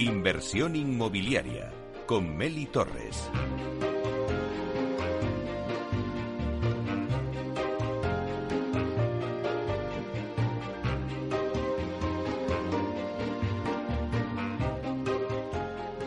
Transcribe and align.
Inversión 0.00 0.76
inmobiliaria 0.76 1.70
con 2.06 2.34
Meli 2.34 2.64
Torres. 2.64 3.28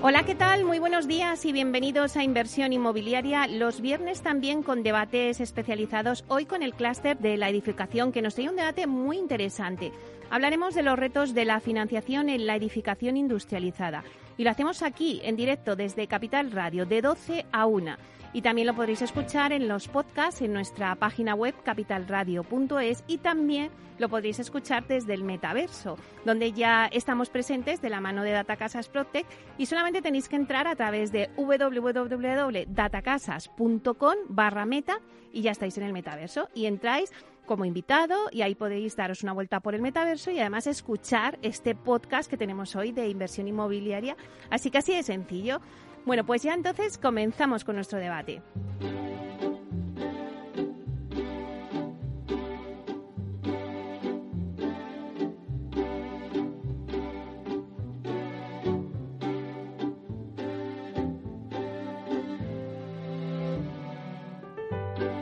Hola, 0.02 0.24
¿qué 0.26 0.34
tal? 0.34 0.53
Muy 0.74 0.80
buenos 0.80 1.08
días 1.08 1.46
y 1.46 1.52
bienvenidos 1.52 2.18
a 2.18 2.24
Inversión 2.24 2.74
Inmobiliaria. 2.74 3.46
Los 3.46 3.80
viernes 3.80 4.24
también 4.24 4.64
con 4.64 4.82
debates 4.82 5.40
especializados. 5.40 6.26
Hoy 6.30 6.48
con 6.48 6.64
el 6.64 6.74
clúster 6.74 7.16
de 7.20 7.38
la 7.38 7.48
edificación 7.48 8.12
que 8.12 8.24
nos 8.24 8.34
trae 8.34 8.50
un 8.50 8.56
debate 8.56 8.88
muy 8.88 9.20
interesante. 9.20 9.92
Hablaremos 10.32 10.74
de 10.74 10.82
los 10.82 10.98
retos 10.98 11.36
de 11.36 11.46
la 11.46 11.60
financiación 11.60 12.28
en 12.28 12.48
la 12.48 12.56
edificación 12.56 13.18
industrializada. 13.18 14.04
Y 14.38 14.44
lo 14.44 14.50
hacemos 14.50 14.82
aquí, 14.82 15.22
en 15.24 15.36
directo, 15.36 15.76
desde 15.76 16.08
Capital 16.08 16.52
Radio, 16.52 16.86
de 16.86 17.02
12 17.02 17.46
a 17.52 17.66
1 17.66 17.98
y 18.34 18.42
también 18.42 18.68
lo 18.68 18.74
podréis 18.74 19.02
escuchar 19.02 19.54
en 19.54 19.68
los 19.68 19.88
podcasts 19.88 20.42
en 20.42 20.54
nuestra 20.54 20.96
página 20.96 21.36
web 21.36 21.54
capitalradio.es 21.64 23.04
y 23.08 23.20
también 23.20 23.70
lo 24.00 24.10
podréis 24.10 24.40
escuchar 24.40 24.88
desde 24.88 25.14
el 25.14 25.24
metaverso, 25.24 26.00
donde 26.26 26.52
ya 26.52 26.88
estamos 26.88 27.30
presentes 27.30 27.80
de 27.82 27.92
la 27.92 28.02
mano 28.02 28.24
de 28.24 28.32
Datacasas 28.32 28.90
Protect 28.90 29.30
y 29.58 29.68
solamente 29.68 30.02
tenéis 30.02 30.28
que 30.28 30.36
entrar 30.36 30.68
a 30.68 30.76
través 30.76 31.12
de 31.12 31.30
www.datacasas.com 31.38 34.16
barra 34.30 34.66
meta 34.66 34.98
y 35.32 35.44
ya 35.44 35.52
estáis 35.52 35.78
en 35.78 35.84
el 35.84 35.94
metaverso 35.94 36.50
y 36.56 36.66
entráis 36.66 37.12
como 37.46 37.66
invitado 37.66 38.16
y 38.32 38.42
ahí 38.42 38.56
podéis 38.56 38.96
daros 38.96 39.24
una 39.24 39.34
vuelta 39.34 39.60
por 39.60 39.76
el 39.76 39.82
metaverso 39.82 40.32
y 40.32 40.40
además 40.40 40.68
escuchar 40.68 41.40
este 41.42 41.76
podcast 41.76 42.30
que 42.30 42.38
tenemos 42.38 42.76
hoy 42.76 42.92
de 42.92 43.08
inversión 43.08 43.48
inmobiliaria. 43.48 44.16
Así 44.50 44.72
que 44.72 44.80
así 44.80 44.96
de 44.96 45.04
sencillo. 45.04 45.62
Bueno, 46.06 46.26
pues 46.26 46.44
ya 46.44 46.54
entonces 46.54 46.98
comenzamos 46.98 47.64
con 47.64 47.76
nuestro 47.76 48.00
debate. 48.00 48.42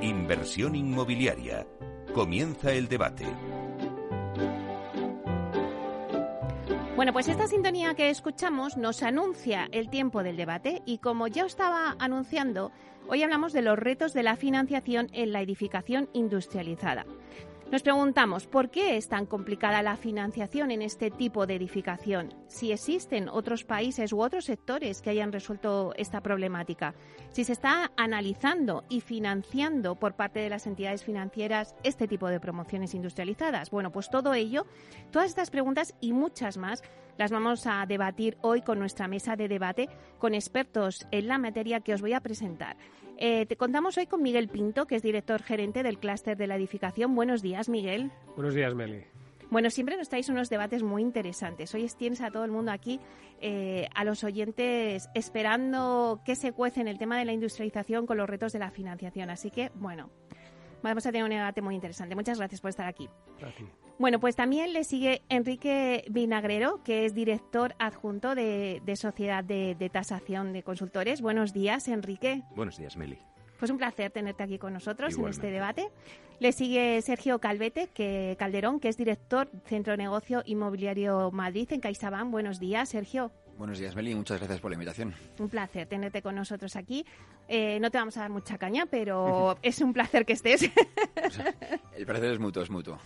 Inversión 0.01 0.75
inmobiliaria. 0.75 1.67
Comienza 2.13 2.73
el 2.73 2.89
debate. 2.89 3.25
Bueno, 6.97 7.13
pues 7.13 7.29
esta 7.29 7.47
sintonía 7.47 7.95
que 7.95 8.09
escuchamos 8.09 8.75
nos 8.75 9.01
anuncia 9.01 9.69
el 9.71 9.89
tiempo 9.89 10.21
del 10.21 10.35
debate 10.35 10.81
y 10.85 10.97
como 10.97 11.27
ya 11.27 11.45
estaba 11.45 11.95
anunciando, 11.99 12.73
hoy 13.07 13.23
hablamos 13.23 13.53
de 13.53 13.61
los 13.61 13.79
retos 13.79 14.13
de 14.13 14.23
la 14.23 14.35
financiación 14.35 15.07
en 15.13 15.31
la 15.31 15.41
edificación 15.41 16.09
industrializada. 16.11 17.05
Nos 17.71 17.83
preguntamos 17.83 18.47
por 18.47 18.69
qué 18.69 18.97
es 18.97 19.07
tan 19.07 19.25
complicada 19.25 19.81
la 19.81 19.95
financiación 19.95 20.71
en 20.71 20.81
este 20.81 21.09
tipo 21.09 21.47
de 21.47 21.55
edificación, 21.55 22.33
si 22.49 22.73
existen 22.73 23.29
otros 23.29 23.63
países 23.63 24.11
u 24.11 24.21
otros 24.21 24.43
sectores 24.43 25.01
que 25.01 25.09
hayan 25.09 25.31
resuelto 25.31 25.93
esta 25.95 26.19
problemática, 26.19 26.93
si 27.29 27.45
se 27.45 27.53
está 27.53 27.89
analizando 27.95 28.83
y 28.89 28.99
financiando 28.99 29.95
por 29.95 30.17
parte 30.17 30.41
de 30.41 30.49
las 30.49 30.67
entidades 30.67 31.05
financieras 31.05 31.73
este 31.83 32.09
tipo 32.09 32.27
de 32.27 32.41
promociones 32.41 32.93
industrializadas. 32.93 33.71
Bueno, 33.71 33.89
pues 33.89 34.09
todo 34.09 34.33
ello, 34.33 34.65
todas 35.09 35.29
estas 35.29 35.49
preguntas 35.49 35.95
y 36.01 36.11
muchas 36.11 36.57
más 36.57 36.83
las 37.17 37.31
vamos 37.31 37.67
a 37.67 37.85
debatir 37.85 38.37
hoy 38.41 38.63
con 38.63 38.79
nuestra 38.79 39.07
mesa 39.07 39.37
de 39.37 39.47
debate 39.47 39.87
con 40.17 40.33
expertos 40.33 41.07
en 41.11 41.29
la 41.29 41.37
materia 41.37 41.79
que 41.79 41.93
os 41.93 42.01
voy 42.01 42.11
a 42.11 42.19
presentar. 42.19 42.75
Eh, 43.23 43.45
te 43.45 43.55
contamos 43.55 43.99
hoy 43.99 44.07
con 44.07 44.23
Miguel 44.23 44.47
Pinto, 44.47 44.87
que 44.87 44.95
es 44.95 45.03
director 45.03 45.43
gerente 45.43 45.83
del 45.83 45.99
clúster 45.99 46.35
de 46.35 46.47
la 46.47 46.55
edificación. 46.55 47.13
Buenos 47.13 47.43
días, 47.43 47.69
Miguel. 47.69 48.11
Buenos 48.35 48.55
días, 48.55 48.73
Meli. 48.73 49.03
Bueno, 49.51 49.69
siempre 49.69 49.95
nos 49.95 50.09
traéis 50.09 50.29
unos 50.29 50.49
debates 50.49 50.81
muy 50.81 51.03
interesantes. 51.03 51.71
Hoy 51.75 51.87
tienes 51.95 52.19
a 52.21 52.31
todo 52.31 52.45
el 52.45 52.49
mundo 52.49 52.71
aquí, 52.71 52.99
eh, 53.39 53.87
a 53.93 54.05
los 54.05 54.23
oyentes, 54.23 55.07
esperando 55.13 56.19
que 56.25 56.35
se 56.35 56.51
cuece 56.51 56.81
en 56.81 56.87
el 56.87 56.97
tema 56.97 57.19
de 57.19 57.25
la 57.25 57.31
industrialización 57.31 58.07
con 58.07 58.17
los 58.17 58.27
retos 58.27 58.53
de 58.53 58.59
la 58.59 58.71
financiación. 58.71 59.29
Así 59.29 59.51
que, 59.51 59.69
bueno, 59.75 60.09
vamos 60.81 61.05
a 61.05 61.11
tener 61.11 61.23
un 61.23 61.29
debate 61.29 61.61
muy 61.61 61.75
interesante. 61.75 62.15
Muchas 62.15 62.39
gracias 62.39 62.59
por 62.59 62.69
estar 62.69 62.87
aquí. 62.87 63.07
Gracias. 63.39 63.69
Bueno, 64.01 64.19
pues 64.19 64.35
también 64.35 64.73
le 64.73 64.83
sigue 64.83 65.21
Enrique 65.29 66.05
Vinagrero, 66.09 66.81
que 66.83 67.05
es 67.05 67.13
director 67.13 67.75
adjunto 67.77 68.33
de, 68.33 68.81
Sociedad 68.95 69.43
de, 69.43 69.89
Tasación 69.93 70.53
de 70.53 70.63
Consultores. 70.63 71.21
Buenos 71.21 71.53
días, 71.53 71.87
Enrique. 71.87 72.41
Buenos 72.55 72.79
días, 72.79 72.97
Meli. 72.97 73.19
Pues 73.59 73.69
un 73.69 73.77
placer 73.77 74.09
tenerte 74.09 74.41
aquí 74.41 74.57
con 74.57 74.73
nosotros 74.73 75.15
en 75.19 75.27
este 75.27 75.51
debate. 75.51 75.91
Le 76.39 76.51
sigue 76.51 76.99
Sergio 77.03 77.37
Calvete, 77.37 77.89
que 77.93 78.35
Calderón, 78.39 78.79
que 78.79 78.89
es 78.89 78.97
director 78.97 79.51
Centro 79.65 79.93
de 79.93 79.97
Negocio 79.97 80.41
Inmobiliario 80.47 81.29
Madrid 81.29 81.71
en 81.71 81.79
CaixaBank. 81.79 82.31
Buenos 82.31 82.59
días, 82.59 82.89
Sergio. 82.89 83.31
Buenos 83.57 83.77
días, 83.77 83.95
Meli. 83.95 84.15
Muchas 84.15 84.39
gracias 84.39 84.59
por 84.59 84.71
la 84.71 84.75
invitación. 84.75 85.13
Un 85.39 85.49
placer 85.49 85.87
tenerte 85.87 86.21
con 86.21 86.35
nosotros 86.35 86.75
aquí. 86.75 87.05
Eh, 87.47 87.79
no 87.79 87.91
te 87.91 87.97
vamos 87.97 88.17
a 88.17 88.21
dar 88.21 88.29
mucha 88.29 88.57
caña, 88.57 88.85
pero 88.85 89.57
es 89.61 89.81
un 89.81 89.93
placer 89.93 90.25
que 90.25 90.33
estés. 90.33 90.71
El 91.95 92.05
placer 92.05 92.31
es 92.31 92.39
mutuo, 92.39 92.63
es 92.63 92.69
mutuo. 92.69 92.97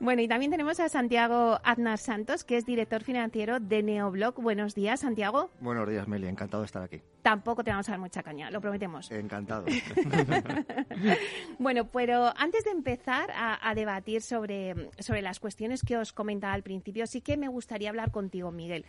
Bueno, 0.00 0.22
y 0.22 0.28
también 0.28 0.50
tenemos 0.50 0.80
a 0.80 0.88
Santiago 0.88 1.60
Aznar 1.62 1.98
Santos, 1.98 2.42
que 2.42 2.56
es 2.56 2.66
director 2.66 3.04
financiero 3.04 3.60
de 3.60 3.82
Neoblock. 3.82 4.40
Buenos 4.40 4.74
días, 4.74 5.00
Santiago. 5.00 5.50
Buenos 5.60 5.88
días, 5.88 6.08
Meli. 6.08 6.26
Encantado 6.26 6.62
de 6.62 6.66
estar 6.66 6.82
aquí. 6.82 7.00
Tampoco 7.22 7.62
te 7.62 7.70
vamos 7.70 7.88
a 7.88 7.92
dar 7.92 8.00
mucha 8.00 8.22
caña, 8.22 8.50
lo 8.50 8.60
prometemos. 8.60 9.10
Encantado. 9.10 9.66
bueno, 11.58 11.86
pero 11.88 12.32
antes 12.36 12.64
de 12.64 12.70
empezar 12.70 13.30
a, 13.30 13.68
a, 13.68 13.74
debatir 13.74 14.20
sobre, 14.20 14.90
sobre 14.98 15.22
las 15.22 15.40
cuestiones 15.40 15.82
que 15.82 15.96
os 15.96 16.12
comentaba 16.12 16.54
al 16.54 16.62
principio, 16.62 17.06
sí 17.06 17.20
que 17.20 17.36
me 17.36 17.48
gustaría 17.48 17.88
hablar 17.88 18.10
contigo, 18.10 18.50
Miguel. 18.50 18.84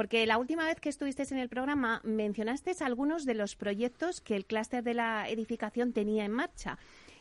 Porque 0.00 0.24
la 0.24 0.38
última 0.38 0.64
vez 0.64 0.80
que 0.80 0.88
estuviste 0.88 1.24
en 1.30 1.36
el 1.36 1.50
programa 1.50 2.00
mencionaste 2.04 2.72
algunos 2.82 3.26
de 3.26 3.34
los 3.34 3.54
proyectos 3.54 4.22
que 4.22 4.34
el 4.34 4.46
clúster 4.46 4.82
de 4.82 4.94
la 4.94 5.28
edificación 5.28 5.92
tenía 5.92 6.24
en 6.24 6.32
marcha. 6.32 6.78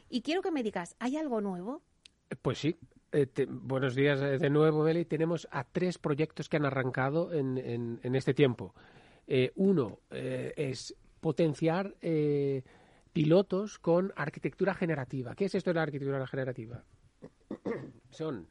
Y 0.09 0.21
quiero 0.21 0.41
que 0.41 0.49
me 0.49 0.63
digas, 0.63 0.95
¿hay 0.97 1.17
algo 1.17 1.41
nuevo? 1.41 1.81
Pues 2.41 2.57
sí. 2.57 2.77
Eh, 3.11 3.27
buenos 3.49 3.95
días 3.95 4.21
eh, 4.21 4.37
de 4.37 4.49
nuevo, 4.49 4.81
Beli. 4.81 5.03
Tenemos 5.03 5.45
a 5.51 5.65
tres 5.65 5.97
proyectos 5.97 6.47
que 6.47 6.55
han 6.55 6.65
arrancado 6.65 7.33
en, 7.33 7.57
en, 8.01 8.15
este 8.15 8.33
tiempo. 8.33 8.73
Eh, 9.27 9.51
uno 9.55 9.99
es 10.09 10.95
potenciar 11.19 11.95
pilotos 13.11 13.77
con 13.77 14.13
arquitectura 14.15 14.73
generativa. 14.73 15.35
¿Qué 15.35 15.43
es 15.43 15.55
esto 15.55 15.71
de 15.71 15.73
la 15.73 15.81
arquitectura 15.81 16.25
generativa? 16.25 16.81
Son 18.09 18.47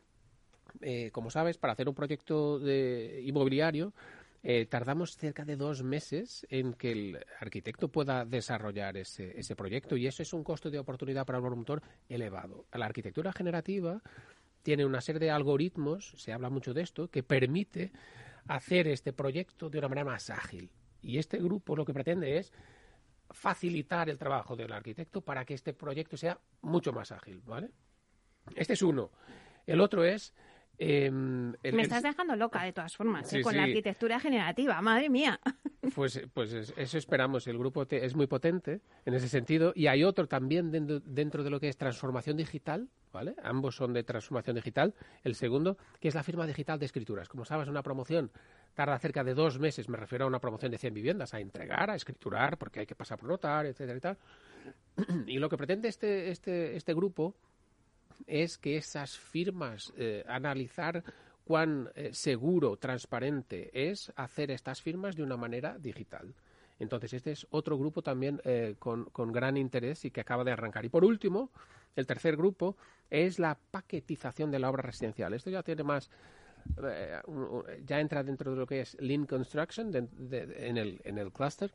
como 1.13 1.31
sabes, 1.31 1.59
para 1.59 1.73
hacer 1.73 1.89
un 1.89 1.95
proyecto 1.95 2.59
de 2.59 3.23
inmobiliario, 3.25 3.93
eh, 4.43 4.67
tardamos 4.67 5.17
cerca 5.17 5.45
de 5.45 5.57
dos 5.57 5.83
meses 5.83 6.47
en 6.51 6.75
que 6.75 6.93
el 6.93 7.19
arquitecto 7.41 7.89
pueda 7.89 8.25
desarrollar 8.25 8.97
ese, 8.97 9.39
ese 9.39 9.57
proyecto 9.57 9.97
y 9.97 10.07
eso 10.07 10.23
es 10.23 10.33
un 10.33 10.45
costo 10.45 10.71
de 10.71 10.79
oportunidad 10.79 11.27
para 11.27 11.39
el 11.39 11.45
promotor 11.45 11.83
elevado. 12.09 12.67
La 12.73 12.87
arquitectura 12.87 13.33
generativa 13.33 14.01
tiene 14.63 14.85
una 14.85 15.01
serie 15.01 15.21
de 15.21 15.31
algoritmos, 15.31 16.15
se 16.17 16.33
habla 16.33 16.51
mucho 16.51 16.75
de 16.75 16.83
esto, 16.83 17.09
que 17.09 17.23
permite 17.23 17.93
hacer 18.47 18.89
este 18.89 19.13
proyecto 19.13 19.71
de 19.71 19.79
una 19.79 19.89
manera 19.89 20.05
más 20.05 20.31
ágil. 20.31 20.71
Y 21.03 21.19
este 21.19 21.39
grupo 21.39 21.77
lo 21.77 21.85
que 21.85 21.95
pretende 21.95 22.39
es 22.39 22.53
facilitar 23.31 24.09
el 24.09 24.19
trabajo 24.19 24.57
del 24.57 24.73
arquitecto 24.73 25.21
para 25.21 25.45
que 25.45 25.55
este 25.55 25.75
proyecto 25.75 26.17
sea 26.17 26.39
mucho 26.63 26.93
más 26.93 27.13
ágil, 27.13 27.43
¿vale? 27.45 27.71
Este 28.57 28.73
es 28.73 28.83
uno. 28.83 29.11
El 29.67 29.81
otro 29.81 30.05
es 30.05 30.35
Em, 30.81 31.55
Me 31.63 31.83
estás 31.83 32.05
dejando 32.05 32.37
loca 32.37 32.63
de 32.63 32.73
todas 32.73 32.97
formas, 32.97 33.33
¿eh? 33.33 33.43
con 33.43 33.57
la 33.57 33.65
arquitectura 33.65 34.21
generativa, 34.21 34.81
madre 34.81 35.11
mía. 35.11 35.41
Pues, 35.95 36.21
pues 36.35 36.53
eso 36.53 36.99
esperamos. 36.99 37.47
El 37.47 37.57
grupo 37.57 37.87
es 37.89 38.15
muy 38.15 38.27
potente 38.27 38.83
en 39.07 39.15
ese 39.15 39.29
sentido. 39.29 39.73
Y 39.75 39.87
hay 39.87 40.05
otro 40.05 40.27
también 40.29 40.71
dentro, 40.71 41.43
de 41.43 41.51
lo 41.51 41.61
que 41.61 41.69
es 41.69 41.77
transformación 41.79 42.37
digital, 42.37 42.89
¿vale? 43.11 43.35
Ambos 43.43 43.77
son 43.77 43.95
de 43.95 44.03
transformación 44.03 44.57
digital. 44.57 44.95
El 45.25 45.35
segundo, 45.35 45.79
que 45.99 46.09
es 46.09 46.15
la 46.15 46.23
firma 46.23 46.47
digital 46.47 46.79
de 46.79 46.85
escrituras. 46.85 47.29
Como 47.29 47.45
sabes, 47.45 47.69
una 47.69 47.83
promoción 47.83 48.31
tarda 48.75 48.99
cerca 48.99 49.25
de 49.25 49.35
dos 49.35 49.59
meses, 49.59 49.89
me 49.89 49.97
refiero 49.97 50.27
a 50.27 50.29
una 50.29 50.41
promoción 50.41 50.71
de 50.71 50.79
100 50.79 50.95
viviendas, 50.95 51.33
a 51.33 51.41
entregar, 51.41 51.91
a 51.91 51.95
escriturar, 51.95 52.59
porque 52.59 52.81
hay 52.81 52.87
que 52.87 52.95
pasar 52.95 53.19
por 53.19 53.29
notar, 53.29 53.65
etcétera 53.65 53.97
y 53.97 54.01
tal. 54.01 54.19
Y 55.27 55.39
lo 55.39 55.49
que 55.49 55.57
pretende 55.57 55.89
este, 55.89 56.31
este, 56.31 56.77
este 56.77 56.93
grupo 56.93 57.35
es 58.27 58.59
que 58.59 58.77
esas 58.77 59.17
firmas, 59.17 59.93
eh, 59.97 60.25
analizar 60.29 61.03
cuán 61.45 61.91
eh, 61.95 62.11
seguro, 62.13 62.77
transparente 62.77 63.71
es 63.73 64.13
hacer 64.17 64.51
estas 64.51 64.83
firmas 64.83 65.17
de 65.17 65.23
una 65.23 65.37
manera 65.37 65.79
digital. 65.79 66.35
Entonces, 66.79 67.13
este 67.13 67.33
es 67.33 67.47
otro 67.51 67.77
grupo 67.79 68.03
también 68.03 68.41
eh, 68.45 68.77
con, 68.79 69.07
con, 69.07 69.33
gran 69.33 69.57
interés 69.57 70.05
y 70.05 70.11
que 70.11 70.21
acaba 70.21 70.45
de 70.45 70.53
arrancar. 70.53 70.85
Y 70.85 70.89
por 70.89 71.05
último, 71.05 71.51
el 71.97 72.07
tercer 72.07 72.37
grupo 72.37 72.77
es 73.11 73.39
la 73.39 73.59
paquetización 73.71 74.51
de 74.51 74.59
la 74.59 74.71
obra 74.71 74.83
residencial. 74.83 75.33
Esto 75.33 75.51
ya 75.51 75.63
tiene 75.63 75.83
más 75.83 76.11
eh, 76.83 77.21
ya 77.85 78.01
entra 78.01 78.23
dentro 78.23 78.53
de 78.53 78.57
lo 78.59 78.67
que 78.67 78.81
es 78.81 78.97
Lean 79.01 79.27
Construction 79.27 79.95
en 79.95 80.77
el, 80.77 81.01
en 81.05 81.19
el 81.19 81.33
clúster. 81.33 81.73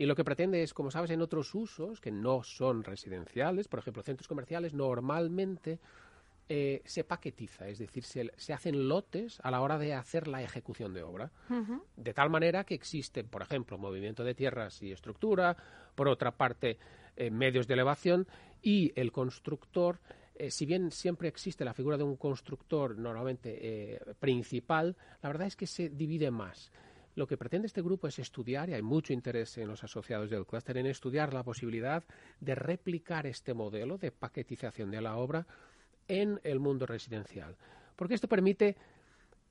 Y 0.00 0.06
lo 0.06 0.16
que 0.16 0.24
pretende 0.24 0.62
es, 0.62 0.72
como 0.72 0.90
sabes, 0.90 1.10
en 1.10 1.20
otros 1.20 1.54
usos 1.54 2.00
que 2.00 2.10
no 2.10 2.42
son 2.42 2.84
residenciales, 2.84 3.68
por 3.68 3.80
ejemplo, 3.80 4.02
centros 4.02 4.28
comerciales, 4.28 4.72
normalmente 4.72 5.78
eh, 6.48 6.80
se 6.86 7.04
paquetiza, 7.04 7.68
es 7.68 7.80
decir, 7.80 8.04
se, 8.04 8.54
hacen 8.54 8.88
lotes 8.88 9.40
a 9.42 9.50
la 9.50 9.60
hora 9.60 9.76
de 9.76 9.92
hacer 9.92 10.26
la 10.26 10.42
ejecución 10.42 10.94
de 10.94 11.02
obra, 11.02 11.30
de 11.98 12.14
tal 12.14 12.30
manera 12.30 12.64
que 12.64 12.72
existe, 12.72 13.24
por 13.24 13.42
ejemplo, 13.42 13.76
movimiento 13.76 14.24
de 14.24 14.34
tierras 14.34 14.82
y 14.82 14.90
estructura, 14.90 15.54
por 15.94 16.08
otra 16.08 16.30
parte, 16.30 16.78
eh, 17.14 17.30
medios 17.30 17.66
de 17.66 17.74
elevación 17.74 18.26
y 18.62 18.98
el 18.98 19.12
constructor 19.12 19.98
eh, 20.34 20.50
si 20.50 20.64
bien 20.64 20.92
siempre 20.92 21.28
existe 21.28 21.62
la 21.62 21.74
figura 21.74 21.98
de 21.98 22.04
un 22.04 22.16
constructor 22.16 22.96
normalmente 22.96 24.00
principal, 24.18 24.96
la 25.22 25.28
verdad 25.28 25.46
es 25.46 25.56
que 25.56 25.66
se 25.66 25.90
divide 25.90 26.30
más. 26.30 26.72
Lo 27.20 27.26
que 27.26 27.36
pretende 27.36 27.66
este 27.66 27.82
grupo 27.82 28.08
es 28.08 28.18
estudiar, 28.18 28.70
y 28.70 28.72
hay 28.72 28.80
mucho 28.80 29.12
interés 29.12 29.58
en 29.58 29.68
los 29.68 29.84
asociados 29.84 30.30
del 30.30 30.46
clúster, 30.46 30.78
en 30.78 30.86
estudiar 30.86 31.34
la 31.34 31.42
posibilidad 31.42 32.02
de 32.40 32.54
replicar 32.54 33.26
este 33.26 33.52
modelo 33.52 33.98
de 33.98 34.10
paquetización 34.10 34.90
de 34.90 35.02
la 35.02 35.18
obra 35.18 35.46
en 36.08 36.40
el 36.44 36.60
mundo 36.60 36.86
residencial. 36.86 37.58
Porque 37.94 38.14
esto 38.14 38.26
permite 38.26 38.74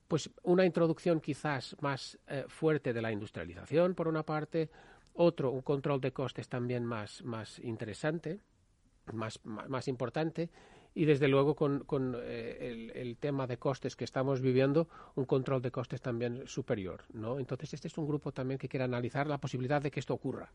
pues 0.08 0.28
una 0.42 0.66
introducción 0.66 1.20
quizás 1.20 1.76
más 1.80 2.18
eh, 2.26 2.44
fuerte 2.48 2.92
de 2.92 3.02
la 3.02 3.12
industrialización, 3.12 3.94
por 3.94 4.08
una 4.08 4.24
parte, 4.24 4.68
otro, 5.14 5.52
un 5.52 5.62
control 5.62 6.00
de 6.00 6.12
costes 6.12 6.48
también 6.48 6.84
más, 6.84 7.22
más 7.22 7.60
interesante, 7.60 8.40
más, 9.12 9.38
más, 9.44 9.86
importante, 9.86 10.50
y 11.00 11.06
desde 11.06 11.28
luego 11.28 11.56
con, 11.56 11.84
con 11.84 12.14
eh, 12.14 12.92
el, 12.94 13.16
tema 13.16 13.46
de 13.46 13.56
costes 13.56 13.96
que 13.96 14.04
estamos 14.04 14.42
viviendo, 14.42 14.86
un 15.14 15.24
control 15.24 15.62
de 15.62 15.70
costes 15.70 16.02
también 16.02 16.46
superior. 16.46 17.04
¿no? 17.14 17.38
Entonces, 17.38 17.72
este 17.72 17.88
es 17.88 17.96
un 17.96 18.06
grupo 18.06 18.32
también 18.32 18.58
que 18.58 18.68
quiere 18.68 18.84
analizar 18.84 19.26
la 19.26 19.38
posibilidad 19.38 19.80
de 19.80 19.90
que 19.90 19.98
esto 19.98 20.12
ocurra. 20.12 20.52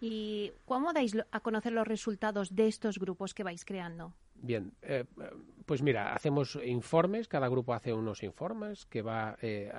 ¿Y 0.00 0.52
cómo 0.64 0.94
dais 0.94 1.14
a 1.30 1.40
conocer 1.40 1.72
los 1.72 1.86
resultados 1.86 2.56
de 2.56 2.68
estos 2.68 2.98
grupos 2.98 3.34
que 3.34 3.44
vais 3.44 3.62
creando? 3.66 4.14
Bien, 4.36 4.72
eh, 4.80 5.04
pues 5.66 5.82
mira, 5.82 6.14
hacemos 6.14 6.58
informes, 6.64 7.28
cada 7.28 7.48
grupo 7.48 7.74
hace 7.74 7.92
unos 7.92 8.22
informes 8.22 8.86
que 8.86 9.02
va 9.02 9.36
eh, 9.42 9.70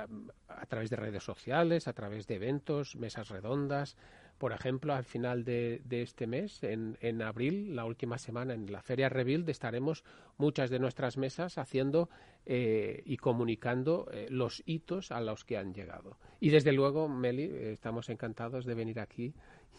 a, 0.50 0.66
través 0.68 0.92
de 0.92 0.98
redes 0.98 1.24
sociales, 1.24 1.88
a 1.88 1.94
través 1.94 2.28
de 2.28 2.36
eventos, 2.36 2.96
mesas 2.96 3.30
redondas. 3.30 3.98
Por 4.42 4.54
ejemplo, 4.54 4.96
al 4.96 5.04
final 5.04 5.44
de, 5.44 5.84
este 5.88 6.26
mes, 6.26 6.64
en, 6.64 6.98
en, 7.00 7.22
abril, 7.22 7.76
la 7.76 7.86
última 7.86 8.18
semana, 8.18 8.56
en 8.56 8.72
la 8.72 8.82
Feria 8.82 9.08
Rebuild, 9.08 9.48
estaremos 9.48 10.04
muchas 10.40 10.72
de 10.72 10.80
nuestras 10.80 11.16
mesas 11.16 11.60
haciendo 11.60 12.10
eh, 12.48 13.04
y 13.06 13.18
comunicando 13.18 14.10
los 14.30 14.64
hitos 14.66 15.12
a 15.12 15.22
los 15.22 15.46
que 15.46 15.60
han 15.60 15.76
llegado. 15.76 16.18
Y 16.40 16.50
desde 16.50 16.72
luego, 16.72 17.08
Meli, 17.08 17.44
estamos 17.44 18.10
encantados 18.10 18.66
de 18.66 18.74
venir 18.74 19.00
aquí 19.00 19.32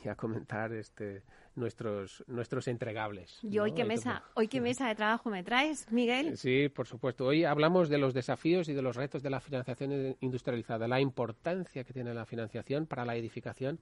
y 0.05 0.09
a 0.09 0.15
comentar 0.15 0.73
este 0.73 1.25
nuestros 1.57 2.23
nuestros 2.29 2.69
entregables. 2.69 3.41
¿Y 3.43 3.59
hoy 3.59 3.73
qué 3.73 3.85
mesa, 3.85 4.23
hoy 4.35 4.47
qué 4.47 4.61
mesa 4.61 4.87
de 4.87 4.95
trabajo 4.95 5.29
me 5.29 5.43
traes, 5.43 5.91
Miguel? 5.91 6.37
Sí, 6.39 6.69
por 6.69 6.87
supuesto. 6.87 7.27
Hoy 7.27 7.43
hablamos 7.43 7.89
de 7.89 7.99
los 7.99 8.15
desafíos 8.15 8.69
y 8.69 8.75
de 8.75 8.83
los 8.83 8.95
retos 8.95 9.25
de 9.25 9.31
la 9.31 9.41
financiación 9.41 10.17
industrializada, 10.21 10.87
la 10.87 11.01
importancia 11.01 11.83
que 11.83 11.93
tiene 11.93 12.15
la 12.15 12.27
financiación 12.27 12.87
para 12.87 13.05
la 13.05 13.17
edificación 13.17 13.81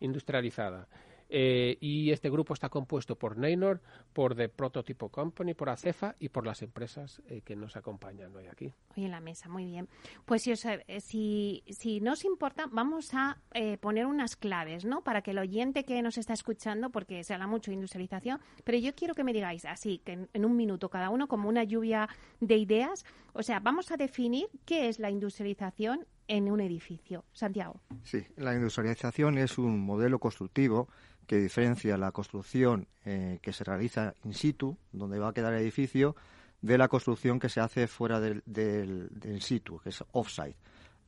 industrializada. 0.00 0.88
Eh, 1.32 1.78
y 1.80 2.10
este 2.10 2.28
grupo 2.28 2.54
está 2.54 2.68
compuesto 2.68 3.16
por 3.16 3.38
Neynor, 3.38 3.80
por 4.12 4.34
The 4.34 4.48
Prototype 4.48 5.08
Company, 5.10 5.54
por 5.54 5.68
ACEFA 5.68 6.16
y 6.18 6.28
por 6.28 6.44
las 6.44 6.60
empresas 6.60 7.22
eh, 7.28 7.42
que 7.42 7.54
nos 7.54 7.76
acompañan 7.76 8.34
hoy 8.34 8.48
aquí. 8.48 8.74
Hoy 8.96 9.04
en 9.04 9.12
la 9.12 9.20
mesa, 9.20 9.48
muy 9.48 9.64
bien. 9.64 9.88
Pues 10.24 10.42
si, 10.42 10.50
os, 10.50 10.64
eh, 10.64 10.82
si, 11.00 11.62
si 11.68 12.00
nos 12.00 12.24
importa, 12.24 12.66
vamos 12.70 13.14
a 13.14 13.38
poner 13.80 14.06
unas 14.06 14.36
claves, 14.36 14.84
¿no? 14.84 15.02
Para 15.02 15.22
que 15.22 15.30
el 15.30 15.38
oyente 15.38 15.84
que 15.84 16.02
nos 16.02 16.18
está 16.18 16.32
escuchando, 16.32 16.90
porque 16.90 17.22
se 17.22 17.34
habla 17.34 17.46
mucho 17.46 17.70
de 17.70 17.76
industrialización, 17.76 18.40
pero 18.64 18.78
yo 18.78 18.94
quiero 18.94 19.14
que 19.14 19.22
me 19.22 19.32
digáis 19.32 19.64
así, 19.64 19.98
que 19.98 20.26
en 20.32 20.44
un 20.44 20.56
minuto 20.56 20.88
cada 20.88 21.10
uno, 21.10 21.28
como 21.28 21.48
una 21.48 21.62
lluvia 21.62 22.08
de 22.40 22.56
ideas, 22.56 23.04
o 23.32 23.42
sea, 23.42 23.60
vamos 23.60 23.92
a 23.92 23.96
definir 23.96 24.48
qué 24.64 24.88
es 24.88 24.98
la 24.98 25.10
industrialización 25.10 26.06
en 26.30 26.48
un 26.48 26.60
edificio. 26.60 27.24
Santiago. 27.32 27.80
Sí, 28.04 28.24
la 28.36 28.54
industrialización 28.54 29.36
es 29.36 29.58
un 29.58 29.80
modelo 29.80 30.20
constructivo 30.20 30.88
que 31.26 31.38
diferencia 31.38 31.96
la 31.96 32.12
construcción 32.12 32.86
eh, 33.04 33.40
que 33.42 33.52
se 33.52 33.64
realiza 33.64 34.14
in 34.24 34.32
situ, 34.32 34.76
donde 34.92 35.18
va 35.18 35.30
a 35.30 35.32
quedar 35.32 35.54
el 35.54 35.62
edificio, 35.62 36.14
de 36.62 36.78
la 36.78 36.86
construcción 36.86 37.40
que 37.40 37.48
se 37.48 37.60
hace 37.60 37.88
fuera 37.88 38.20
del, 38.20 38.42
del, 38.46 39.42
situ, 39.42 39.80
que 39.80 39.88
es 39.88 40.04
off-site. 40.12 40.56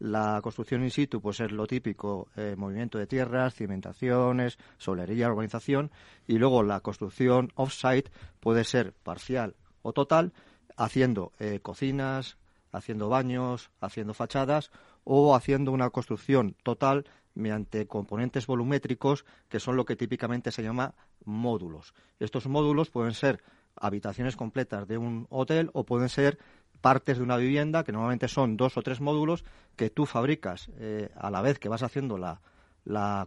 La 0.00 0.40
construcción 0.42 0.82
in 0.82 0.90
situ 0.90 1.20
puede 1.20 1.36
ser 1.36 1.52
lo 1.52 1.68
típico, 1.68 2.28
eh, 2.34 2.56
movimiento 2.56 2.98
de 2.98 3.06
tierras, 3.06 3.54
cimentaciones, 3.54 4.58
solería, 4.76 5.28
urbanización, 5.28 5.92
y 6.26 6.38
luego 6.38 6.64
la 6.64 6.80
construcción 6.80 7.52
off-site 7.54 8.10
puede 8.40 8.64
ser 8.64 8.92
parcial 8.92 9.54
o 9.82 9.92
total, 9.92 10.32
haciendo 10.76 11.32
eh, 11.38 11.60
cocinas, 11.62 12.38
haciendo 12.72 13.08
baños, 13.08 13.70
haciendo 13.80 14.14
fachadas 14.14 14.70
o 15.04 15.34
haciendo 15.34 15.72
una 15.72 15.90
construcción 15.90 16.56
total 16.62 17.04
mediante 17.34 17.86
componentes 17.86 18.46
volumétricos 18.46 19.24
que 19.48 19.60
son 19.60 19.76
lo 19.76 19.84
que 19.84 19.96
típicamente 19.96 20.52
se 20.52 20.62
llama 20.62 20.94
módulos. 21.24 21.94
Estos 22.20 22.46
módulos 22.46 22.90
pueden 22.90 23.14
ser 23.14 23.42
habitaciones 23.76 24.36
completas 24.36 24.86
de 24.86 24.98
un 24.98 25.26
hotel 25.30 25.70
o 25.72 25.84
pueden 25.84 26.08
ser 26.08 26.38
partes 26.80 27.16
de 27.16 27.22
una 27.22 27.36
vivienda 27.36 27.84
que 27.84 27.92
normalmente 27.92 28.28
son 28.28 28.56
dos 28.56 28.76
o 28.76 28.82
tres 28.82 29.00
módulos 29.00 29.44
que 29.76 29.88
tú 29.88 30.04
fabricas 30.04 30.68
eh, 30.78 31.10
a 31.16 31.30
la 31.30 31.40
vez 31.40 31.58
que 31.58 31.68
vas 31.68 31.82
haciendo 31.82 32.18
la, 32.18 32.40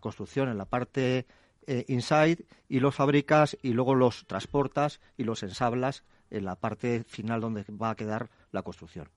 construcción 0.01 0.49
en 0.49 0.57
la 0.57 0.65
parte 0.65 1.25
eh, 1.65 1.85
inside 1.87 2.45
y 2.67 2.79
los 2.79 2.93
fabricas 2.93 3.57
y 3.63 3.69
luego 3.69 3.95
los 3.95 4.27
transportas 4.27 4.99
y 5.17 5.23
los 5.23 5.41
ensablas 5.41 6.03
en 6.29 6.45
la 6.45 6.55
parte 6.55 7.03
final 7.05 7.41
donde 7.41 7.63
va 7.81 7.91
a 7.91 7.95
quedar 7.95 8.29
la 8.51 8.61
construcción. 8.61 9.09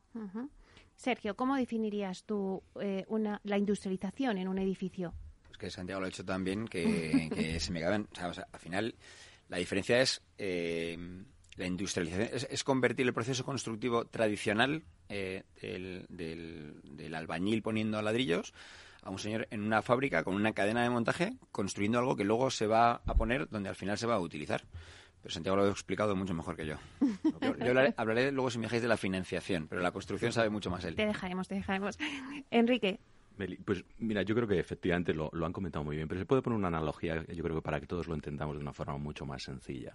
Sergio, 0.99 1.37
¿cómo 1.37 1.55
definirías 1.55 2.25
tú 2.25 2.61
eh, 2.81 3.05
una, 3.07 3.41
la 3.45 3.57
industrialización 3.57 4.37
en 4.37 4.49
un 4.49 4.59
edificio? 4.59 5.15
Pues 5.47 5.57
que 5.57 5.71
Santiago 5.71 6.01
lo 6.01 6.07
ha 6.07 6.09
hecho 6.09 6.25
también, 6.25 6.67
que, 6.67 7.31
que 7.33 7.61
se 7.61 7.73
me 7.73 7.81
caben. 7.81 8.09
O 8.13 8.17
sea, 8.17 8.49
al 8.53 8.61
final, 8.61 8.97
la 9.49 9.59
diferencia 9.59 10.01
es 10.01 10.21
eh, 10.39 10.99
la 11.55 11.67
industrialización, 11.67 12.29
es, 12.51 12.65
convertir 12.65 13.07
el 13.07 13.15
proceso 13.15 13.45
constructivo 13.45 14.07
tradicional 14.07 14.83
eh, 15.09 15.45
del, 15.63 16.05
del, 16.89 17.15
albañil 17.15 17.63
poniendo 17.63 18.03
ladrillos 18.03 18.53
a 19.03 19.11
un 19.11 19.21
señor 19.21 19.47
en 19.53 19.63
una 19.63 19.83
fábrica 19.83 20.25
con 20.25 20.35
una 20.35 20.53
cadena 20.53 20.83
de 20.83 20.91
montaje 20.91 21.37
construyendo 21.53 22.01
algo 22.01 22.17
que 22.17 22.25
luego 22.25 22.51
se 22.51 22.67
va 22.67 23.03
a 23.07 23.15
poner 23.15 23.49
donde 23.49 23.69
al 23.69 23.77
final 23.77 23.99
se 23.99 24.07
va 24.09 24.17
a 24.17 24.21
utilizar. 24.21 24.65
Pero 25.23 25.35
Santiago 25.35 25.57
lo 25.57 25.65
ha 25.65 25.69
explicado 25.69 26.15
mucho 26.15 26.35
mejor 26.35 26.57
que 26.57 26.67
yo. 26.67 26.77
Yo, 27.41 27.75
hablaré, 27.97 28.33
luego, 28.33 28.51
si 28.51 28.59
me 28.59 28.65
dejáis, 28.65 28.83
de 28.83 28.89
la 28.89 28.97
financiación, 28.97 29.67
pero 29.69 29.83
la 29.83 29.91
construcción 29.91 30.33
sabe 30.33 30.51
mucho 30.51 30.71
más 30.71 30.85
él. 30.85 30.95
Te 30.95 31.07
dejaremos, 31.07 31.49
te 31.49 31.57
dejaremos. 31.57 31.99
Enrique. 32.51 33.01
Pues 33.65 33.85
mira, 33.99 34.23
yo 34.23 34.35
creo 34.35 34.49
que 34.49 34.59
efectivamente 34.59 35.15
lo, 35.15 35.31
han 35.45 35.53
comentado 35.53 35.85
muy 35.85 35.95
bien, 35.95 36.09
pero 36.09 36.21
se 36.21 36.27
puede 36.27 36.43
poner 36.43 36.59
una 36.59 36.69
analogía, 36.69 37.25
yo 37.27 37.45
creo 37.45 37.57
que 37.57 37.63
para 37.63 37.79
que 37.79 37.87
todos 37.87 38.09
lo 38.09 38.15
entendamos 38.15 38.57
de 38.57 38.63
una 38.63 38.73
forma 38.73 38.99
mucho 38.99 39.27
más 39.27 39.45
sencilla. 39.45 39.95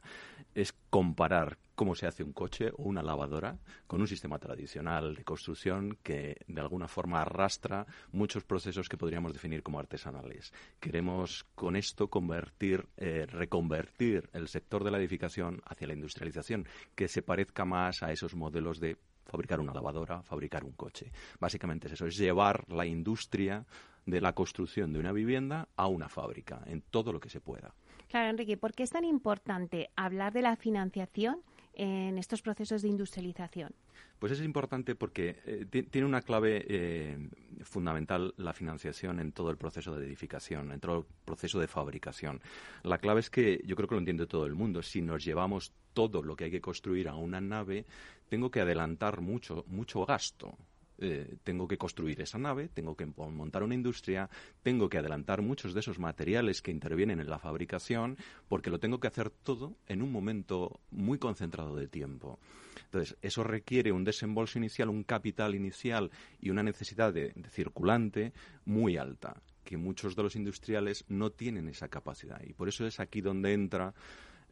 Es 0.55 0.73
comparar 0.89 1.57
cómo 1.75 1.93
se 1.93 2.07
hace 2.07 2.23
un 2.23 2.31
coche 2.31 2.71
o 2.77 2.83
una 2.83 3.03
lavadora 3.03 3.57
con 3.85 3.99
un 3.99 4.07
sistema 4.07 4.39
tradicional 4.39 5.15
de 5.15 5.23
construcción 5.25 5.97
que 6.03 6.37
de 6.47 6.61
alguna 6.61 6.87
forma 6.87 7.21
arrastra 7.21 7.85
muchos 8.11 8.45
procesos 8.45 8.87
que 8.87 8.97
podríamos 8.97 9.33
definir 9.33 9.61
como 9.61 9.79
artesanales. 9.79 10.53
Queremos 10.79 11.45
con 11.55 11.75
esto 11.75 12.07
convertir, 12.09 12.87
eh, 12.95 13.25
reconvertir 13.25 14.29
el 14.31 14.47
sector 14.47 14.83
de 14.85 14.91
la 14.91 14.99
edificación 14.99 15.61
hacia 15.65 15.87
la 15.87 15.93
industrialización, 15.93 16.65
que 16.95 17.09
se 17.09 17.21
parezca 17.21 17.65
más 17.65 18.03
a 18.03 18.11
esos 18.11 18.35
modelos 18.35 18.79
de 18.79 18.97
fabricar 19.25 19.59
una 19.59 19.73
lavadora, 19.73 20.21
fabricar 20.23 20.63
un 20.63 20.73
coche. 20.73 21.11
Básicamente 21.39 21.87
es 21.87 21.93
eso, 21.93 22.05
es 22.05 22.17
llevar 22.17 22.65
la 22.69 22.85
industria 22.85 23.65
de 24.05 24.21
la 24.21 24.33
construcción 24.33 24.91
de 24.91 24.99
una 24.99 25.11
vivienda 25.11 25.69
a 25.75 25.87
una 25.87 26.09
fábrica, 26.09 26.61
en 26.65 26.81
todo 26.81 27.13
lo 27.13 27.19
que 27.19 27.29
se 27.29 27.39
pueda. 27.39 27.73
Claro, 28.09 28.29
Enrique, 28.29 28.57
¿por 28.57 28.73
qué 28.73 28.83
es 28.83 28.91
tan 28.91 29.05
importante 29.05 29.89
hablar 29.95 30.33
de 30.33 30.41
la 30.41 30.55
financiación 30.55 31.41
en 31.73 32.17
estos 32.17 32.41
procesos 32.41 32.81
de 32.81 32.89
industrialización? 32.89 33.73
Pues 34.19 34.31
es 34.31 34.41
importante 34.41 34.95
porque 34.95 35.37
eh, 35.45 35.65
tiene 35.89 36.07
una 36.07 36.21
clave 36.21 36.65
eh, 36.67 37.29
fundamental 37.63 38.33
la 38.37 38.53
financiación 38.53 39.19
en 39.19 39.31
todo 39.31 39.49
el 39.49 39.57
proceso 39.57 39.95
de 39.95 40.05
edificación, 40.05 40.71
en 40.71 40.79
todo 40.79 40.99
el 40.99 41.05
proceso 41.25 41.59
de 41.59 41.67
fabricación. 41.67 42.41
La 42.83 42.99
clave 42.99 43.19
es 43.19 43.29
que 43.29 43.61
yo 43.65 43.75
creo 43.75 43.87
que 43.87 43.95
lo 43.95 43.99
entiende 43.99 44.27
todo 44.27 44.45
el 44.45 44.55
mundo. 44.55 44.81
Si 44.81 45.01
nos 45.01 45.23
llevamos 45.23 45.73
todo 45.93 46.21
lo 46.21 46.35
que 46.35 46.45
hay 46.45 46.51
que 46.51 46.61
construir 46.61 47.09
a 47.09 47.15
una 47.15 47.41
nave, 47.41 47.85
tengo 48.29 48.49
que 48.49 48.61
adelantar 48.61 49.21
mucho, 49.21 49.65
mucho 49.67 50.05
gasto. 50.05 50.57
Eh, 51.03 51.37
tengo 51.43 51.67
que 51.67 51.77
construir 51.77 52.21
esa 52.21 52.37
nave, 52.37 52.69
tengo 52.69 52.95
que 52.95 53.05
montar 53.05 53.63
una 53.63 53.75
industria, 53.75 54.29
tengo 54.61 54.89
que 54.89 54.97
adelantar 54.97 55.41
muchos 55.41 55.73
de 55.73 55.79
esos 55.79 55.99
materiales 55.99 56.61
que 56.61 56.71
intervienen 56.71 57.19
en 57.19 57.29
la 57.29 57.39
fabricación, 57.39 58.17
porque 58.47 58.69
lo 58.69 58.79
tengo 58.79 58.99
que 58.99 59.07
hacer 59.07 59.29
todo 59.29 59.75
en 59.87 60.01
un 60.01 60.11
momento 60.11 60.79
muy 60.91 61.17
concentrado 61.17 61.75
de 61.75 61.87
tiempo. 61.87 62.39
Entonces, 62.85 63.17
eso 63.21 63.43
requiere 63.43 63.91
un 63.91 64.03
desembolso 64.03 64.57
inicial, 64.57 64.89
un 64.89 65.03
capital 65.03 65.55
inicial 65.55 66.11
y 66.39 66.49
una 66.49 66.63
necesidad 66.63 67.13
de 67.13 67.33
circulante 67.49 68.33
muy 68.65 68.97
alta, 68.97 69.41
que 69.63 69.77
muchos 69.77 70.15
de 70.15 70.23
los 70.23 70.35
industriales 70.35 71.05
no 71.07 71.31
tienen 71.31 71.67
esa 71.67 71.87
capacidad. 71.87 72.41
Y 72.43 72.53
por 72.53 72.69
eso 72.69 72.85
es 72.85 72.99
aquí 72.99 73.21
donde 73.21 73.53
entra 73.53 73.93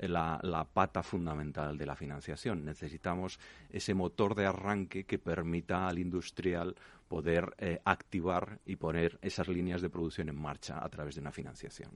la, 0.07 0.67
pata 0.73 1.03
fundamental 1.03 1.77
de 1.77 1.85
la 1.85 1.95
financiación. 1.95 2.65
Necesitamos 2.65 3.39
ese 3.69 3.93
motor 3.93 4.35
de 4.35 4.45
arranque 4.45 5.05
que 5.05 5.19
permita 5.19 5.87
al 5.87 5.99
industrial 5.99 6.75
poder 7.07 7.53
eh, 7.57 7.79
activar 7.83 8.59
y 8.65 8.77
poner 8.77 9.19
esas 9.21 9.47
líneas 9.47 9.81
de 9.81 9.89
producción 9.89 10.29
en 10.29 10.39
marcha 10.39 10.83
a 10.83 10.89
través 10.89 11.15
de 11.15 11.21
una 11.21 11.31
financiación. 11.31 11.91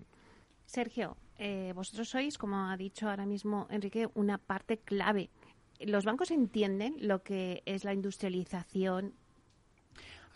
Sergio, 0.66 1.16
eh, 1.38 1.72
vosotros 1.76 2.10
sois, 2.10 2.38
como 2.38 2.70
ha 2.70 2.78
dicho 2.78 3.10
ahora 3.10 3.26
mismo 3.26 3.68
Enrique, 3.70 4.10
una 4.14 4.38
parte 4.38 4.80
clave. 4.80 5.30
¿Los 5.80 6.06
bancos 6.06 6.32
entienden 6.32 6.96
lo 7.00 7.24
que 7.24 7.62
es 7.66 7.84
la 7.84 7.94
industrialización 7.94 9.14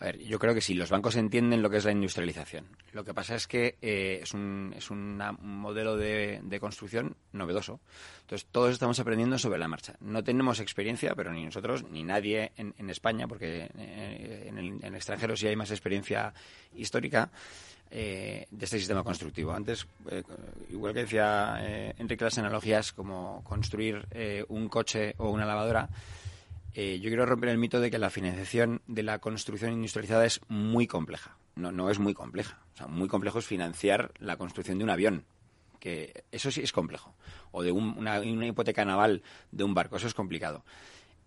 a 0.00 0.06
ver, 0.06 0.18
yo 0.18 0.38
creo 0.38 0.54
que 0.54 0.62
sí, 0.62 0.72
los 0.72 0.88
bancos 0.88 1.14
entienden 1.16 1.60
lo 1.60 1.68
que 1.68 1.76
es 1.76 1.84
la 1.84 1.92
industrialización. 1.92 2.64
Lo 2.92 3.04
que 3.04 3.12
pasa 3.12 3.34
es 3.34 3.46
que 3.46 3.76
eh, 3.82 4.20
es, 4.22 4.32
un, 4.32 4.72
es 4.74 4.90
un 4.90 5.22
modelo 5.42 5.94
de, 5.98 6.40
construcción 6.58 7.16
novedoso. 7.32 7.80
Entonces, 8.22 8.48
todos 8.50 8.72
estamos 8.72 8.98
aprendiendo 8.98 9.38
sobre 9.38 9.58
la 9.58 9.68
marcha. 9.68 9.96
No 10.00 10.24
tenemos 10.24 10.58
experiencia, 10.58 11.14
pero 11.14 11.34
ni 11.34 11.44
nosotros, 11.44 11.84
ni 11.90 12.02
nadie 12.02 12.52
en, 12.56 12.88
España, 12.88 13.28
porque 13.28 13.70
eh, 13.76 14.46
en, 14.48 14.82
el, 14.82 14.94
extranjero 14.94 15.36
sí 15.36 15.48
hay 15.48 15.56
más 15.56 15.70
experiencia 15.70 16.32
histórica. 16.74 17.30
Eh, 17.92 18.46
de 18.52 18.64
este 18.64 18.78
sistema 18.78 19.02
constructivo. 19.02 19.52
Antes, 19.52 19.84
igual 20.70 20.94
que 20.94 21.00
decía 21.00 21.92
Enrique, 21.98 22.22
las 22.22 22.38
analogías 22.38 22.92
como 22.92 23.42
construir 23.42 24.06
un 24.46 24.68
coche 24.68 25.16
o 25.18 25.30
una 25.30 25.44
lavadora, 25.44 25.88
eh, 26.74 27.00
yo 27.00 27.10
quiero 27.10 27.26
romper 27.26 27.48
el 27.48 27.58
mito 27.58 27.80
de 27.80 27.90
que 27.90 27.98
la 27.98 28.10
financiación 28.10 28.82
de 28.86 29.02
la 29.02 29.18
construcción 29.18 29.72
industrializada 29.72 30.24
es 30.24 30.40
muy 30.48 30.86
compleja. 30.86 31.36
No, 31.56 31.72
no 31.72 31.90
es 31.90 31.98
muy 31.98 32.14
compleja. 32.14 32.60
O 32.74 32.76
sea, 32.76 32.86
muy 32.86 33.08
complejo 33.08 33.40
es 33.40 33.46
financiar 33.46 34.12
la 34.18 34.36
construcción 34.36 34.78
de 34.78 34.84
un 34.84 34.90
avión, 34.90 35.24
que 35.80 36.24
eso 36.30 36.50
sí 36.50 36.60
es 36.60 36.72
complejo. 36.72 37.14
O 37.50 37.62
de 37.62 37.72
una, 37.72 38.24
hipoteca 38.24 38.84
naval 38.84 39.22
de 39.50 39.64
un 39.64 39.74
barco, 39.74 39.96
eso 39.96 40.06
es 40.06 40.14
complicado. 40.14 40.64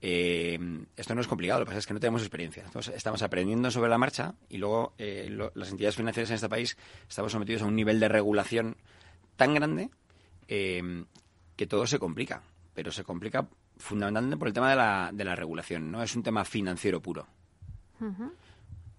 Eh, 0.01 0.59
esto 0.97 1.15
no 1.15 1.21
es 1.21 1.27
complicado, 1.27 1.61
lo 1.61 1.65
que 1.65 1.69
pasa 1.69 1.79
es 1.79 1.87
que 1.87 1.93
no 1.93 1.99
tenemos 1.99 2.21
experiencia. 2.21 2.65
estamos 2.93 3.21
aprendiendo 3.21 3.71
sobre 3.71 3.89
la 3.89 3.97
marcha 3.97 4.35
y 4.49 4.57
luego 4.57 4.93
eh, 4.97 5.29
las 5.55 5.71
entidades 5.71 5.95
financieras 5.95 6.29
en 6.29 6.35
este 6.35 6.49
país 6.49 6.77
estamos 7.07 7.31
sometidos 7.31 7.61
a 7.61 7.65
un 7.65 7.75
nivel 7.75 8.01
de 8.01 8.09
regulación 8.09 8.75
tan 9.37 9.53
grande 9.53 9.89
que 10.47 11.67
todo 11.67 11.87
se 11.87 11.99
complica. 11.99 12.43
Pero 12.73 12.91
se 12.91 13.03
complica 13.03 13.47
fundamentalmente 13.83 14.37
por 14.37 14.47
el 14.47 14.53
tema 14.53 14.69
de 14.69 14.75
la, 14.77 15.11
de 15.13 15.25
la 15.25 15.35
regulación, 15.35 15.91
no 15.91 16.01
es 16.01 16.15
un 16.15 16.23
tema 16.23 16.45
financiero 16.45 17.01
puro. 17.01 17.27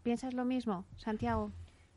¿Piensas 0.03 0.35
lo 0.35 0.45
mismo, 0.45 0.85
Santiago? 0.97 1.51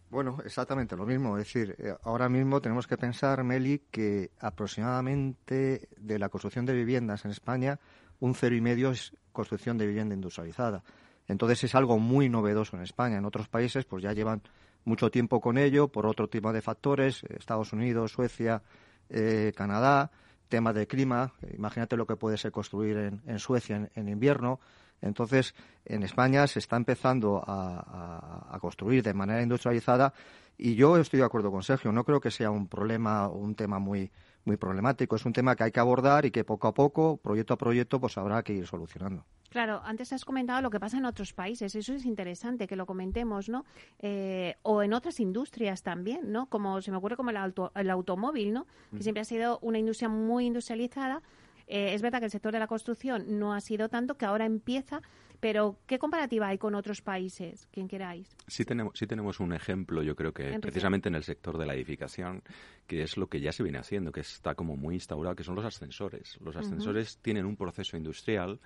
Bueno, 0.09 0.37
exactamente 0.45 0.95
lo 0.95 1.05
mismo. 1.05 1.37
Es 1.37 1.45
decir, 1.45 1.75
eh, 1.79 1.93
ahora 2.03 2.29
mismo 2.29 2.61
tenemos 2.61 2.87
que 2.87 2.97
pensar, 2.97 3.43
Meli, 3.43 3.83
que 3.91 4.31
aproximadamente 4.39 5.89
de 5.97 6.17
la 6.17 6.29
construcción 6.29 6.65
de 6.65 6.73
viviendas 6.73 7.25
en 7.25 7.31
España, 7.31 7.79
un 8.21 8.33
cero 8.33 8.55
y 8.55 8.61
medio 8.61 8.91
es 8.91 9.13
construcción 9.33 9.77
de 9.77 9.85
vivienda 9.85 10.15
industrializada. 10.15 10.83
Entonces 11.27 11.65
es 11.65 11.75
algo 11.75 11.99
muy 11.99 12.29
novedoso 12.29 12.77
en 12.77 12.83
España. 12.83 13.17
En 13.17 13.25
otros 13.25 13.49
países, 13.49 13.83
pues 13.83 14.01
ya 14.01 14.13
llevan 14.13 14.41
mucho 14.85 15.11
tiempo 15.11 15.41
con 15.41 15.57
ello 15.57 15.89
por 15.89 16.05
otro 16.05 16.29
tipo 16.29 16.53
de 16.53 16.61
factores. 16.61 17.23
Estados 17.23 17.73
Unidos, 17.73 18.13
Suecia, 18.13 18.63
eh, 19.09 19.51
Canadá 19.55 20.09
tema 20.47 20.73
de 20.73 20.87
clima, 20.87 21.33
imagínate 21.55 21.97
lo 21.97 22.05
que 22.05 22.15
puede 22.15 22.37
ser 22.37 22.51
construir 22.51 22.97
en, 22.97 23.39
Suecia 23.39 23.89
en, 23.93 24.09
invierno. 24.09 24.59
Entonces, 25.01 25.53
en 25.85 26.03
España 26.03 26.47
se 26.47 26.59
está 26.59 26.75
empezando 26.75 27.43
a, 27.45 28.57
construir 28.61 29.03
de 29.03 29.13
manera 29.13 29.41
industrializada 29.41 30.13
y 30.57 30.75
yo 30.75 30.97
estoy 30.97 31.19
de 31.19 31.25
acuerdo 31.25 31.51
con 31.51 31.63
Sergio. 31.63 31.91
No 31.91 32.03
creo 32.03 32.19
que 32.19 32.31
sea 32.31 32.49
un 32.49 32.67
problema 32.67 33.27
o 33.27 33.37
un 33.37 33.55
tema 33.55 33.77
muy, 33.79 34.11
muy 34.47 34.57
problemático. 34.57 35.15
Es 35.15 35.25
un 35.25 35.33
tema 35.33 35.55
que 35.55 35.65
hay 35.65 35.71
que 35.71 35.79
abordar 35.79 36.25
y 36.25 36.31
que 36.31 36.43
poco 36.43 36.67
a 36.67 36.73
poco, 36.73 37.17
proyecto 37.17 37.53
a 37.53 37.57
proyecto, 37.57 37.99
pues 37.99 38.17
habrá 38.17 38.41
que 38.41 38.53
ir 38.53 38.65
solucionando. 38.65 39.25
Claro, 39.49 39.81
antes 39.85 40.11
has 40.13 40.25
comentado 40.25 40.61
lo 40.61 40.69
que 40.69 40.79
pasa 40.79 40.97
en 40.97 41.05
otros 41.05 41.33
países, 41.33 41.75
eso 41.75 41.93
es 41.93 42.05
interesante 42.05 42.67
que 42.67 42.75
lo 42.75 42.85
comentemos, 42.85 43.49
¿no? 43.49 43.65
Eh, 43.99 44.55
o 44.63 44.81
en 44.83 44.93
otras 44.93 45.19
industrias 45.19 45.83
también, 45.83 46.31
¿no? 46.31 46.47
Como 46.47 46.81
se 46.81 46.91
me 46.91 46.97
ocurre 46.97 47.15
como 47.15 47.29
el, 47.29 47.37
el 47.75 47.89
automóvil, 47.89 48.53
¿no? 48.53 48.65
Que 48.91 49.03
siempre 49.03 49.21
ha 49.21 49.25
sido 49.25 49.59
una 49.61 49.77
industria 49.77 50.09
muy 50.09 50.45
industrializada. 50.45 51.21
Eh, 51.67 51.93
es 51.93 52.01
verdad 52.01 52.19
que 52.19 52.25
el 52.25 52.31
sector 52.31 52.53
de 52.53 52.59
la 52.59 52.67
construcción 52.67 53.39
no 53.39 53.53
ha 53.53 53.61
sido 53.61 53.89
tanto, 53.89 54.15
que 54.15 54.25
ahora 54.25 54.45
empieza, 54.45 55.01
pero 55.39 55.77
¿qué 55.85 55.99
comparativa 55.99 56.47
hay 56.47 56.57
con 56.57 56.75
otros 56.75 57.01
países? 57.01 57.67
Quien 57.71 57.87
queráis. 57.87 58.35
Sí 58.47 58.65
tenemos, 58.65 58.97
sí 58.97 59.07
tenemos 59.07 59.39
un 59.39 59.53
ejemplo, 59.53 60.01
yo 60.03 60.15
creo 60.15 60.33
que 60.33 60.59
precisamente 60.59 61.09
en 61.09 61.15
el 61.15 61.23
sector 61.23 61.57
de 61.57 61.65
la 61.65 61.75
edificación, 61.75 62.43
que 62.85 63.03
es 63.03 63.17
lo 63.17 63.27
que 63.27 63.39
ya 63.39 63.51
se 63.51 63.63
viene 63.63 63.79
haciendo, 63.79 64.11
que 64.11 64.21
está 64.21 64.55
como 64.55 64.75
muy 64.75 64.95
instaurado, 64.95 65.35
que 65.35 65.43
son 65.43 65.55
los 65.55 65.65
ascensores. 65.65 66.37
Los 66.41 66.55
ascensores 66.55 67.17
tienen 67.19 67.45
un 67.45 67.55
proceso 67.55 67.97
industrial 67.97 68.59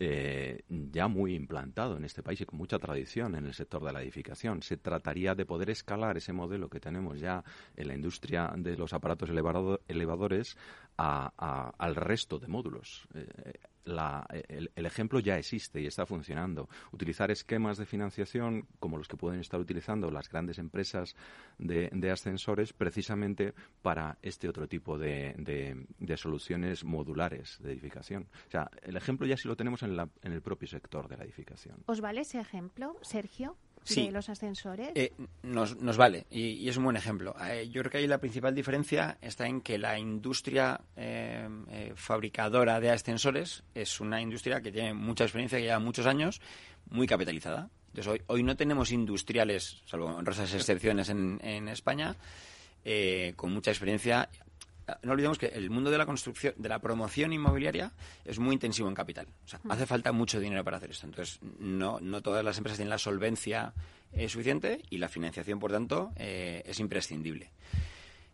eh, 0.00 0.62
ya 0.68 1.06
muy 1.06 1.36
implantado 1.36 1.96
en 1.96 2.04
este 2.04 2.22
país 2.22 2.40
y 2.40 2.46
con 2.46 2.58
mucha 2.58 2.80
tradición 2.80 3.36
en 3.36 3.46
el 3.46 3.54
sector 3.54 3.84
de 3.84 3.92
la 3.92 4.02
edificación. 4.02 4.60
Se 4.62 4.76
trataría 4.76 5.36
de 5.36 5.46
poder 5.46 5.70
escalar 5.70 6.16
ese 6.16 6.32
modelo 6.32 6.68
que 6.68 6.80
tenemos 6.80 7.20
ya 7.20 7.44
en 7.76 7.88
la 7.88 7.94
industria 7.94 8.52
de 8.56 8.76
los 8.76 8.92
aparatos 8.92 9.30
elevadores 9.30 10.56
al 10.96 11.94
resto 11.96 12.38
de 12.38 12.48
módulos. 12.48 13.06
Eh, 13.14 13.52
el, 13.84 14.86
ejemplo 14.86 15.20
ya 15.20 15.38
existe 15.38 15.80
y 15.80 15.86
está 15.86 16.06
funcionando. 16.06 16.68
Utilizar 16.92 17.30
esquemas 17.30 17.76
de 17.76 17.86
financiación 17.86 18.66
como 18.78 18.96
los 18.96 19.08
que 19.08 19.16
pueden 19.16 19.40
estar 19.40 19.60
utilizando 19.60 20.10
las 20.10 20.28
grandes 20.28 20.58
empresas 20.58 21.14
de, 21.58 22.10
ascensores 22.10 22.72
precisamente 22.72 23.54
para 23.82 24.18
este 24.22 24.48
otro 24.48 24.68
tipo 24.68 24.98
de, 24.98 25.86
soluciones 26.16 26.84
modulares 26.84 27.58
de 27.60 27.72
edificación. 27.72 28.28
O 28.48 28.50
sea, 28.50 28.70
el 28.82 28.96
ejemplo 28.96 29.26
ya 29.26 29.36
sí 29.36 29.48
lo 29.48 29.56
tenemos 29.56 29.82
en, 29.82 29.98
en 29.98 30.32
el 30.32 30.42
propio 30.42 30.68
sector 30.68 31.08
de 31.08 31.16
la 31.16 31.24
edificación. 31.24 31.82
¿Os 31.86 32.00
vale 32.00 32.22
ese 32.22 32.40
ejemplo, 32.40 32.96
Sergio? 33.02 33.56
De 33.84 34.10
los 34.10 34.28
ascensores? 34.28 34.90
Eh, 34.94 35.12
nos, 35.42 35.76
nos, 35.80 35.96
vale 35.96 36.26
y, 36.30 36.68
es 36.68 36.76
un 36.76 36.84
buen 36.84 36.96
ejemplo. 36.96 37.34
Eh, 37.44 37.68
yo 37.70 37.82
creo 37.82 37.90
que 37.90 37.98
ahí 37.98 38.06
la 38.06 38.18
principal 38.18 38.54
diferencia 38.54 39.18
está 39.20 39.46
en 39.46 39.60
que 39.60 39.78
la 39.78 39.98
industria 39.98 40.80
eh, 40.96 41.48
fabricadora 41.94 42.80
de 42.80 42.90
ascensores 42.90 43.62
es 43.74 44.00
una 44.00 44.20
industria 44.20 44.60
que 44.60 44.72
tiene 44.72 44.94
mucha 44.94 45.24
experiencia, 45.24 45.58
que 45.58 45.64
lleva 45.64 45.78
muchos 45.78 46.06
años, 46.06 46.40
muy 46.90 47.06
capitalizada. 47.06 47.68
Entonces 47.88 48.12
hoy, 48.12 48.22
hoy 48.26 48.42
no 48.42 48.56
tenemos 48.56 48.90
industriales, 48.90 49.82
salvo 49.86 50.06
honrosas 50.06 50.52
excepciones 50.52 51.08
en, 51.10 51.40
en 51.44 51.68
España, 51.68 52.16
con 53.36 53.52
mucha 53.52 53.70
experiencia 53.70 54.28
no 55.02 55.12
olvidemos 55.12 55.38
que 55.38 55.46
el 55.46 55.70
mundo 55.70 55.90
de 55.90 55.98
la 55.98 56.06
construcción, 56.06 56.54
de 56.56 56.68
la 56.68 56.78
promoción 56.78 57.32
inmobiliaria 57.32 57.92
es 58.24 58.38
muy 58.38 58.54
intensivo 58.54 58.88
en 58.88 58.94
capital. 58.94 59.26
O 59.44 59.48
sea, 59.48 59.60
hace 59.68 59.86
falta 59.86 60.12
mucho 60.12 60.40
dinero 60.40 60.64
para 60.64 60.76
hacer 60.76 60.90
esto. 60.90 61.06
Entonces, 61.06 61.38
no, 61.58 61.98
no 62.00 62.22
todas 62.22 62.44
las 62.44 62.58
empresas 62.58 62.78
tienen 62.78 62.90
la 62.90 62.98
solvencia 62.98 63.72
eh, 64.12 64.28
suficiente 64.28 64.82
y 64.90 64.98
la 64.98 65.08
financiación, 65.08 65.58
por 65.58 65.72
tanto, 65.72 66.12
eh, 66.16 66.62
es 66.66 66.78
imprescindible. 66.80 67.50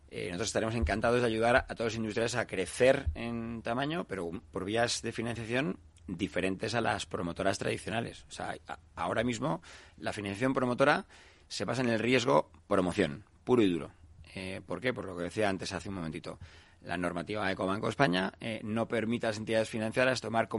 Eh, 0.09 0.25
nosotros 0.25 0.49
estaremos 0.49 0.75
encantados 0.75 1.21
de 1.21 1.27
ayudar 1.27 1.55
a, 1.55 1.67
todos 1.67 1.93
los 1.93 1.95
industriales 1.95 2.35
a 2.35 2.45
crecer 2.45 3.07
en 3.15 3.61
tamaño, 3.61 4.03
pero 4.03 4.29
por 4.51 4.65
vías 4.65 5.01
de 5.01 5.13
financiación 5.13 5.77
diferentes 6.07 6.75
a 6.75 6.81
las 6.81 7.05
promotoras 7.05 7.57
tradicionales. 7.57 8.25
O 8.27 8.31
sea, 8.31 8.57
ahora 8.95 9.23
mismo 9.23 9.61
la 9.97 10.11
financiación 10.11 10.53
promotora 10.53 11.05
se 11.47 11.63
basa 11.63 11.81
en 11.81 11.89
el 11.89 11.99
riesgo 11.99 12.51
promoción, 12.67 13.23
puro 13.45 13.61
y 13.61 13.71
duro. 13.71 13.91
Eh, 14.35 14.61
¿Por 14.65 14.79
qué? 14.79 14.93
Por 14.93 15.05
lo 15.05 15.15
que 15.15 15.23
decía 15.23 15.49
antes 15.49 15.73
hace 15.73 15.89
un 15.89 15.95
momentito. 15.95 16.39
La 16.83 16.97
normativa 16.97 17.45
de 17.45 17.53
Ecobanco 17.53 17.89
España 17.89 18.33
eh, 18.39 18.59
no 18.63 18.87
permite 18.87 19.27
a 19.27 19.29
las 19.29 19.37
entidades 19.37 19.69
financieras 19.69 20.21
tomar 20.21 20.49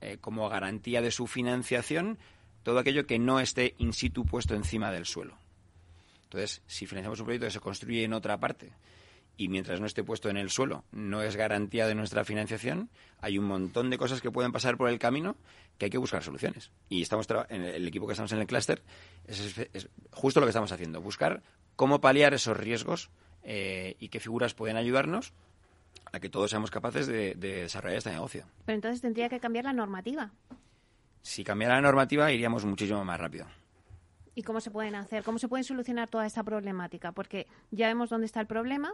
eh, 0.00 0.18
como 0.20 0.48
garantía 0.48 1.02
de 1.02 1.10
su 1.10 1.26
financiación 1.26 2.18
todo 2.62 2.78
aquello 2.78 3.06
que 3.06 3.18
no 3.18 3.38
esté 3.38 3.74
in 3.78 3.92
situ 3.92 4.24
puesto 4.24 4.54
encima 4.54 4.90
del 4.90 5.06
suelo. 5.06 5.38
Entonces, 6.24 6.62
si 6.66 6.86
financiamos 6.86 7.20
un 7.20 7.26
proyecto 7.26 7.46
que 7.46 7.52
se 7.52 7.60
construye 7.60 8.04
en 8.04 8.12
otra 8.12 8.38
parte 8.38 8.72
y 9.36 9.48
mientras 9.48 9.80
no 9.80 9.86
esté 9.86 10.02
puesto 10.02 10.30
en 10.30 10.36
el 10.36 10.50
suelo 10.50 10.84
no 10.92 11.22
es 11.22 11.36
garantía 11.36 11.86
de 11.86 11.94
nuestra 11.94 12.24
financiación, 12.24 12.90
hay 13.20 13.38
un 13.38 13.44
montón 13.44 13.90
de 13.90 13.98
cosas 13.98 14.20
que 14.20 14.30
pueden 14.30 14.52
pasar 14.52 14.76
por 14.76 14.88
el 14.88 14.98
camino 14.98 15.36
que 15.78 15.86
hay 15.86 15.90
que 15.90 15.98
buscar 15.98 16.22
soluciones. 16.22 16.70
Y 16.88 17.02
estamos 17.02 17.26
en 17.50 17.62
el 17.62 17.86
equipo 17.86 18.06
que 18.06 18.12
estamos 18.12 18.32
en 18.32 18.38
el 18.38 18.46
clúster 18.46 18.82
es, 19.26 19.58
es, 19.72 19.88
justo 20.10 20.40
lo 20.40 20.46
que 20.46 20.50
estamos 20.50 20.72
haciendo, 20.72 21.00
buscar 21.00 21.42
cómo 21.76 22.00
paliar 22.00 22.34
esos 22.34 22.56
riesgos 22.56 23.10
eh, 23.42 23.96
y 24.00 24.08
qué 24.08 24.18
figuras 24.18 24.54
pueden 24.54 24.76
ayudarnos 24.76 25.32
a 26.12 26.20
que 26.20 26.28
todos 26.28 26.50
seamos 26.50 26.70
capaces 26.70 27.06
de, 27.06 27.34
desarrollar 27.34 27.98
este 27.98 28.10
negocio. 28.10 28.44
Pero 28.64 28.74
entonces 28.74 29.00
tendría 29.00 29.28
que 29.28 29.38
cambiar 29.38 29.66
la 29.66 29.72
normativa. 29.72 30.32
Si 31.22 31.44
cambiara 31.44 31.76
la 31.76 31.82
normativa, 31.82 32.32
iríamos 32.32 32.64
muchísimo 32.64 33.04
más 33.04 33.20
rápido. 33.20 33.46
¿Y 34.36 34.42
cómo 34.42 34.60
se 34.60 34.70
pueden 34.70 34.94
hacer? 34.94 35.24
¿Cómo 35.24 35.38
se 35.38 35.48
pueden 35.48 35.64
solucionar 35.64 36.10
toda 36.10 36.26
esta 36.26 36.44
problemática? 36.44 37.10
Porque 37.10 37.46
ya 37.70 37.88
vemos 37.88 38.10
dónde 38.10 38.26
está 38.26 38.38
el 38.42 38.46
problema. 38.46 38.92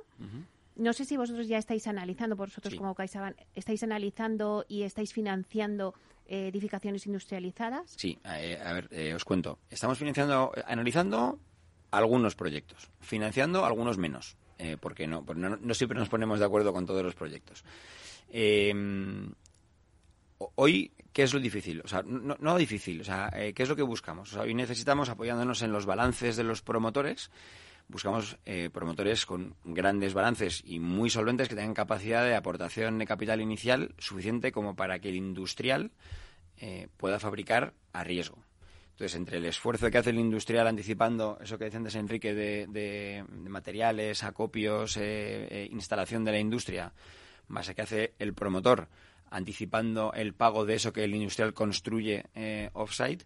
No 0.76 0.92
sé 0.92 1.04
si 1.04 1.16
vosotros 1.16 1.48
ya 1.48 1.58
estáis 1.58 1.88
analizando, 1.88 2.36
vosotros 2.36 2.76
como 2.76 2.94
CaixaBank, 2.94 3.36
estáis 3.56 3.82
analizando 3.82 4.64
y 4.68 4.84
estáis 4.84 5.12
financiando 5.12 5.94
eh, 6.26 6.46
edificaciones 6.46 7.06
industrializadas. 7.06 7.92
Sí, 7.96 8.20
eh, 8.24 8.62
a 8.64 8.72
ver, 8.72 8.88
eh, 8.92 9.14
os 9.14 9.24
cuento. 9.24 9.58
Estamos 9.68 9.98
financiando, 9.98 10.52
analizando 10.64 11.40
algunos 11.90 12.36
proyectos, 12.36 12.88
financiando 13.00 13.64
algunos 13.64 13.98
menos, 13.98 14.36
porque 14.80 15.08
no, 15.08 15.24
no, 15.34 15.56
no, 15.56 15.74
siempre 15.74 15.98
nos 15.98 16.08
ponemos 16.08 16.38
de 16.38 16.44
acuerdo 16.44 16.72
con 16.72 16.86
todos 16.86 17.02
los 17.02 17.16
proyectos. 17.16 17.64
hoy, 20.54 20.92
¿qué 21.12 21.22
es 21.22 21.34
lo 21.34 21.40
difícil? 21.40 21.82
O 21.84 21.88
sea, 21.88 22.02
no, 22.02 22.56
difícil, 22.56 23.00
o 23.00 23.04
sea, 23.04 23.30
¿qué 23.30 23.62
es 23.62 23.68
lo 23.68 23.76
que 23.76 23.82
buscamos? 23.82 24.30
O 24.32 24.34
sea, 24.34 24.42
hoy 24.42 24.54
necesitamos, 24.54 25.08
apoyándonos 25.08 25.62
en 25.62 25.72
los 25.72 25.86
balances 25.86 26.36
de 26.36 26.44
los 26.44 26.62
promotores, 26.62 27.30
buscamos 27.88 28.38
eh, 28.46 28.70
promotores 28.72 29.26
con 29.26 29.54
grandes 29.64 30.14
balances 30.14 30.62
y 30.64 30.80
muy 30.80 31.10
solventes 31.10 31.48
que 31.48 31.54
tengan 31.54 31.74
capacidad 31.74 32.24
de 32.24 32.34
aportación 32.34 32.98
de 32.98 33.06
capital 33.06 33.40
inicial 33.40 33.94
suficiente 33.98 34.52
como 34.52 34.74
para 34.74 34.98
que 34.98 35.10
el 35.10 35.16
industrial 35.16 35.92
eh, 36.58 36.88
pueda 36.96 37.20
fabricar 37.20 37.74
a 37.92 38.02
riesgo. 38.02 38.38
Entonces, 38.92 39.16
entre 39.16 39.38
el 39.38 39.46
esfuerzo 39.46 39.90
que 39.90 39.98
hace 39.98 40.10
el 40.10 40.18
industrial 40.18 40.66
anticipando 40.66 41.38
eso 41.40 41.58
que 41.58 41.64
decía 41.64 41.78
antes 41.78 41.94
Enrique 41.94 42.34
de, 42.34 43.24
materiales, 43.48 44.22
acopios, 44.22 44.96
eh, 44.98 45.68
instalación 45.70 46.24
de 46.24 46.32
la 46.32 46.38
industria, 46.38 46.92
más 47.48 47.68
el 47.68 47.74
que 47.74 47.82
hace 47.82 48.14
el 48.18 48.34
promotor 48.34 48.88
anticipando 49.32 50.12
el 50.12 50.34
pago 50.34 50.64
de 50.64 50.74
eso 50.74 50.92
que 50.92 51.04
el 51.04 51.14
industrial 51.14 51.54
construye 51.54 52.24
off-site, 52.72 53.24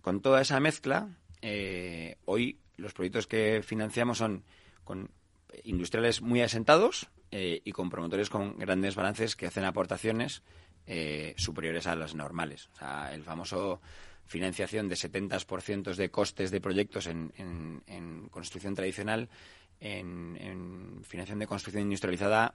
con 0.00 0.20
toda 0.20 0.40
esa 0.40 0.58
mezcla, 0.60 1.08
hoy 2.24 2.58
los 2.76 2.92
proyectos 2.92 3.26
que 3.26 3.62
financiamos 3.64 4.18
son 4.18 4.44
con 4.84 5.10
industriales 5.64 6.22
muy 6.22 6.42
asentados 6.42 7.08
eh, 7.30 7.60
y 7.64 7.72
con 7.72 7.90
promotores 7.90 8.30
con 8.30 8.58
grandes 8.58 8.94
balances 8.94 9.36
que 9.36 9.46
hacen 9.46 9.64
aportaciones 9.64 10.42
eh, 10.86 11.34
superiores 11.36 11.86
a 11.86 11.96
las 11.96 12.14
normales. 12.14 12.68
O 12.74 12.76
sea, 12.76 13.12
el 13.12 13.24
famoso 13.24 13.80
financiación 14.26 14.88
de 14.88 14.96
70% 14.96 15.94
de 15.94 16.10
costes 16.10 16.50
de 16.50 16.60
proyectos 16.60 17.06
en, 17.06 18.28
construcción 18.30 18.74
tradicional, 18.74 19.28
en, 19.80 21.00
financiación 21.04 21.38
de 21.38 21.46
construcción 21.46 21.84
industrializada, 21.84 22.54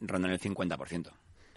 rondan 0.00 0.30
el 0.30 0.40
50%. 0.40 1.10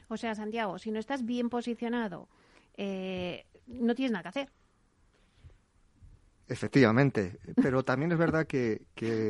O 0.09 0.17
sea, 0.17 0.35
Santiago, 0.35 0.79
si 0.79 0.91
no 0.91 0.99
estás 0.99 1.25
bien 1.25 1.49
posicionado, 1.49 2.27
eh, 2.75 3.45
no 3.67 3.95
tienes 3.95 4.11
nada 4.11 4.23
que 4.23 4.29
hacer. 4.29 4.49
Efectivamente, 6.49 7.39
pero 7.61 7.83
también 7.83 8.13
es 8.13 8.17
verdad 8.17 8.47
que, 8.47 8.85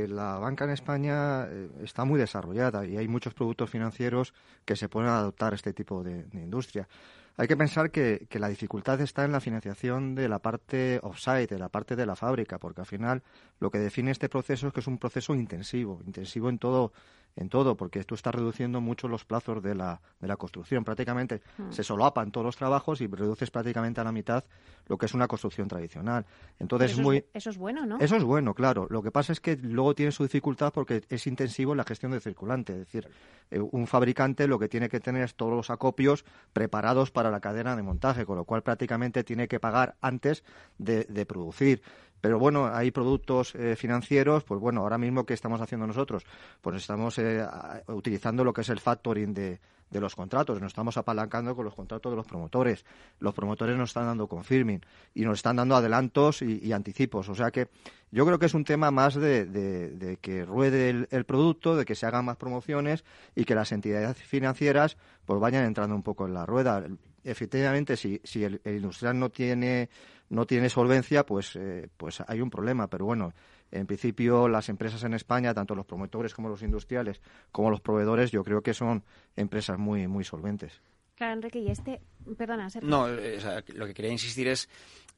la 0.08 0.38
banca 0.38 0.66
en 0.66 0.72
España 0.72 1.48
eh, 1.48 1.70
está 1.82 2.06
muy 2.06 2.20
desarrollada 2.20 2.86
y 2.86 2.96
hay 2.96 3.08
muchos 3.08 3.34
productos 3.34 3.72
financieros 3.72 4.36
que 4.66 4.76
se 4.76 4.88
pueden 4.88 5.10
adoptar 5.10 5.54
a 5.54 5.56
este 5.56 5.74
tipo 5.74 6.04
de, 6.04 6.28
industria. 6.34 6.88
Hay 7.36 7.48
que 7.48 7.58
pensar 7.58 7.90
que, 7.90 8.28
que, 8.30 8.38
la 8.38 8.50
dificultad 8.50 9.02
está 9.02 9.26
en 9.26 9.32
la 9.32 9.40
financiación 9.40 10.14
de 10.14 10.30
la 10.30 10.40
parte 10.40 11.00
off-site, 11.02 11.56
de 11.56 11.60
la 11.60 11.70
parte 11.70 11.96
de 11.96 12.06
la 12.06 12.16
fábrica, 12.16 12.60
porque 12.60 12.82
al 12.82 12.88
final 12.88 13.24
lo 13.60 13.72
que 13.72 13.80
define 13.80 14.12
este 14.12 14.30
proceso 14.30 14.68
es 14.68 14.74
que 14.74 14.82
es 14.82 14.88
un 14.88 15.00
proceso 15.00 15.34
intensivo, 15.34 16.02
intensivo 16.06 16.50
en 16.50 16.60
todo 16.60 16.94
en 17.38 17.50
todo, 17.50 17.78
porque 17.78 18.04
tú 18.04 18.16
estás 18.16 18.34
reduciendo 18.34 18.82
mucho 18.82 19.08
los 19.08 19.24
plazos 19.24 19.62
de 19.62 19.76
la, 19.76 20.02
de 20.20 20.28
la 20.28 20.36
construcción. 20.38 20.84
Prácticamente 20.84 21.42
hmm. 21.58 21.72
se 21.72 21.84
solapan 21.84 22.32
todos 22.32 22.44
los 22.44 22.58
trabajos 22.58 23.00
y 23.00 23.08
reduces 23.08 23.52
prácticamente 23.52 24.02
a 24.02 24.04
la 24.04 24.12
mitad 24.12 24.44
lo 24.88 24.98
que 24.98 25.06
es 25.06 25.14
una 25.14 25.28
construcción 25.28 25.68
tradicional. 25.68 26.26
Entonces 26.60 26.92
eso 26.92 27.02
muy 27.02 27.18
es, 27.18 27.26
eso 27.34 27.50
es 27.52 27.58
bueno, 27.58 27.86
¿no? 27.86 28.00
Eso 28.00 28.16
es 28.16 28.24
bueno, 28.24 28.54
claro. 28.54 28.88
Lo 28.90 29.04
que 29.04 29.12
pasa 29.12 29.34
es 29.34 29.40
que 29.40 29.56
luego 29.56 29.94
tiene 29.94 30.12
su 30.12 30.24
dificultad 30.24 30.74
porque 30.74 31.04
es 31.10 31.28
intensivo 31.28 31.74
en 31.74 31.78
la 31.78 31.84
gestión 31.84 32.12
del 32.12 32.22
circulante. 32.22 32.74
Es 32.74 32.80
decir, 32.80 33.08
eh, 33.52 33.60
un 33.60 33.86
fabricante 33.86 34.48
lo 34.48 34.58
que 34.58 34.68
tiene 34.68 34.90
que 34.90 35.00
tener 35.00 35.24
es 35.24 35.36
todos 35.36 35.54
los 35.54 35.70
acopios 35.70 36.26
preparados 36.54 37.12
para 37.12 37.30
la 37.30 37.40
cadena 37.40 37.76
de 37.76 37.84
montaje, 37.84 38.26
con 38.26 38.38
lo 38.38 38.46
cual 38.46 38.64
prácticamente 38.64 39.24
tiene 39.24 39.48
que 39.48 39.60
pagar 39.60 39.96
antes 40.02 40.44
de, 40.78 41.04
de 41.04 41.26
producir. 41.26 41.82
Pero 42.22 42.40
bueno, 42.40 42.68
hay 42.68 42.92
productos 42.92 43.54
eh, 43.56 43.76
financieros, 43.76 44.44
pues 44.44 44.60
bueno, 44.60 44.82
ahora 44.82 44.98
mismo 44.98 45.26
¿qué 45.26 45.34
estamos 45.34 45.62
haciendo 45.62 45.88
nosotros? 45.88 46.24
Pues 46.62 46.78
estamos 46.78 47.18
eh, 47.20 47.46
utilizando 47.88 48.44
lo 48.44 48.54
que 48.54 48.62
es 48.62 48.70
el 48.70 48.80
factoring 48.80 49.34
de, 49.34 49.60
de 49.90 50.02
los 50.02 50.16
contratos, 50.16 50.60
nos 50.62 50.72
estamos 50.72 50.98
apalancando 50.98 51.56
con 51.56 51.66
los 51.66 51.74
contratos 51.74 52.12
de 52.12 52.16
los 52.16 52.26
promotores. 52.26 52.86
Los 53.20 53.34
promotores 53.34 53.78
nos 53.78 53.92
están 53.92 54.06
dando 54.06 54.28
confirming 54.28 54.82
y 55.14 55.24
nos 55.24 55.40
están 55.40 55.56
dando 55.56 55.76
adelantos 55.76 56.42
y, 56.42 56.72
anticipos. 56.74 57.30
O 57.30 57.36
sea 57.36 57.52
que 57.52 57.70
yo 58.12 58.26
creo 58.26 58.40
que 58.40 58.48
es 58.48 58.54
un 58.54 58.64
tema 58.64 58.92
más 58.92 59.16
de, 59.16 59.46
de, 59.46 60.18
que 60.18 60.46
ruede 60.46 61.08
el, 61.10 61.26
producto, 61.26 61.76
de 61.76 61.86
que 61.86 61.96
se 61.96 62.06
hagan 62.06 62.26
más 62.26 62.38
promociones 62.38 63.06
y 63.36 63.46
que 63.46 63.56
las 63.56 63.72
entidades 63.72 64.18
financieras 64.18 64.98
pues 65.26 65.40
vayan 65.40 65.66
entrando 65.66 65.96
un 65.96 66.04
poco 66.04 66.26
en 66.26 66.34
la 66.34 66.46
rueda. 66.46 66.86
Efectivamente, 67.24 67.98
si, 67.98 68.22
si 68.24 68.44
el 68.44 68.62
industrial 68.66 69.20
no 69.20 69.30
tiene 69.30 69.90
no 70.30 70.46
tiene 70.46 70.70
solvencia, 70.70 71.26
pues, 71.26 71.56
eh, 71.56 71.90
pues 71.98 72.22
hay 72.28 72.42
un 72.42 72.50
problema. 72.50 72.88
Pero 72.88 73.06
bueno, 73.06 73.34
en 73.72 73.86
principio 73.86 74.48
las 74.48 74.70
empresas 74.70 75.04
en 75.04 75.14
España, 75.14 75.54
tanto 75.54 75.76
los 75.76 75.86
promotores 75.86 76.34
como 76.34 76.50
los 76.50 76.62
industriales, 76.62 77.22
como 77.52 77.70
los 77.70 77.82
proveedores, 77.82 78.32
yo 78.32 78.44
creo 78.44 78.62
que 78.62 78.74
son 78.74 79.04
empresas 79.36 79.78
muy, 79.78 80.08
muy 80.08 80.24
solventes. 80.24 80.82
Claro, 81.16 81.34
Enrique, 81.34 81.60
y 81.60 81.70
este, 81.70 82.00
perdona, 82.38 82.68
No, 82.84 83.10
eh, 83.10 83.40
lo 83.74 83.88
que 83.88 83.94
quería 83.94 84.12
insistir 84.12 84.48
es, 84.48 84.70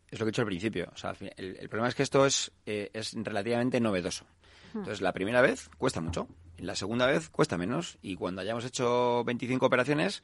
es 0.10 0.20
lo 0.20 0.26
que 0.26 0.30
he 0.30 0.32
dicho 0.32 0.42
al 0.42 0.48
principio. 0.48 0.90
O 0.94 0.98
sea, 0.98 1.14
el, 1.36 1.68
problema 1.68 1.90
es 1.90 1.96
que 1.96 2.04
esto 2.04 2.26
es, 2.26 2.52
eh, 2.66 2.90
es 2.94 3.14
relativamente 3.16 3.82
novedoso. 3.82 4.26
Hmm. 4.74 4.80
Entonces, 4.80 5.02
la 5.02 5.12
primera 5.12 5.42
vez 5.42 5.70
cuesta 5.78 6.00
mucho, 6.00 6.28
la 6.58 6.76
segunda 6.76 7.06
vez 7.06 7.30
cuesta 7.30 7.58
menos, 7.58 7.98
y 8.02 8.16
cuando 8.16 8.42
hayamos 8.42 8.64
hecho 8.64 9.24
25 9.26 9.66
operaciones, 9.66 10.24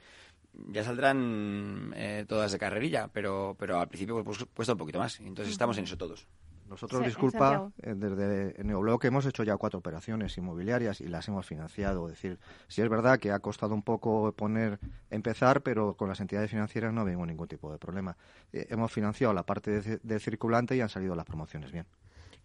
ya 0.69 0.83
saldrán 0.83 1.93
eh, 1.95 2.25
todas 2.27 2.51
de 2.51 2.59
carrerilla, 2.59 3.09
pero, 3.11 3.55
pero 3.59 3.79
al 3.79 3.87
principio 3.87 4.23
pues, 4.23 4.45
cuesta 4.53 4.73
un 4.73 4.79
poquito 4.79 4.99
más. 4.99 5.19
Entonces 5.19 5.51
estamos 5.51 5.77
en 5.77 5.85
eso 5.85 5.97
todos. 5.97 6.27
Nosotros, 6.67 7.05
disculpa, 7.05 7.71
eh, 7.83 7.93
desde 7.95 8.63
Neoblock 8.63 9.05
hemos 9.05 9.25
hecho 9.27 9.43
ya 9.43 9.55
cuatro 9.55 9.77
operaciones 9.79 10.35
inmobiliarias 10.37 10.99
y 10.99 11.07
las 11.07 11.27
hemos 11.27 11.45
financiado. 11.45 12.07
Es 12.07 12.13
decir, 12.13 12.39
sí 12.67 12.81
es 12.81 12.89
verdad 12.89 13.19
que 13.19 13.31
ha 13.31 13.39
costado 13.39 13.75
un 13.75 13.83
poco 13.83 14.31
poner, 14.31 14.79
empezar, 15.11 15.61
pero 15.61 15.95
con 15.95 16.09
las 16.09 16.19
entidades 16.21 16.49
financieras 16.49 16.91
no 16.91 17.05
vemos 17.05 17.27
ningún 17.27 17.47
tipo 17.47 17.71
de 17.71 17.77
problema. 17.77 18.17
Eh, 18.51 18.65
hemos 18.69 18.91
financiado 18.91 19.31
la 19.33 19.43
parte 19.43 19.99
de, 20.01 20.19
circulante 20.19 20.75
y 20.75 20.81
han 20.81 20.89
salido 20.89 21.15
las 21.15 21.25
promociones 21.25 21.71
bien. 21.71 21.85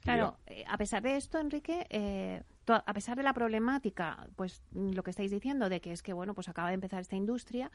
Claro, 0.00 0.36
a 0.66 0.78
pesar 0.78 1.02
de 1.02 1.16
esto, 1.16 1.38
Enrique, 1.38 1.86
a 2.66 2.94
pesar 2.94 3.16
de 3.16 3.22
la 3.22 3.34
problemática, 3.34 4.26
pues 4.36 4.62
lo 4.72 5.02
que 5.02 5.10
estáis 5.10 5.30
diciendo 5.30 5.68
de 5.68 5.80
que 5.80 5.92
es 5.92 6.02
que 6.02 6.12
bueno, 6.12 6.34
pues 6.34 6.48
acaba 6.48 6.68
de 6.68 6.74
empezar 6.74 7.00
esta 7.00 7.16
industria, 7.16 7.70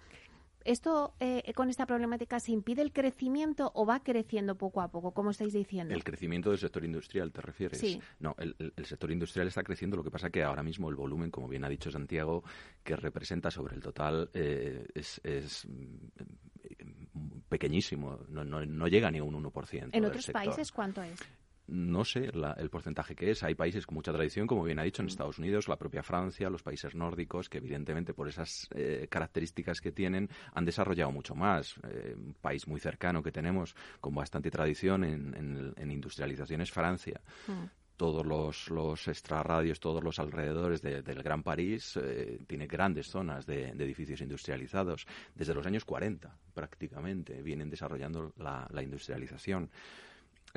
¿Esto 0.66 1.14
eh, 1.20 1.54
con 1.54 1.70
esta 1.70 1.86
problemática 1.86 2.40
se 2.40 2.52
impide 2.52 2.82
el 2.82 2.92
crecimiento 2.92 3.72
o 3.76 3.86
va 3.86 4.00
creciendo 4.02 4.56
poco 4.58 4.82
a 4.82 4.88
poco, 4.90 5.12
como 5.12 5.30
estáis 5.30 5.54
diciendo? 5.54 5.94
El 5.94 6.04
crecimiento 6.04 6.50
del 6.50 6.58
sector 6.58 6.84
industrial, 6.84 7.32
¿te 7.32 7.42
refieres? 7.42 7.80
Sí. 7.80 8.02
No, 8.20 8.36
el, 8.40 8.74
sector 8.84 9.12
industrial 9.12 9.48
está 9.48 9.62
creciendo, 9.62 9.96
lo 9.96 10.04
que 10.04 10.10
pasa 10.10 10.32
que 10.32 10.44
ahora 10.44 10.64
mismo 10.64 10.90
el 10.90 10.96
volumen, 10.96 11.30
como 11.30 11.48
bien 11.48 11.64
ha 11.66 11.70
dicho 11.70 11.92
Santiago, 11.92 12.44
que 12.84 12.96
representa 12.96 13.52
sobre 13.52 13.76
el 13.76 13.82
total 13.82 14.32
eh, 14.34 14.88
es, 14.96 15.68
mm, 15.68 17.42
pequeñísimo, 17.48 18.22
no, 18.30 18.44
no, 18.44 18.88
llega 18.88 19.12
ni 19.12 19.20
a 19.20 19.24
un 19.24 19.36
1%. 19.36 19.90
¿En 19.92 20.06
otros 20.06 20.26
países 20.32 20.72
cuánto 20.72 21.04
es? 21.04 21.20
No 21.68 22.06
sé 22.06 22.32
el 22.58 22.70
porcentaje 22.70 23.16
que 23.16 23.32
es. 23.32 23.44
Hay 23.44 23.56
países 23.56 23.86
con 23.86 23.96
mucha 23.96 24.14
tradición, 24.14 24.48
como 24.48 24.64
bien 24.64 24.80
ha 24.80 24.84
dicho, 24.84 25.02
en 25.02 25.08
mm. 25.08 25.10
Estados 25.10 25.40
Unidos, 25.40 25.68
la 25.68 25.78
propia 25.78 26.04
Francia, 26.04 26.50
los 26.50 26.64
países 26.64 26.96
nórdicos, 26.96 27.50
que 27.50 27.58
evidentemente 27.58 28.14
por 28.14 28.28
esas 28.28 28.68
eh, 28.76 29.08
características 29.10 29.82
que 29.82 29.92
tienen 29.92 30.30
han 30.54 30.66
desarrollado 30.66 31.12
mucho 31.12 31.36
más. 31.36 31.76
Eh, 31.88 32.16
un 32.16 32.36
país 32.36 32.68
muy 32.68 32.80
cercano 32.80 33.24
que 33.24 33.32
tenemos 33.32 33.76
con 34.00 34.14
bastante 34.14 34.52
tradición 34.52 35.04
en, 35.04 35.92
industrialización 35.92 36.62
es 36.62 36.72
Francia. 36.72 37.22
Mm. 37.48 37.66
Todos 37.98 38.26
los, 38.26 38.70
los 38.70 39.08
extrarradios, 39.08 39.80
todos 39.80 40.04
los 40.04 40.20
alrededores 40.20 40.82
del 40.82 41.24
Gran 41.24 41.44
París, 41.44 41.98
eh, 42.02 42.40
tiene 42.46 42.68
grandes 42.68 43.08
zonas 43.08 43.46
de, 43.46 43.70
edificios 43.70 44.20
industrializados. 44.20 45.08
Desde 45.34 45.54
los 45.54 45.66
años 45.66 45.86
40, 45.86 46.38
prácticamente, 46.54 47.42
vienen 47.42 47.70
desarrollando 47.70 48.34
la, 48.36 48.68
la 48.70 48.84
industrialización. 48.84 49.72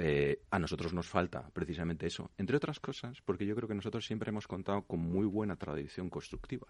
Eh, 0.01 0.43
a 0.53 0.61
nosotros 0.61 0.95
nos 0.95 1.09
falta 1.09 1.51
precisamente 1.53 2.07
eso. 2.07 2.31
Entre 2.39 2.57
otras 2.57 2.79
cosas, 2.79 3.21
porque 3.25 3.45
yo 3.45 3.57
creo 3.57 3.69
que 3.69 3.75
nosotros 3.75 4.07
siempre 4.07 4.31
hemos 4.31 4.47
contado 4.47 4.83
con 4.83 5.01
muy 5.01 5.27
buena 5.27 5.57
tradición 5.57 6.09
constructiva. 6.09 6.69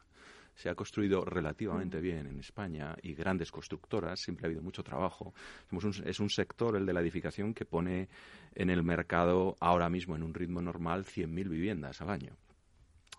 Se 0.55 0.71
ha 0.71 0.75
construido 0.75 1.25
relativamente 1.27 2.01
bien 2.01 2.27
en 2.27 2.41
España 2.41 2.97
y 3.03 3.13
grandes 3.15 3.53
constructoras, 3.53 4.19
siempre 4.19 4.47
ha 4.47 4.49
habido 4.49 4.63
mucho 4.63 4.83
trabajo. 4.83 5.35
es 6.05 6.21
un 6.21 6.31
sector, 6.31 6.75
el 6.75 6.87
de 6.87 6.93
la 6.95 7.01
edificación, 7.01 7.53
que 7.53 7.67
pone 7.67 8.09
en 8.55 8.71
el 8.71 8.83
mercado 8.83 9.57
ahora 9.61 9.91
mismo 9.91 10.17
en 10.17 10.23
un 10.23 10.33
ritmo 10.33 10.63
normal 10.63 11.05
100.000 11.05 11.49
viviendas 11.49 12.01
al 12.01 12.09
año. 12.09 12.33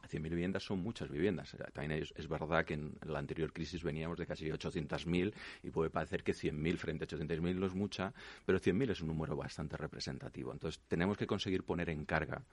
100.000 0.10 0.30
viviendas 0.30 0.64
son 0.64 0.80
muchas 0.80 1.10
viviendas. 1.10 1.56
También 1.74 2.04
es, 2.16 2.28
verdad 2.28 2.66
que 2.66 2.74
en 2.74 2.98
la 3.06 3.20
anterior 3.20 3.52
crisis 3.54 3.84
veníamos 3.84 4.18
de 4.18 4.26
casi 4.26 4.46
800.000 4.48 5.34
y 5.64 5.70
puede 5.70 5.90
parecer 5.90 6.24
que 6.24 6.34
100.000 6.34 6.78
frente 6.78 7.06
a 7.06 7.08
800.000 7.08 7.56
no 7.56 7.68
es 7.68 7.74
mucha, 7.74 8.14
pero 8.46 8.60
100.000 8.60 8.92
es 8.92 9.02
un 9.02 9.08
número 9.08 9.36
bastante 9.36 9.78
representativo. 9.78 10.52
Entonces 10.52 10.82
tenemos 10.88 11.18
que 11.18 11.28
conseguir 11.28 11.64
poner 11.64 11.90
en 11.90 12.06
carga 12.06 12.44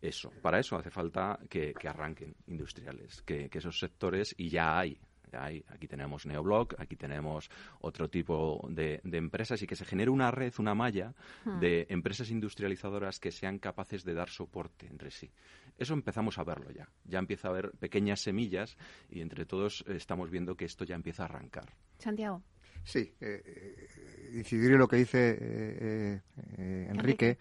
eso. 0.00 0.30
Para 0.42 0.58
eso 0.58 0.76
hace 0.76 0.90
falta 0.90 1.38
que, 1.48 1.74
arranquen 1.86 2.34
industriales, 2.46 3.22
que, 3.22 3.48
esos 3.52 3.78
sectores, 3.78 4.34
y 4.36 4.50
ya 4.50 4.78
hay, 4.78 4.98
aquí 5.34 5.88
tenemos 5.88 6.26
Neoblock, 6.26 6.74
aquí 6.78 6.96
tenemos 6.96 7.50
otro 7.80 8.08
tipo 8.08 8.66
de, 8.70 9.00
empresas 9.04 9.62
y 9.62 9.66
que 9.66 9.76
se 9.76 9.84
genere 9.84 10.10
una 10.10 10.30
red, 10.30 10.52
una 10.58 10.74
malla 10.74 11.14
hmm. 11.44 11.60
de 11.60 11.86
empresas 11.88 12.30
industrializadoras 12.30 13.18
que 13.18 13.30
sean 13.30 13.58
capaces 13.58 14.04
de 14.04 14.14
dar 14.14 14.28
soporte 14.28 14.86
entre 14.86 15.10
sí. 15.10 15.30
Eso 15.76 15.94
empezamos 15.94 16.38
a 16.38 16.44
verlo 16.44 16.70
ya. 16.70 16.88
Ya 17.04 17.18
empieza 17.18 17.48
a 17.48 17.50
haber 17.50 17.72
pequeñas 17.72 18.20
semillas 18.20 18.76
y 19.10 19.20
entre 19.20 19.44
todos 19.44 19.84
estamos 19.88 20.30
viendo 20.30 20.56
que 20.56 20.64
esto 20.64 20.84
ya 20.84 20.94
empieza 20.94 21.24
a 21.24 21.26
arrancar. 21.26 21.74
Santiago. 21.98 22.42
Sí, 22.84 23.14
eh, 23.20 23.42
eh, 23.44 24.30
incidir 24.34 24.72
en 24.72 24.78
lo 24.78 24.88
que 24.88 24.96
dice 24.96 25.38
eh, 25.40 26.20
Enrique 26.90 27.38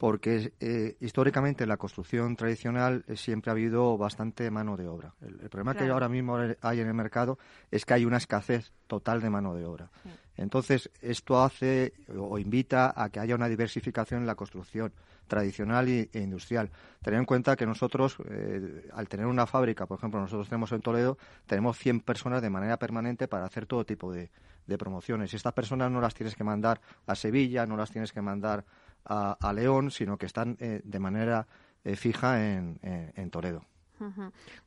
porque 0.00 0.54
eh, 0.60 0.96
históricamente 1.00 1.64
en 1.64 1.68
la 1.68 1.76
construcción 1.76 2.34
tradicional 2.34 3.04
eh, 3.06 3.16
siempre 3.16 3.50
ha 3.50 3.52
habido 3.52 3.98
bastante 3.98 4.50
mano 4.50 4.78
de 4.78 4.88
obra. 4.88 5.12
El, 5.20 5.50
problema 5.50 5.74
que 5.74 5.90
ahora 5.90 6.08
mismo 6.08 6.38
hay 6.62 6.80
en 6.80 6.86
el 6.86 6.94
mercado 6.94 7.38
es 7.70 7.84
que 7.84 7.92
hay 7.92 8.06
una 8.06 8.16
escasez 8.16 8.72
total 8.86 9.20
de 9.20 9.28
mano 9.28 9.54
de 9.54 9.66
obra. 9.66 9.90
Entonces, 10.38 10.88
esto 11.02 11.42
hace 11.42 11.92
o 12.16 12.38
invita 12.38 12.94
a 12.96 13.10
que 13.10 13.20
haya 13.20 13.34
una 13.34 13.46
diversificación 13.46 14.22
en 14.22 14.26
la 14.26 14.36
construcción 14.36 14.90
tradicional 15.28 15.86
e 15.86 16.08
industrial. 16.14 16.70
Tener 17.02 17.20
en 17.20 17.26
cuenta 17.26 17.54
que 17.54 17.66
nosotros, 17.66 18.16
eh, 18.30 18.88
al 18.94 19.06
tener 19.06 19.26
una 19.26 19.46
fábrica, 19.46 19.84
por 19.84 19.98
ejemplo, 19.98 20.18
nosotros 20.18 20.48
tenemos 20.48 20.72
en 20.72 20.80
Toledo, 20.80 21.18
tenemos 21.44 21.76
100 21.76 22.00
personas 22.00 22.40
de 22.40 22.48
manera 22.48 22.78
permanente 22.78 23.28
para 23.28 23.44
hacer 23.44 23.66
todo 23.66 23.84
tipo 23.84 24.10
de, 24.14 24.30
de 24.66 24.78
promociones. 24.78 25.30
Y 25.34 25.36
estas 25.36 25.52
personas 25.52 25.90
no 25.90 26.00
las 26.00 26.14
tienes 26.14 26.34
que 26.34 26.42
mandar 26.42 26.80
a 27.06 27.14
Sevilla, 27.14 27.66
no 27.66 27.76
las 27.76 27.90
tienes 27.90 28.12
que 28.12 28.22
mandar 28.22 28.64
a, 29.04 29.52
León, 29.52 29.90
sino 29.90 30.16
que 30.16 30.26
están 30.26 30.56
eh, 30.60 30.80
de 30.84 30.98
manera 30.98 31.46
eh, 31.84 31.96
fija 31.96 32.54
en, 32.54 32.78
en 32.82 33.30
Toledo. 33.30 33.64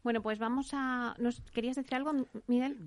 Bueno, 0.04 0.22
pues 0.22 0.38
vamos 0.38 0.70
a. 0.74 1.16
¿Nos 1.18 1.42
querías 1.54 1.76
decir 1.76 1.96
algo, 1.96 2.14
Miguel? 2.48 2.78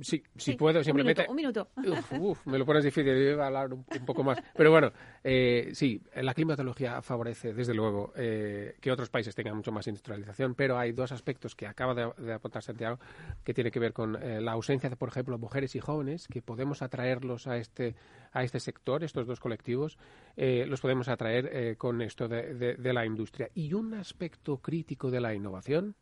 Sí, 0.00 0.22
si 0.36 0.54
puedo, 0.54 0.82
simplemente. 0.84 1.26
Un 1.28 1.36
minuto. 1.36 1.68
Uf, 2.20 2.46
me 2.46 2.58
lo 2.58 2.64
pones 2.64 2.84
difícil, 2.84 3.12
yo 3.12 3.32
iba 3.32 3.44
a 3.44 3.46
hablar 3.48 3.72
un, 3.72 3.84
poco 4.06 4.22
más. 4.22 4.38
Pero 4.54 4.70
bueno, 4.70 4.92
eh, 5.24 5.70
sí, 5.74 6.00
la 6.14 6.34
climatología 6.34 7.02
favorece, 7.02 7.52
desde 7.52 7.74
luego, 7.74 8.12
eh, 8.16 8.76
que 8.80 8.92
otros 8.92 9.10
países 9.10 9.34
tengan 9.34 9.56
mucho 9.56 9.72
más 9.72 9.86
industrialización, 9.88 10.54
pero 10.54 10.78
hay 10.78 10.92
dos 10.92 11.10
aspectos 11.10 11.56
que 11.56 11.66
acaba 11.66 11.94
de, 11.94 12.32
apuntar 12.32 12.62
Santiago 12.62 12.98
que 13.42 13.52
tiene 13.52 13.70
que 13.70 13.80
ver 13.80 13.92
con 13.92 14.16
eh, 14.22 14.40
la 14.40 14.52
ausencia 14.52 14.88
de, 14.88 14.96
por 14.96 15.08
ejemplo, 15.08 15.36
mujeres 15.38 15.74
y 15.74 15.80
jóvenes, 15.80 16.28
que 16.28 16.42
podemos 16.42 16.82
atraerlos 16.82 17.46
a 17.48 17.56
este, 17.56 17.96
a 18.32 18.42
este 18.42 18.60
sector, 18.60 19.04
estos 19.04 19.26
dos 19.26 19.40
colectivos, 19.40 19.98
los 20.36 20.80
podemos 20.80 21.08
atraer 21.08 21.76
con 21.76 22.00
esto 22.02 22.28
de 22.28 22.92
la 22.92 23.04
industria. 23.04 23.50
Y 23.54 23.74
un 23.74 23.94
aspecto 23.94 24.58
crítico 24.58 25.10
de 25.10 25.20
la 25.20 25.34
innovación 25.34 25.94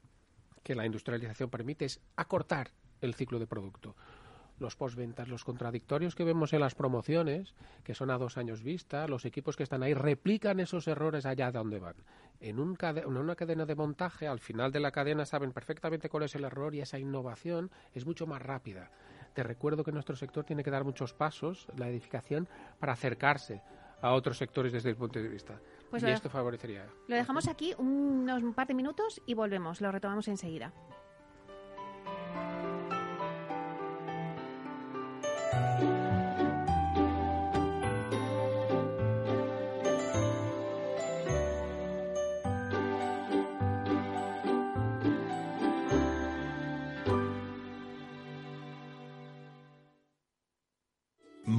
que 0.62 0.74
la 0.74 0.86
industrialización 0.86 1.50
permite 1.50 1.84
es 1.86 2.00
acortar 2.16 2.70
el 3.00 3.14
ciclo 3.14 3.38
de 3.38 3.46
producto. 3.46 3.96
Los 4.58 4.76
postventas, 4.76 5.28
los 5.28 5.42
contradictorios 5.42 6.14
que 6.14 6.24
vemos 6.24 6.52
en 6.52 6.60
las 6.60 6.74
promociones, 6.74 7.54
que 7.82 7.94
son 7.94 8.10
a 8.10 8.18
dos 8.18 8.36
años 8.36 8.62
vista, 8.62 9.08
los 9.08 9.24
equipos 9.24 9.56
que 9.56 9.62
están 9.62 9.82
ahí 9.82 9.94
replican 9.94 10.60
esos 10.60 10.86
errores 10.86 11.24
allá 11.24 11.46
de 11.46 11.58
donde 11.58 11.78
van. 11.78 11.96
En, 12.40 12.60
un 12.60 12.76
en 12.80 13.16
una 13.16 13.36
cadena 13.36 13.64
de 13.64 13.74
montaje, 13.74 14.28
al 14.28 14.38
final 14.38 14.70
de 14.70 14.80
la 14.80 14.90
cadena 14.90 15.24
saben 15.24 15.52
perfectamente 15.52 16.10
cuál 16.10 16.24
es 16.24 16.34
el 16.34 16.44
error 16.44 16.74
y 16.74 16.82
esa 16.82 16.98
innovación 16.98 17.70
es 17.94 18.04
mucho 18.04 18.26
más 18.26 18.42
rápida. 18.42 18.90
Te 19.34 19.42
recuerdo 19.42 19.84
que 19.84 19.92
nuestro 19.92 20.16
sector 20.16 20.44
tiene 20.44 20.64
que 20.64 20.70
dar 20.70 20.84
muchos 20.84 21.12
pasos, 21.14 21.66
la 21.76 21.88
edificación, 21.88 22.48
para 22.78 22.92
acercarse 22.92 23.62
a 24.02 24.12
otros 24.12 24.38
sectores 24.38 24.72
desde 24.72 24.90
el 24.90 24.96
punto 24.96 25.20
de 25.20 25.28
vista. 25.28 25.60
Pues 25.90 26.02
y 26.02 26.06
esto 26.06 26.30
favorecería. 26.30 26.86
Lo 27.08 27.16
dejamos 27.16 27.48
aquí 27.48 27.74
unos 27.78 28.42
un 28.42 28.54
par 28.54 28.66
de 28.66 28.74
minutos 28.74 29.20
y 29.26 29.34
volvemos. 29.34 29.80
Lo 29.80 29.90
retomamos 29.92 30.28
enseguida. 30.28 30.72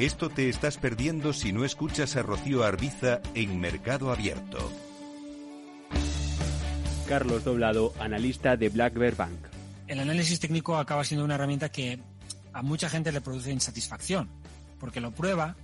Esto 0.00 0.30
te 0.30 0.48
estás 0.48 0.78
perdiendo 0.78 1.34
si 1.34 1.52
no 1.52 1.62
escuchas 1.62 2.16
a 2.16 2.22
Rocío 2.22 2.64
Arbiza 2.64 3.20
en 3.34 3.60
Mercado 3.60 4.10
Abierto. 4.10 4.72
Carlos 7.06 7.44
Doblado, 7.44 7.92
analista 8.00 8.56
de 8.56 8.70
Black 8.70 8.94
Bear 8.94 9.14
Bank. 9.14 9.38
El 9.88 10.00
análisis 10.00 10.40
técnico 10.40 10.78
acaba 10.78 11.04
siendo 11.04 11.22
una 11.22 11.34
herramienta 11.34 11.68
que 11.68 12.00
a 12.54 12.62
mucha 12.62 12.88
gente 12.88 13.12
le 13.12 13.20
produce 13.20 13.52
insatisfacción, 13.52 14.30
porque 14.78 15.02
lo 15.02 15.10
prueba 15.10 15.54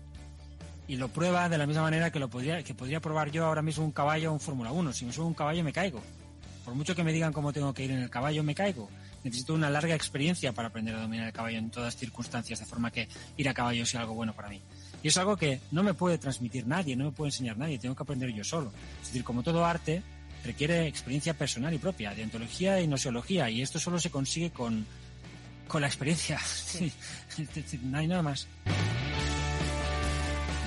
y 0.87 0.97
lo 0.97 1.09
prueba 1.09 1.49
de 1.49 1.57
la 1.57 1.67
misma 1.67 1.85
manera 1.85 2.13
que 2.13 2.19
lo 2.19 2.29
podría, 2.29 2.63
que 2.63 2.75
podría 2.75 3.01
probar 3.01 3.31
yo 3.31 3.47
ahora 3.47 3.63
mismo 3.63 3.87
un 3.87 3.93
caballo 3.93 4.33
o 4.33 4.35
un 4.35 4.41
Fórmula 4.41 4.71
1. 4.71 4.93
Si 4.93 5.07
me 5.07 5.15
subo 5.15 5.29
un 5.29 5.33
caballo 5.33 5.65
me 5.65 5.73
caigo. 5.73 6.03
Por 6.63 6.75
mucho 6.75 6.95
que 6.95 7.05
me 7.05 7.15
digan 7.15 7.33
cómo 7.33 7.55
tengo 7.55 7.73
que 7.73 7.87
ir 7.87 7.91
en 7.91 8.01
el 8.01 8.11
caballo, 8.11 8.43
me 8.43 8.55
caigo 8.55 8.91
necesito 9.27 9.55
una 9.55 9.69
larga 9.69 9.95
experiencia 9.95 10.53
para 10.53 10.69
aprender 10.69 10.95
a 10.95 11.01
dominar 11.01 11.27
el 11.27 11.33
caballo 11.33 11.59
en 11.59 11.71
todas 11.71 11.97
circunstancias, 11.97 12.61
de 12.61 12.67
forma 12.67 12.91
que 12.91 13.09
ir 13.37 13.49
a 13.49 13.55
caballo 13.55 13.85
sea 13.85 14.01
algo 14.01 14.15
bueno 14.15 14.33
para 14.33 14.49
mí. 14.49 14.63
Y 15.03 15.09
es 15.09 15.17
algo 15.17 15.37
que 15.37 15.61
no 15.73 15.83
me 15.83 15.95
puede 15.95 16.19
transmitir 16.19 16.67
nadie, 16.67 16.97
no 16.97 17.05
me 17.07 17.11
puede 17.11 17.29
enseñar 17.29 17.59
nadie, 17.59 17.79
tengo 17.79 17.95
que 17.95 18.03
aprender 18.03 18.33
yo 18.33 18.45
solo. 18.45 18.73
Es 19.01 19.09
decir, 19.09 19.25
como 19.25 19.43
todo 19.43 19.65
arte, 19.65 20.03
requiere 20.45 20.87
experiencia 20.87 21.35
personal 21.35 21.75
y 21.75 21.79
propia, 21.79 22.15
de 22.15 22.23
ontología 22.23 22.81
y 22.81 22.87
nosiología, 22.87 23.51
y 23.51 23.63
esto 23.63 23.79
solo 23.79 23.99
se 23.99 24.11
consigue 24.11 24.51
con, 24.51 24.87
con 25.69 25.81
la 25.81 25.89
experiencia. 25.89 26.41
no 27.83 27.99
hay 27.99 28.07
nada 28.07 28.23
más. 28.23 28.47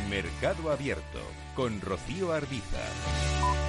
Mercado 0.10 0.72
Abierto 0.72 1.22
con 1.56 1.80
Rocío 1.82 2.34
Arbiza. 2.34 3.69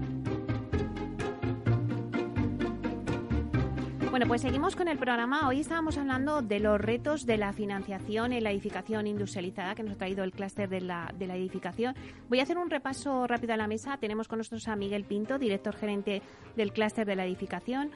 Bueno, 4.21 4.33
pues 4.33 4.41
seguimos 4.43 4.75
con 4.75 4.87
el 4.87 4.99
programa. 4.99 5.47
Hoy 5.47 5.61
estábamos 5.61 5.97
hablando 5.97 6.43
de 6.43 6.59
los 6.59 6.79
retos 6.79 7.25
de 7.25 7.37
la 7.37 7.53
financiación 7.53 8.33
en 8.33 8.43
la 8.43 8.51
edificación 8.51 9.07
industrializada 9.07 9.73
que 9.73 9.81
nos 9.81 9.93
ha 9.93 9.97
traído 9.97 10.23
el 10.23 10.31
clúster 10.31 10.69
de 10.69 10.79
la, 10.79 11.11
de 11.17 11.25
la 11.25 11.35
edificación. 11.35 11.95
Voy 12.29 12.39
a 12.39 12.43
hacer 12.43 12.59
un 12.59 12.69
repaso 12.69 13.25
rápido 13.25 13.55
a 13.55 13.57
la 13.57 13.65
mesa. 13.65 13.97
Tenemos 13.97 14.27
con 14.27 14.37
nosotros 14.37 14.67
a 14.67 14.75
Miguel 14.75 15.05
Pinto, 15.05 15.39
director 15.39 15.75
gerente 15.75 16.21
del 16.55 16.71
clúster 16.71 17.07
de 17.07 17.15
la 17.15 17.25
edificación. 17.25 17.89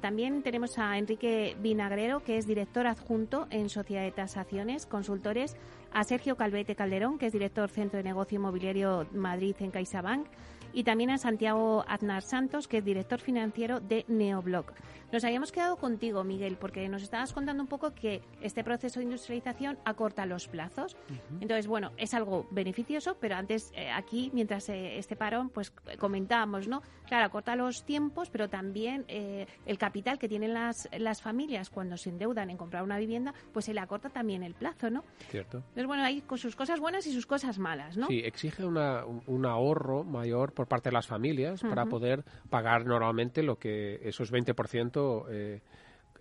también 0.00 0.42
tenemos 0.42 0.78
a 0.78 0.96
Enrique 0.96 1.54
Vinagrero, 1.60 2.20
que 2.20 2.38
es 2.38 2.46
director 2.46 2.86
adjunto 2.86 3.46
en 3.50 3.68
Sociedad 3.68 4.04
de 4.04 4.10
Tasaciones, 4.10 4.86
consultores. 4.86 5.54
A 5.92 6.04
Sergio 6.04 6.38
Calvete 6.38 6.74
Calderón, 6.74 7.18
que 7.18 7.26
es 7.26 7.32
director 7.34 7.68
Centro 7.68 7.98
de 7.98 8.04
Negocio 8.04 8.36
Inmobiliario 8.36 9.06
Madrid 9.12 9.54
en 9.60 9.70
CaixaBank 9.70 10.26
y 10.72 10.84
también 10.84 11.10
a 11.10 11.18
Santiago 11.18 11.84
Aznar 11.86 12.22
Santos, 12.22 12.68
que 12.68 12.78
es 12.78 12.84
director 12.84 13.20
financiero 13.20 13.80
de 13.80 14.04
Neoblock. 14.08 14.72
Nos 15.12 15.24
habíamos 15.24 15.52
quedado 15.52 15.76
contigo, 15.76 16.24
Miguel, 16.24 16.56
porque 16.58 16.88
nos 16.88 17.02
estabas 17.02 17.34
contando 17.34 17.62
un 17.62 17.68
poco 17.68 17.94
que 17.94 18.22
este 18.40 18.64
proceso 18.64 18.98
de 18.98 19.04
industrialización 19.04 19.78
acorta 19.84 20.24
los 20.24 20.48
plazos. 20.48 20.96
Entonces, 21.38 21.66
bueno, 21.66 21.90
es 21.98 22.14
algo 22.14 22.46
beneficioso, 22.50 23.18
pero 23.20 23.36
antes 23.36 23.72
eh, 23.74 23.90
aquí, 23.90 24.30
mientras 24.32 24.70
eh, 24.70 24.96
este 24.96 25.14
parón, 25.14 25.50
pues 25.50 25.70
comentábamos, 25.98 26.66
¿no? 26.66 26.80
Claro, 27.06 27.26
acorta 27.26 27.54
los 27.56 27.84
tiempos, 27.84 28.30
pero 28.30 28.48
también 28.48 29.04
eh, 29.08 29.46
el 29.66 29.76
capital 29.76 30.18
que 30.18 30.30
tienen 30.30 30.54
las, 30.54 30.88
las 30.96 31.20
familias 31.20 31.68
cuando 31.68 31.98
se 31.98 32.08
endeudan 32.08 32.48
en 32.48 32.56
comprar 32.56 32.82
una 32.82 32.96
vivienda, 32.96 33.34
pues 33.52 33.66
se 33.66 33.74
le 33.74 33.80
acorta 33.80 34.08
también 34.08 34.42
el 34.42 34.54
plazo, 34.54 34.88
¿no? 34.88 35.04
Cierto. 35.28 35.58
Entonces, 35.58 35.86
bueno, 35.86 36.04
hay 36.04 36.22
sus 36.36 36.56
cosas 36.56 36.80
buenas 36.80 37.06
y 37.06 37.12
sus 37.12 37.26
cosas 37.26 37.58
malas, 37.58 37.98
¿no? 37.98 38.06
Sí, 38.06 38.20
exige 38.24 38.64
una, 38.64 39.04
un 39.04 39.44
ahorro 39.44 40.04
mayor 40.04 40.52
por 40.52 40.61
parte 40.66 40.90
de 40.90 40.94
las 40.94 41.06
familias 41.06 41.62
para 41.62 41.86
poder 41.86 42.24
pagar 42.50 42.86
normalmente 42.86 43.42
lo 43.42 43.58
que 43.58 44.00
esos 44.02 44.32
20% 44.32 45.26
eh, 45.30 45.60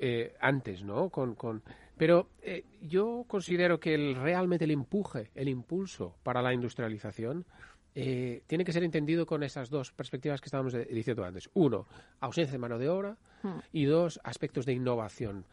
eh, 0.04 0.34
antes, 0.40 0.84
¿no? 0.84 1.10
Con, 1.10 1.36
con... 1.36 1.62
Pero 1.96 2.30
eh, 2.42 2.66
yo 2.82 3.24
considero 3.28 3.80
que 3.80 3.94
el, 3.94 4.16
realmente 4.16 4.66
el 4.66 4.72
empuje, 4.72 5.30
el 5.36 5.48
impulso 5.48 6.16
para 6.24 6.42
la 6.42 6.54
industrialización 6.54 7.46
eh, 7.94 8.42
tiene 8.48 8.64
que 8.64 8.72
ser 8.72 8.84
entendido 8.84 9.26
con 9.26 9.44
esas 9.44 9.70
dos 9.70 9.92
perspectivas 9.92 10.42
que 10.42 10.46
estábamos 10.46 10.74
diciendo 10.90 11.24
antes. 11.24 11.50
Uno, 11.54 11.88
ausencia 12.20 12.54
de 12.54 12.58
mano 12.58 12.80
de 12.80 12.90
obra 12.90 13.18
y 13.72 13.86
dos, 13.86 14.20
aspectos 14.24 14.66
de 14.66 14.74
innovación. 14.74 15.46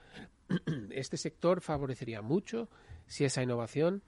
Este 0.93 1.17
sector 1.17 1.61
favorecería 1.61 2.23
mucho 2.23 2.69
si 3.07 3.25
esa 3.25 3.43
innovación 3.43 4.03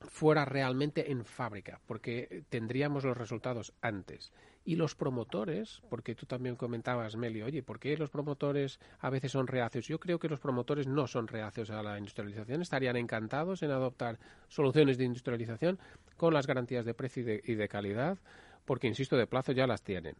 fuera 0.00 0.44
realmente 0.44 1.10
en 1.10 1.24
fábrica, 1.24 1.80
porque 1.86 2.44
tendríamos 2.48 3.04
los 3.04 3.16
resultados 3.16 3.72
antes. 3.82 4.32
Y 4.64 4.76
los 4.76 4.94
promotores, 4.94 5.82
porque 5.88 6.14
tú 6.14 6.26
también 6.26 6.56
comentabas, 6.56 7.16
Meli, 7.16 7.42
oye, 7.42 7.62
¿por 7.62 7.78
qué 7.78 7.96
los 7.96 8.10
promotores 8.10 8.78
a 9.00 9.10
veces 9.10 9.32
son 9.32 9.46
reacios? 9.46 9.86
Yo 9.86 9.98
creo 9.98 10.18
que 10.18 10.28
los 10.28 10.40
promotores 10.40 10.86
no 10.86 11.06
son 11.06 11.28
reacios 11.28 11.70
a 11.70 11.82
la 11.82 11.98
industrialización, 11.98 12.60
estarían 12.60 12.96
encantados 12.96 13.62
en 13.62 13.70
adoptar 13.70 14.18
soluciones 14.48 14.98
de 14.98 15.04
industrialización 15.04 15.78
con 16.16 16.34
las 16.34 16.46
garantías 16.46 16.84
de 16.84 16.94
precio 16.94 17.22
y 17.22 17.54
de, 17.54 17.68
calidad, 17.68 18.18
porque, 18.64 18.86
insisto, 18.86 19.16
de 19.16 19.26
plazo 19.26 19.52
ya 19.52 19.66
las 19.66 19.82
tienen. 19.82 20.14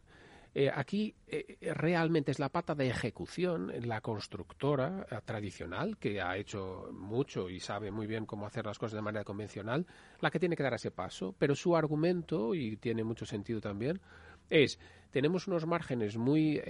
Eh, 0.53 0.69
aquí 0.73 1.15
eh, 1.27 1.57
realmente 1.75 2.31
es 2.31 2.39
la 2.39 2.49
pata 2.49 2.75
de 2.75 2.89
ejecución, 2.89 3.71
la 3.87 4.01
constructora 4.01 5.07
eh, 5.09 5.19
tradicional, 5.23 5.97
que 5.97 6.21
ha 6.21 6.35
hecho 6.35 6.89
mucho 6.91 7.49
y 7.49 7.61
sabe 7.61 7.89
muy 7.89 8.05
bien 8.05 8.25
cómo 8.25 8.45
hacer 8.45 8.65
las 8.65 8.77
cosas 8.77 8.95
de 8.95 9.01
manera 9.01 9.23
convencional, 9.23 9.85
la 10.19 10.29
que 10.29 10.39
tiene 10.39 10.57
que 10.57 10.63
dar 10.63 10.73
ese 10.73 10.91
paso. 10.91 11.33
Pero 11.39 11.55
su 11.55 11.75
argumento, 11.75 12.53
y 12.53 12.75
tiene 12.75 13.05
mucho 13.05 13.25
sentido 13.25 13.61
también, 13.61 14.01
es 14.49 14.77
tenemos 15.11 15.47
unos 15.47 15.65
márgenes 15.65 16.17
muy 16.17 16.61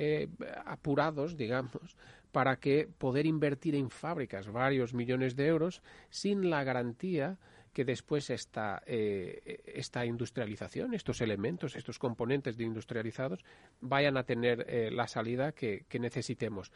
apurados, 0.65 1.37
digamos, 1.37 1.95
para 2.31 2.57
que 2.57 2.89
poder 2.97 3.27
invertir 3.27 3.75
en 3.75 3.89
fábricas 3.89 4.51
varios 4.51 4.93
millones 4.95 5.35
de 5.35 5.47
euros 5.47 5.83
sin 6.09 6.49
la 6.49 6.63
garantía 6.63 7.37
que 7.73 7.85
después 7.85 8.29
esta, 8.29 8.83
eh, 8.85 9.61
esta 9.65 10.05
industrialización, 10.05 10.93
estos 10.93 11.21
elementos, 11.21 11.75
estos 11.75 11.99
componentes 11.99 12.57
de 12.57 12.65
industrializados, 12.65 13.43
vayan 13.79 14.17
a 14.17 14.23
tener 14.23 14.65
eh, 14.67 14.91
la 14.91 15.07
salida 15.07 15.53
que, 15.53 15.85
necesitemos. 15.99 16.71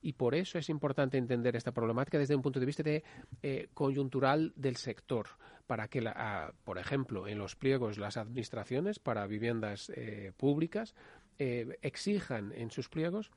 Y 0.00 0.14
por 0.14 0.34
eso 0.34 0.58
es 0.58 0.68
importante 0.68 1.16
entender 1.16 1.54
esta 1.54 1.70
problemática 1.70 2.18
desde 2.18 2.34
un 2.34 2.42
punto 2.42 2.58
de 2.58 2.66
vista 2.66 2.82
de, 2.82 3.04
eh, 3.42 3.68
coyuntural 3.72 4.52
del 4.56 4.76
sector, 4.76 5.28
para 5.68 5.86
que, 5.86 6.00
la, 6.00 6.52
por 6.64 6.78
ejemplo, 6.78 7.28
en 7.28 7.38
los 7.38 7.54
pliegos 7.54 7.98
las 7.98 8.16
administraciones 8.16 8.98
para 8.98 9.26
viviendas 9.26 9.92
públicas 10.36 10.94
exijan 11.38 12.52
en 12.52 12.70
sus 12.70 12.88
pliegos 12.88 13.30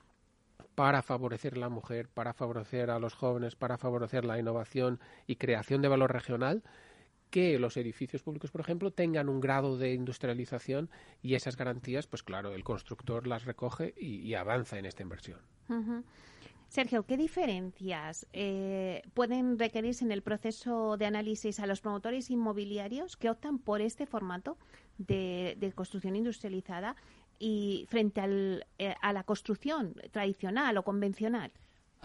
para 0.75 1.01
favorecer 1.01 1.57
la 1.57 1.69
mujer, 1.69 2.09
para 2.09 2.33
favorecer 2.33 2.89
a 2.89 2.99
los 2.99 3.13
jóvenes, 3.13 3.55
para 3.55 3.77
favorecer 3.77 4.25
la 4.25 4.37
innovación 4.37 4.99
y 5.25 5.37
creación 5.37 5.81
de 5.81 5.87
valor 5.87 6.11
regional, 6.11 6.63
que 7.35 7.59
los 7.59 7.75
edificios 7.75 8.21
públicos, 8.21 8.49
por 8.49 8.61
ejemplo, 8.61 8.91
tengan 8.91 9.27
un 9.27 9.41
grado 9.41 9.77
de 9.77 9.91
industrialización 9.91 10.89
y 11.21 11.35
esas 11.35 11.57
garantías, 11.57 12.07
pues 12.07 12.23
claro, 12.23 12.53
el 12.53 12.63
constructor 12.63 13.27
las 13.27 13.43
recoge 13.43 13.93
y, 13.97 14.33
avanza 14.35 14.79
en 14.79 14.85
esta 14.85 15.03
inversión. 15.03 15.39
Sergio, 16.69 17.05
¿qué 17.05 17.17
diferencias 17.17 18.25
eh, 18.31 19.01
pueden 19.13 19.59
requerirse 19.59 20.05
en 20.05 20.13
el 20.13 20.21
proceso 20.21 20.95
de 20.95 21.07
análisis 21.07 21.59
a 21.59 21.67
los 21.67 21.81
promotores 21.81 22.31
inmobiliarios 22.31 23.17
que 23.17 23.29
optan 23.29 23.59
por 23.59 23.81
este 23.81 24.05
formato 24.05 24.57
de, 24.97 25.73
construcción 25.75 26.15
industrializada 26.15 26.95
y 27.37 27.85
frente 27.89 28.21
al, 28.21 28.65
eh, 28.79 28.95
a 29.01 29.11
la 29.11 29.25
construcción 29.25 29.93
tradicional 30.13 30.77
o 30.77 30.83
convencional? 30.83 31.51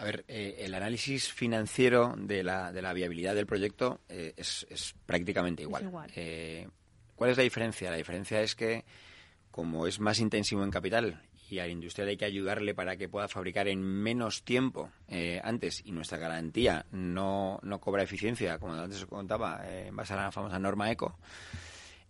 A 0.01 0.03
ver, 0.03 0.25
eh, 0.27 0.55
el 0.61 0.73
análisis 0.73 1.31
financiero 1.31 2.15
de 2.17 2.41
la, 2.41 2.71
de 2.71 2.81
la 2.81 2.91
viabilidad 2.91 3.35
del 3.35 3.45
proyecto 3.45 4.01
eh, 4.09 4.33
es, 4.35 4.65
es, 4.67 4.95
prácticamente 5.05 5.61
igual. 5.61 5.91
Eh, 6.15 6.67
¿Cuál 7.13 7.29
es 7.29 7.37
la 7.37 7.43
diferencia? 7.43 7.91
La 7.91 7.97
diferencia 7.97 8.41
es 8.41 8.55
que, 8.55 8.83
como 9.51 9.85
es 9.85 9.99
más 9.99 10.17
intensivo 10.17 10.63
en 10.63 10.71
capital 10.71 11.21
y 11.51 11.59
al 11.59 11.69
industrial 11.69 12.09
hay 12.09 12.17
que 12.17 12.25
ayudarle 12.25 12.73
para 12.73 12.97
que 12.97 13.09
pueda 13.09 13.27
fabricar 13.27 13.67
en 13.67 13.83
menos 13.83 14.43
tiempo 14.43 14.89
antes 15.43 15.83
y 15.85 15.91
nuestra 15.91 16.17
garantía 16.17 16.87
no, 16.89 17.59
no 17.61 17.79
cobra 17.79 18.01
eficiencia, 18.01 18.57
como 18.57 18.73
antes 18.73 19.03
os 19.03 19.05
contaba, 19.05 19.61
en 19.69 19.95
base 19.95 20.13
a 20.13 20.15
la 20.15 20.31
famosa 20.31 20.57
norma 20.57 20.89
ECO, 20.89 21.19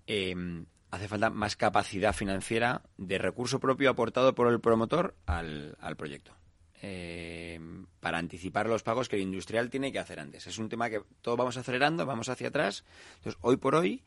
hace 0.06 1.08
falta 1.10 1.30
más 1.30 1.58
capacidad 1.58 2.14
financiera 2.14 2.84
de 2.98 3.18
recurso 3.18 3.60
propio 3.60 3.90
aportado 3.90 4.34
por 4.34 4.48
el 4.48 4.62
promotor 4.62 5.16
al, 5.26 5.76
al 5.82 5.98
proyecto. 5.98 6.34
Eh, 6.84 7.60
para 8.00 8.18
anticipar 8.18 8.68
los 8.68 8.82
pagos 8.82 9.08
que 9.08 9.16
el 9.16 9.22
industrial 9.22 9.70
tiene 9.70 9.92
que 9.92 10.00
hacer 10.00 10.20
antes. 10.20 10.48
Es 10.48 10.58
un 10.58 10.68
tema 10.68 10.90
que 10.90 11.04
todos 11.22 11.38
vamos 11.38 11.56
acelerando, 11.56 12.08
vamos 12.08 12.28
hacia 12.30 12.48
atrás. 12.48 12.84
Entonces, 13.18 13.40
hoy 13.42 13.58
por 13.58 13.76
hoy, 13.76 14.04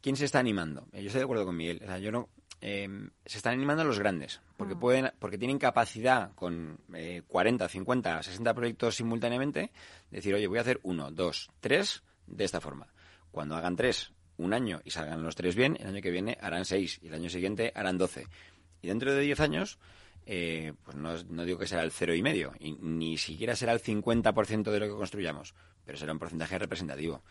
¿quién 0.00 0.16
se 0.16 0.24
está 0.24 0.40
animando? 0.40 0.88
Eh, 0.92 1.02
yo 1.02 1.06
estoy 1.06 1.20
de 1.20 1.24
acuerdo 1.24 1.46
con 1.46 1.56
Miguel. 1.56 1.80
O 1.84 1.86
sea, 1.86 1.98
yo 1.98 2.10
no, 2.10 2.28
em, 2.60 3.10
se 3.24 3.38
están 3.38 3.52
animando 3.52 3.84
los 3.84 4.00
grandes, 4.00 4.40
porque 4.56 4.74
ah. 4.74 4.80
pueden, 4.80 5.12
porque 5.20 5.38
tienen 5.38 5.60
capacidad 5.60 6.34
con 6.34 6.80
40, 7.28 7.68
50, 7.68 8.22
60 8.24 8.54
proyectos 8.54 8.96
simultáneamente, 8.96 9.70
decir, 10.10 10.34
oye, 10.34 10.48
voy 10.48 10.58
a 10.58 10.62
hacer 10.62 10.80
uno, 10.82 11.12
dos, 11.12 11.50
tres 11.60 12.02
de 12.26 12.44
esta 12.44 12.60
forma. 12.60 12.88
Cuando 13.30 13.54
hagan 13.54 13.76
tres, 13.76 14.12
un 14.36 14.52
año 14.52 14.80
y 14.84 14.90
salgan 14.90 15.22
los 15.22 15.36
tres 15.36 15.54
bien, 15.54 15.76
el 15.78 15.86
año 15.86 16.02
que 16.02 16.10
viene 16.10 16.36
harán 16.40 16.64
seis 16.64 16.98
y 17.02 17.06
el 17.06 17.14
año 17.14 17.30
siguiente 17.30 17.72
harán 17.76 17.98
doce. 17.98 18.26
Y 18.82 18.88
dentro 18.88 19.12
de 19.12 19.20
diez 19.20 19.38
años 19.38 19.78
eh, 20.26 20.72
pues 20.82 20.96
no, 20.96 21.44
digo 21.44 21.58
que 21.58 21.66
será 21.66 21.82
el 21.82 21.90
cero 21.90 22.14
y 22.14 22.22
medio, 22.22 22.52
ni 22.60 23.16
siquiera 23.18 23.56
será 23.56 23.72
el 23.72 23.80
50% 23.80 24.70
de 24.70 24.80
lo 24.80 24.86
que 24.86 24.94
construyamos, 24.94 25.54
pero 25.84 25.98
será 25.98 26.12
un 26.12 26.18
porcentaje 26.18 26.58
representativo. 26.58 27.22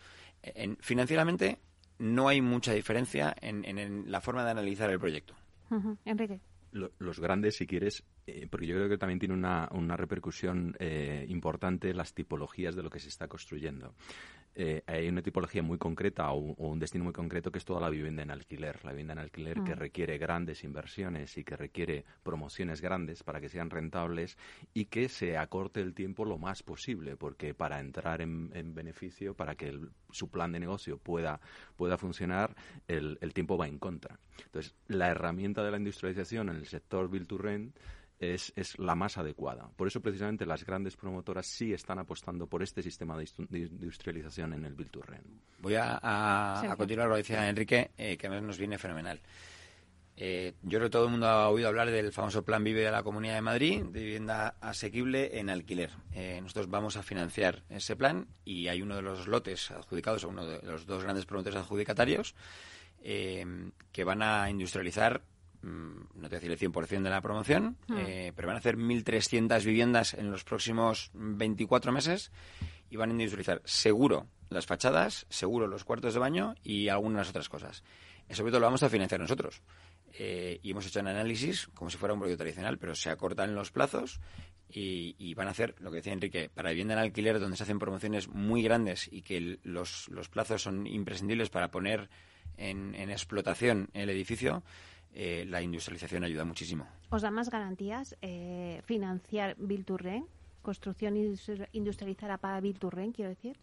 En, 0.42 0.76
financieramente 0.78 1.58
no 1.98 2.28
hay 2.28 2.40
mucha 2.40 2.72
diferencia 2.72 3.34
en, 3.40 4.10
la 4.10 4.20
forma 4.20 4.44
de 4.44 4.50
analizar 4.50 4.90
el 4.90 4.98
proyecto. 4.98 5.34
Enrique. 6.04 6.40
los 6.72 7.20
grandes, 7.20 7.56
si 7.56 7.66
quieres, 7.66 8.04
Eh, 8.30 8.46
porque 8.48 8.66
yo 8.66 8.76
creo 8.76 8.88
que 8.88 8.98
también 8.98 9.18
tiene 9.18 9.34
una, 9.34 9.68
una 9.72 9.96
repercusión 9.96 10.76
eh, 10.78 11.26
importante 11.28 11.92
las 11.94 12.14
tipologías 12.14 12.76
de 12.76 12.82
lo 12.82 12.90
que 12.90 13.00
se 13.00 13.08
está 13.08 13.26
construyendo. 13.28 13.94
Eh, 14.54 14.82
hay 14.86 15.08
una 15.08 15.22
tipología 15.22 15.62
muy 15.62 15.78
concreta 15.78 16.30
o, 16.32 16.38
un 16.38 16.78
destino 16.78 17.04
muy 17.04 17.12
concreto 17.12 17.52
que 17.52 17.58
es 17.58 17.64
toda 17.64 17.80
la 17.80 17.88
vivienda 17.88 18.22
en 18.22 18.30
alquiler. 18.30 18.84
La 18.84 18.90
vivienda 18.90 19.12
en 19.12 19.20
alquiler 19.20 19.62
que 19.62 19.74
mm. 19.74 19.78
requiere 19.78 20.18
grandes 20.18 20.64
inversiones 20.64 21.36
y 21.38 21.44
que 21.44 21.56
requiere 21.56 22.04
promociones 22.22 22.80
grandes 22.80 23.22
para 23.22 23.40
que 23.40 23.48
sean 23.48 23.70
rentables 23.70 24.36
y 24.74 24.86
que 24.86 25.08
se 25.08 25.36
acorte 25.36 25.80
el 25.80 25.94
tiempo 25.94 26.24
lo 26.24 26.38
más 26.38 26.62
posible, 26.62 27.16
porque 27.16 27.54
para 27.54 27.80
entrar 27.80 28.20
en, 28.22 28.50
beneficio, 28.74 29.34
para 29.34 29.54
que 29.54 29.78
su 30.10 30.28
plan 30.28 30.52
de 30.52 30.60
negocio 30.60 30.98
pueda, 30.98 31.40
pueda 31.76 31.96
funcionar, 31.96 32.54
el, 32.88 33.18
el 33.20 33.32
tiempo 33.32 33.56
va 33.56 33.68
en 33.68 33.78
contra. 33.78 34.18
Entonces, 34.44 34.74
la 34.88 35.08
herramienta 35.08 35.62
de 35.62 35.70
la 35.70 35.76
industrialización 35.76 36.48
en 36.48 36.56
el 36.56 36.66
sector 36.66 37.08
Build 37.08 37.26
to 37.26 37.38
Rent 37.38 37.76
es, 38.20 38.52
es, 38.54 38.78
la 38.78 38.94
más 38.94 39.16
adecuada. 39.16 39.70
Por 39.76 39.88
eso, 39.88 40.00
precisamente, 40.00 40.44
las 40.44 40.64
grandes 40.64 40.94
promotoras 40.94 41.46
sí 41.46 41.72
están 41.72 41.98
apostando 41.98 42.46
por 42.46 42.62
este 42.62 42.82
sistema 42.82 43.16
de, 43.16 43.26
industrialización 43.50 44.52
en 44.52 44.66
el 44.66 44.74
Build 44.74 44.90
to 44.90 45.02
Rent. 45.02 45.26
Voy 45.60 45.74
a, 45.76 46.74
continuar 46.76 47.08
lo 47.08 47.14
que 47.14 47.22
decía 47.22 47.48
Enrique, 47.48 47.90
eh, 47.96 48.18
que 48.18 48.26
a 48.26 48.40
nos 48.40 48.58
viene 48.58 48.76
fenomenal. 48.76 49.20
Eh, 50.16 50.52
yo 50.62 50.78
creo 50.78 50.82
que 50.82 50.90
todo 50.90 51.06
el 51.06 51.12
mundo 51.12 51.26
ha 51.26 51.48
oído 51.48 51.68
hablar 51.68 51.90
del 51.90 52.12
famoso 52.12 52.44
Plan 52.44 52.62
Vive 52.62 52.82
de 52.82 52.90
la 52.90 53.02
Comunidad 53.02 53.36
de 53.36 53.40
Madrid, 53.40 53.82
de 53.84 54.00
vivienda 54.00 54.54
asequible 54.60 55.38
en 55.38 55.48
alquiler. 55.48 55.90
Eh, 56.12 56.40
nosotros 56.42 56.68
vamos 56.68 56.98
a 56.98 57.02
financiar 57.02 57.62
ese 57.70 57.96
plan 57.96 58.28
y 58.44 58.68
hay 58.68 58.82
uno 58.82 58.96
de 58.96 59.02
los 59.02 59.28
lotes 59.28 59.70
adjudicados, 59.70 60.24
uno 60.24 60.44
de 60.44 60.60
los 60.60 60.84
dos 60.84 61.04
grandes 61.04 61.24
promotores 61.24 61.58
adjudicatarios, 61.58 62.34
que 63.02 64.04
van 64.04 64.20
a 64.20 64.50
industrializar 64.50 65.22
no 65.62 66.04
te 66.14 66.18
voy 66.20 66.26
a 66.26 66.40
decir 66.40 66.50
el 66.50 66.58
100% 66.58 67.02
de 67.02 67.10
la 67.10 67.20
promoción, 67.20 67.76
hmm. 67.88 67.96
eh, 67.98 68.32
pero 68.34 68.48
van 68.48 68.56
a 68.56 68.60
hacer 68.60 68.76
1.300 68.76 69.64
viviendas 69.64 70.14
en 70.14 70.30
los 70.30 70.44
próximos 70.44 71.10
24 71.14 71.92
meses 71.92 72.32
y 72.90 72.96
van 72.96 73.10
a 73.10 73.12
industrializar 73.12 73.62
seguro 73.64 74.26
las 74.48 74.66
fachadas, 74.66 75.26
seguro 75.28 75.66
los 75.66 75.84
cuartos 75.84 76.14
de 76.14 76.20
baño 76.20 76.54
y 76.62 76.88
algunas 76.88 77.28
otras 77.28 77.48
cosas. 77.48 77.84
Eso 78.28 78.44
todo 78.44 78.60
lo 78.60 78.66
vamos 78.66 78.82
a 78.82 78.88
financiar 78.88 79.20
nosotros. 79.20 79.62
Eh, 80.12 80.58
y 80.62 80.72
hemos 80.72 80.86
hecho 80.86 81.00
un 81.00 81.08
análisis 81.08 81.68
como 81.68 81.90
si 81.90 81.96
fuera 81.96 82.14
un 82.14 82.20
proyecto 82.20 82.42
tradicional, 82.42 82.78
pero 82.78 82.94
se 82.94 83.10
acortan 83.10 83.54
los 83.54 83.70
plazos 83.70 84.20
y, 84.68 85.34
van 85.34 85.48
a 85.48 85.50
hacer 85.50 85.74
lo 85.80 85.90
que 85.90 85.96
decía 85.96 86.12
Enrique, 86.12 86.48
para 86.52 86.70
vivienda 86.70 86.94
en 86.94 87.00
alquiler 87.00 87.40
donde 87.40 87.56
se 87.56 87.64
hacen 87.64 87.78
promociones 87.78 88.28
muy 88.28 88.62
grandes 88.62 89.08
y 89.10 89.22
que 89.22 89.58
los, 89.62 90.08
plazos 90.30 90.62
son 90.62 90.86
imprescindibles 90.86 91.50
para 91.50 91.70
poner 91.70 92.08
en 92.56 92.94
explotación 93.10 93.88
el 93.94 94.10
edificio, 94.10 94.62
eh, 95.12 95.44
la 95.48 95.60
industrialización 95.62 96.24
ayuda 96.24 96.44
muchísimo. 96.44 96.86
¿Os 97.10 97.22
da 97.22 97.30
más 97.30 97.50
garantías 97.50 98.16
eh, 98.22 98.82
financiar 98.84 99.56
Bilturren? 99.58 100.26
¿Construcción 100.62 101.16
industrializada 101.72 102.38
para 102.38 102.60
Bilturren, 102.60 103.12
quiero 103.12 103.30
decir? 103.30 103.58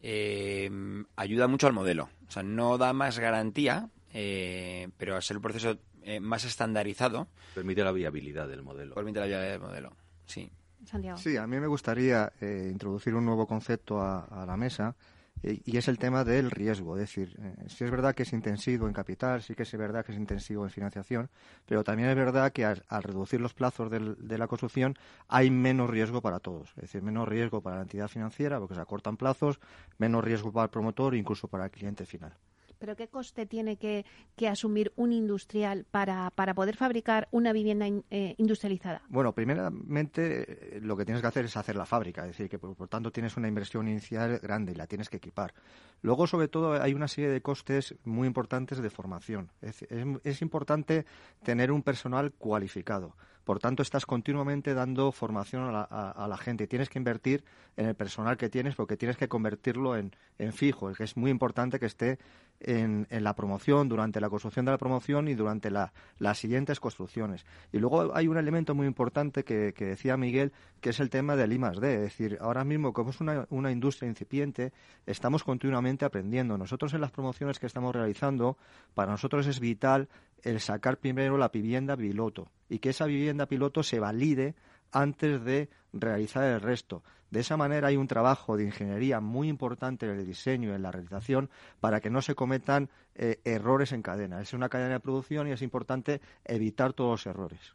Eh, 0.00 0.70
ayuda 1.16 1.46
mucho 1.46 1.66
al 1.66 1.72
modelo. 1.72 2.08
O 2.26 2.30
sea, 2.30 2.42
no 2.42 2.78
da 2.78 2.92
más 2.92 3.18
garantía, 3.18 3.88
pero 4.12 5.14
al 5.14 5.22
ser 5.22 5.36
el 5.36 5.40
proceso 5.40 5.78
más 6.20 6.44
estandarizado... 6.44 7.28
Permite 7.54 7.84
la 7.84 7.92
viabilidad 7.92 8.48
del 8.48 8.62
modelo. 8.62 8.94
Permite 8.94 9.20
la 9.20 9.26
viabilidad 9.26 9.52
del 9.52 9.60
modelo, 9.60 9.96
sí. 10.26 10.50
Santiago. 10.84 11.16
Sí, 11.16 11.36
a 11.36 11.46
mí 11.46 11.60
me 11.60 11.68
gustaría 11.68 12.32
introducir 12.40 13.14
un 13.14 13.24
nuevo 13.24 13.46
concepto 13.46 14.00
a 14.02 14.44
la 14.44 14.56
mesa 14.56 14.96
y 15.42 15.76
es 15.76 15.88
el 15.88 15.98
tema 15.98 16.24
del 16.24 16.50
riesgo. 16.50 16.96
Es 16.96 17.00
decir, 17.00 17.36
eh, 17.40 17.68
si 17.68 17.84
es 17.84 17.90
verdad 17.90 18.14
que 18.14 18.22
es 18.22 18.32
intensivo 18.32 18.86
en 18.86 18.92
capital, 18.92 19.42
sí 19.42 19.54
que 19.54 19.64
es 19.64 19.76
verdad 19.76 20.04
que 20.04 20.12
es 20.12 20.18
intensivo 20.18 20.64
en 20.64 20.70
financiación, 20.70 21.30
pero 21.66 21.82
también 21.82 22.08
es 22.10 22.16
verdad 22.16 22.52
que 22.52 22.64
al, 22.64 22.82
reducir 23.02 23.40
los 23.40 23.54
plazos 23.54 23.90
de 23.90 24.38
la 24.38 24.46
construcción 24.46 24.96
hay 25.28 25.50
menos 25.50 25.90
riesgo 25.90 26.20
para 26.22 26.38
todos. 26.38 26.70
Es 26.76 26.82
decir, 26.82 27.02
menos 27.02 27.28
riesgo 27.28 27.60
para 27.60 27.76
la 27.76 27.82
entidad 27.82 28.08
financiera 28.08 28.58
porque 28.58 28.74
se 28.74 28.80
acortan 28.80 29.16
plazos, 29.16 29.58
menos 29.98 30.22
riesgo 30.22 30.52
para 30.52 30.64
el 30.64 30.70
promotor 30.70 31.14
e 31.14 31.18
incluso 31.18 31.48
para 31.48 31.64
el 31.64 31.70
cliente 31.70 32.06
final. 32.06 32.36
¿Pero 32.82 32.96
qué 32.96 33.06
coste 33.06 33.46
tiene 33.46 33.76
que, 33.76 34.04
asumir 34.50 34.92
un 34.96 35.12
industrial 35.12 35.86
para, 35.88 36.30
para 36.30 36.52
poder 36.52 36.76
fabricar 36.76 37.28
una 37.30 37.52
vivienda 37.52 37.86
eh, 38.10 38.34
industrializada? 38.38 39.02
Bueno, 39.08 39.32
primeramente 39.32 40.78
eh, 40.78 40.80
lo 40.80 40.96
que 40.96 41.04
tienes 41.04 41.20
que 41.20 41.28
hacer 41.28 41.44
es 41.44 41.56
hacer 41.56 41.76
la 41.76 41.86
fábrica, 41.86 42.22
es 42.22 42.32
decir, 42.36 42.48
que 42.48 42.58
por, 42.58 42.88
tanto 42.88 43.12
tienes 43.12 43.36
una 43.36 43.46
inversión 43.46 43.86
inicial 43.86 44.40
grande 44.40 44.72
y 44.72 44.74
la 44.74 44.88
tienes 44.88 45.08
que 45.08 45.18
equipar. 45.18 45.54
Luego, 46.00 46.26
sobre 46.26 46.48
todo, 46.48 46.72
hay 46.82 46.92
una 46.92 47.06
serie 47.06 47.30
de 47.30 47.40
costes 47.40 47.94
muy 48.02 48.26
importantes 48.26 48.78
de 48.78 48.90
formación. 48.90 49.52
es 49.60 50.42
importante 50.42 51.06
tener 51.44 51.70
un 51.70 51.84
personal 51.84 52.32
cualificado. 52.32 53.14
Por 53.44 53.58
tanto, 53.58 53.82
estás 53.82 54.06
continuamente 54.06 54.72
dando 54.72 55.10
formación 55.10 55.64
a 55.64 56.26
la, 56.28 56.36
gente. 56.36 56.68
Tienes 56.68 56.88
que 56.88 56.98
invertir 56.98 57.44
en 57.76 57.86
el 57.86 57.94
personal 57.96 58.36
que 58.36 58.48
tienes 58.48 58.76
porque 58.76 58.96
tienes 58.96 59.16
que 59.16 59.28
convertirlo 59.28 59.96
en, 59.96 60.12
fijo. 60.52 60.92
que 60.92 61.04
es 61.04 61.16
muy 61.16 61.30
importante 61.30 61.80
que 61.80 61.86
esté 61.86 62.18
en, 62.64 63.06
la 63.10 63.34
promoción, 63.34 63.88
durante 63.88 64.20
la 64.20 64.30
construcción 64.30 64.64
de 64.64 64.72
la 64.72 64.78
promoción 64.78 65.28
y 65.28 65.34
durante 65.34 65.70
las 65.70 66.38
siguientes 66.38 66.80
construcciones. 66.80 67.44
Y 67.72 67.78
luego 67.78 68.14
hay 68.14 68.28
un 68.28 68.38
elemento 68.38 68.74
muy 68.74 68.86
importante 68.86 69.44
que, 69.44 69.72
decía 69.72 70.16
Miguel, 70.16 70.52
que 70.80 70.90
es 70.90 71.00
el 71.00 71.10
tema 71.10 71.36
del 71.36 71.52
I 71.52 71.58
D. 71.58 71.94
Es 71.94 72.00
decir, 72.00 72.38
ahora 72.40 72.64
mismo, 72.64 72.92
como 72.92 73.10
es 73.10 73.20
una, 73.20 73.46
una 73.50 73.70
industria 73.70 74.08
incipiente, 74.08 74.72
estamos 75.06 75.44
continuamente 75.44 76.04
aprendiendo. 76.04 76.56
Nosotros 76.56 76.94
en 76.94 77.00
las 77.00 77.10
promociones 77.10 77.58
que 77.58 77.66
estamos 77.66 77.94
realizando, 77.94 78.56
para 78.94 79.12
nosotros 79.12 79.46
es 79.46 79.60
vital 79.60 80.08
el 80.42 80.60
sacar 80.60 80.98
primero 80.98 81.38
la 81.38 81.48
vivienda 81.48 81.96
piloto 81.96 82.48
y 82.68 82.78
que 82.78 82.90
esa 82.90 83.06
vivienda 83.06 83.46
piloto 83.46 83.82
se 83.82 84.00
valide 84.00 84.54
antes 84.92 85.44
de 85.44 85.68
realizar 85.92 86.44
el 86.44 86.60
resto. 86.60 87.02
De 87.30 87.40
esa 87.40 87.56
manera 87.56 87.88
hay 87.88 87.96
un 87.96 88.08
trabajo 88.08 88.58
de 88.58 88.64
ingeniería 88.64 89.20
muy 89.20 89.48
importante 89.48 90.04
en 90.04 90.18
el 90.18 90.26
diseño 90.26 90.68
y 90.68 90.74
en 90.74 90.82
la 90.82 90.92
realización 90.92 91.48
para 91.80 92.00
que 92.00 92.10
no 92.10 92.20
se 92.20 92.34
cometan 92.34 92.90
eh, 93.14 93.40
errores 93.44 93.92
en 93.92 94.02
cadena. 94.02 94.42
Es 94.42 94.52
una 94.52 94.68
cadena 94.68 94.94
de 94.94 95.00
producción 95.00 95.48
y 95.48 95.52
es 95.52 95.62
importante 95.62 96.20
evitar 96.44 96.92
todos 96.92 97.10
los 97.10 97.26
errores. 97.26 97.74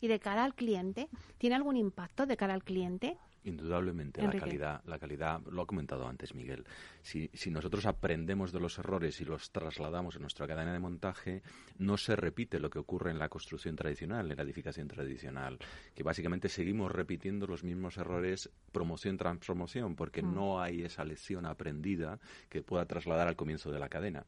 ¿Y 0.00 0.08
de 0.08 0.18
cara 0.20 0.44
al 0.44 0.54
cliente? 0.54 1.08
¿Tiene 1.36 1.54
algún 1.54 1.76
impacto 1.76 2.24
de 2.24 2.38
cara 2.38 2.54
al 2.54 2.64
cliente? 2.64 3.18
Indudablemente, 3.46 4.22
la 4.22 4.32
calidad, 4.32 4.82
la 4.86 4.98
calidad, 4.98 5.42
lo 5.50 5.62
ha 5.62 5.66
comentado 5.66 6.08
antes 6.08 6.34
Miguel. 6.34 6.64
Si, 7.02 7.28
si, 7.34 7.50
nosotros 7.50 7.84
aprendemos 7.84 8.52
de 8.52 8.60
los 8.60 8.78
errores 8.78 9.20
y 9.20 9.26
los 9.26 9.50
trasladamos 9.50 10.16
en 10.16 10.22
nuestra 10.22 10.46
cadena 10.46 10.72
de 10.72 10.78
montaje, 10.78 11.42
no 11.76 11.98
se 11.98 12.16
repite 12.16 12.58
lo 12.58 12.70
que 12.70 12.78
ocurre 12.78 13.10
en 13.10 13.18
la 13.18 13.28
construcción 13.28 13.76
tradicional, 13.76 14.30
en 14.30 14.36
la 14.38 14.42
edificación 14.42 14.88
tradicional, 14.88 15.58
que 15.94 16.02
básicamente 16.02 16.48
seguimos 16.48 16.90
repitiendo 16.90 17.46
los 17.46 17.64
mismos 17.64 17.98
errores 17.98 18.50
promoción 18.72 19.18
tras 19.18 19.36
promoción, 19.36 19.94
porque 19.94 20.22
mm. 20.22 20.34
no 20.34 20.62
hay 20.62 20.82
esa 20.82 21.04
lección 21.04 21.44
aprendida 21.44 22.18
que 22.48 22.62
pueda 22.62 22.86
trasladar 22.86 23.28
al 23.28 23.36
comienzo 23.36 23.70
de 23.70 23.78
la 23.78 23.90
cadena. 23.90 24.24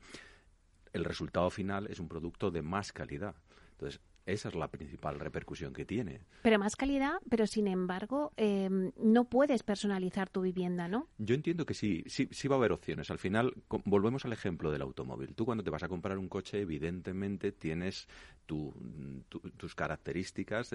El 0.93 1.05
resultado 1.05 1.49
final 1.49 1.87
es 1.87 2.01
un 2.01 2.09
producto 2.09 2.51
de 2.51 2.61
más 2.61 2.93
calidad. 2.93 3.35
Entonces, 3.73 4.01
esa 4.27 4.49
es 4.49 4.55
la 4.55 4.69
principal 4.69 5.19
repercusión 5.19 5.73
que 5.73 5.85
tiene. 5.85 6.21
Pero 6.43 6.59
más 6.59 6.77
calidad, 6.77 7.15
pero 7.31 7.47
sin 7.47 7.69
embargo, 7.69 8.33
em, 8.37 8.93
no 8.99 9.25
puedes 9.25 9.63
personalizar 9.63 10.29
tu 10.29 10.43
vivienda, 10.43 10.89
¿no? 10.89 11.09
Yo 11.19 11.35
entiendo 11.35 11.65
que 11.65 11.75
sí, 11.75 12.05
sí, 12.07 12.29
sí 12.33 12.49
va 12.49 12.57
a 12.57 12.59
haber 12.59 12.73
opciones. 12.73 13.11
Al 13.11 13.19
final, 13.19 13.55
volvemos 13.85 14.25
al 14.25 14.33
ejemplo 14.33 14.71
del 14.71 14.83
automóvil. 14.83 15.35
Tú 15.35 15.45
cuando 15.45 15.63
te 15.63 15.71
vas 15.71 15.85
a 15.85 15.89
comprar 15.89 16.19
un 16.19 16.29
coche, 16.29 16.61
evidentemente 16.61 17.53
tienes 17.53 18.09
tus 18.47 19.75
características, 19.75 20.71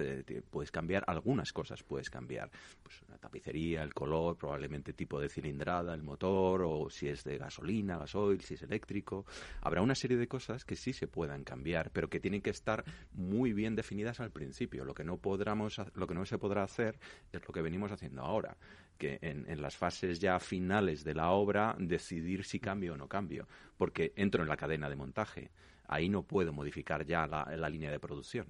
puedes 0.50 0.70
cambiar 0.70 1.04
algunas 1.06 1.52
cosas, 1.52 1.82
puedes 1.82 2.10
cambiar 2.10 2.50
pues, 2.82 3.02
la 3.08 3.16
tapicería, 3.18 3.82
el 3.82 3.94
color, 3.94 4.36
probablemente 4.36 4.92
tipo 4.92 5.18
de 5.20 5.28
cilindrada, 5.28 5.94
el 5.94 6.02
motor, 6.02 6.62
o 6.62 6.90
si 6.90 7.08
es 7.08 7.24
de 7.24 7.38
gasolina, 7.38 7.98
gasoil, 7.98 8.40
si 8.42 8.54
es 8.54 8.62
eléctrico. 8.62 9.24
Habrá 9.62 9.80
una 9.80 9.94
serie 9.94 10.16
de 10.16 10.28
cosas 10.28 10.64
que 10.64 10.76
sí 10.76 10.92
se 10.92 11.06
puedan 11.06 11.44
cambiar, 11.44 11.90
pero 11.90 12.10
que 12.10 12.20
tienen 12.20 12.42
que 12.42 12.50
estar 12.50 12.84
muy 13.12 13.41
bien 13.50 13.74
definidas 13.74 14.20
al 14.20 14.30
principio. 14.30 14.84
Lo 14.84 14.94
que 14.94 15.04
no 15.04 15.16
podremos, 15.16 15.80
lo 15.94 16.06
que 16.06 16.14
no 16.14 16.26
se 16.26 16.38
podrá 16.38 16.62
hacer 16.62 17.00
es 17.32 17.40
lo 17.48 17.52
que 17.52 17.62
venimos 17.62 17.90
haciendo 17.90 18.22
ahora 18.22 18.56
que 18.98 19.18
en, 19.22 19.50
en, 19.50 19.62
las 19.62 19.76
fases 19.76 20.20
ya 20.20 20.38
finales 20.38 21.02
de 21.02 21.14
la 21.14 21.30
obra 21.30 21.74
decidir 21.78 22.44
si 22.44 22.60
cambio 22.60 22.92
o 22.92 22.96
no 22.96 23.08
cambio, 23.08 23.48
porque 23.76 24.12
entro 24.14 24.42
en 24.42 24.48
la 24.48 24.56
cadena 24.56 24.88
de 24.88 24.94
montaje 24.94 25.50
ahí 25.92 26.08
no 26.08 26.22
puedo 26.22 26.52
modificar 26.52 27.04
ya 27.04 27.26
la, 27.26 27.68
línea 27.68 27.90
de 27.90 27.98
producción. 27.98 28.46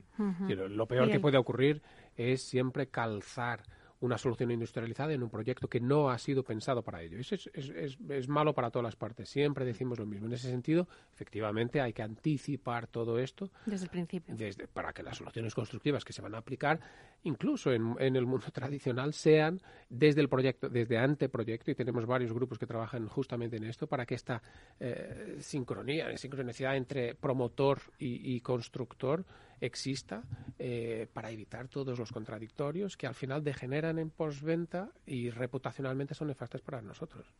lo, 0.48 0.86
peor 0.86 1.10
que 1.10 1.20
puede 1.20 1.38
ocurrir 1.38 1.82
es 2.16 2.42
siempre 2.42 2.88
calzar 2.88 3.62
una 4.02 4.18
solución 4.18 4.50
industrializada 4.50 5.12
en 5.12 5.22
un 5.22 5.30
proyecto 5.30 5.68
que 5.68 5.80
no 5.80 6.10
ha 6.10 6.18
sido 6.18 6.42
pensado 6.42 6.82
para 6.82 7.02
ello. 7.02 7.18
Eso 7.18 7.36
es, 7.36 7.50
es, 7.54 7.98
es, 8.08 8.28
malo 8.28 8.52
para 8.52 8.70
todas 8.70 8.84
las 8.84 8.96
partes. 8.96 9.28
Siempre 9.28 9.64
decimos 9.64 9.98
lo 9.98 10.06
mismo. 10.06 10.26
En 10.26 10.32
ese 10.32 10.50
sentido, 10.50 10.88
efectivamente, 11.12 11.80
hay 11.80 11.92
que 11.92 12.02
anticipar 12.02 12.88
todo 12.88 13.18
esto. 13.18 13.50
Desde 13.64 13.84
el 13.84 13.90
principio. 13.90 14.34
Desde, 14.34 14.66
para 14.66 14.92
que 14.92 15.04
las 15.04 15.16
soluciones 15.16 15.54
constructivas 15.54 16.04
que 16.04 16.12
se 16.12 16.20
van 16.20 16.34
a 16.34 16.38
aplicar, 16.38 16.80
incluso 17.22 17.72
en, 17.72 17.94
en 18.00 18.16
el 18.16 18.26
mundo 18.26 18.46
tradicional, 18.52 19.14
sean 19.14 19.60
desde 19.88 20.20
el 20.20 20.28
proyecto, 20.28 20.68
desde 20.68 20.98
anteproyecto, 20.98 21.70
y 21.70 21.76
tenemos 21.76 22.04
varios 22.04 22.32
grupos 22.32 22.58
que 22.58 22.66
trabajan 22.66 23.06
justamente 23.06 23.56
en 23.56 23.64
esto, 23.64 23.86
para 23.86 24.04
que 24.04 24.16
esta 24.16 24.42
eh, 24.80 25.36
sincronía, 25.38 26.16
sincronicidad 26.16 26.76
entre 26.76 27.14
promotor 27.14 27.80
y 27.98 28.40
constructor 28.40 29.24
exista 29.62 30.24
eh, 30.58 31.08
para 31.12 31.30
evitar 31.30 31.68
todos 31.68 31.98
los 31.98 32.12
contradictorios 32.12 32.96
que 32.96 33.06
al 33.06 33.14
final 33.14 33.42
degeneran 33.42 33.98
en 33.98 34.10
postventa 34.10 34.90
y 35.06 35.30
reputacionalmente 35.30 36.14
son 36.14 36.28
nefastas 36.28 36.60
para 36.60 36.82
nosotros. 36.82 37.32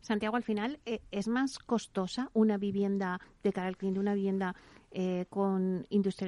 Santiago, 0.00 0.36
al 0.36 0.42
final, 0.42 0.80
eh, 0.86 1.00
¿es 1.10 1.28
más 1.28 1.58
costosa 1.58 2.30
una 2.32 2.58
vivienda 2.58 3.20
de 3.42 3.52
cara 3.52 3.68
al 3.68 3.76
cliente, 3.76 4.00
una 4.00 4.14
vivienda 4.14 4.56
eh, 4.90 5.26
con 5.28 5.86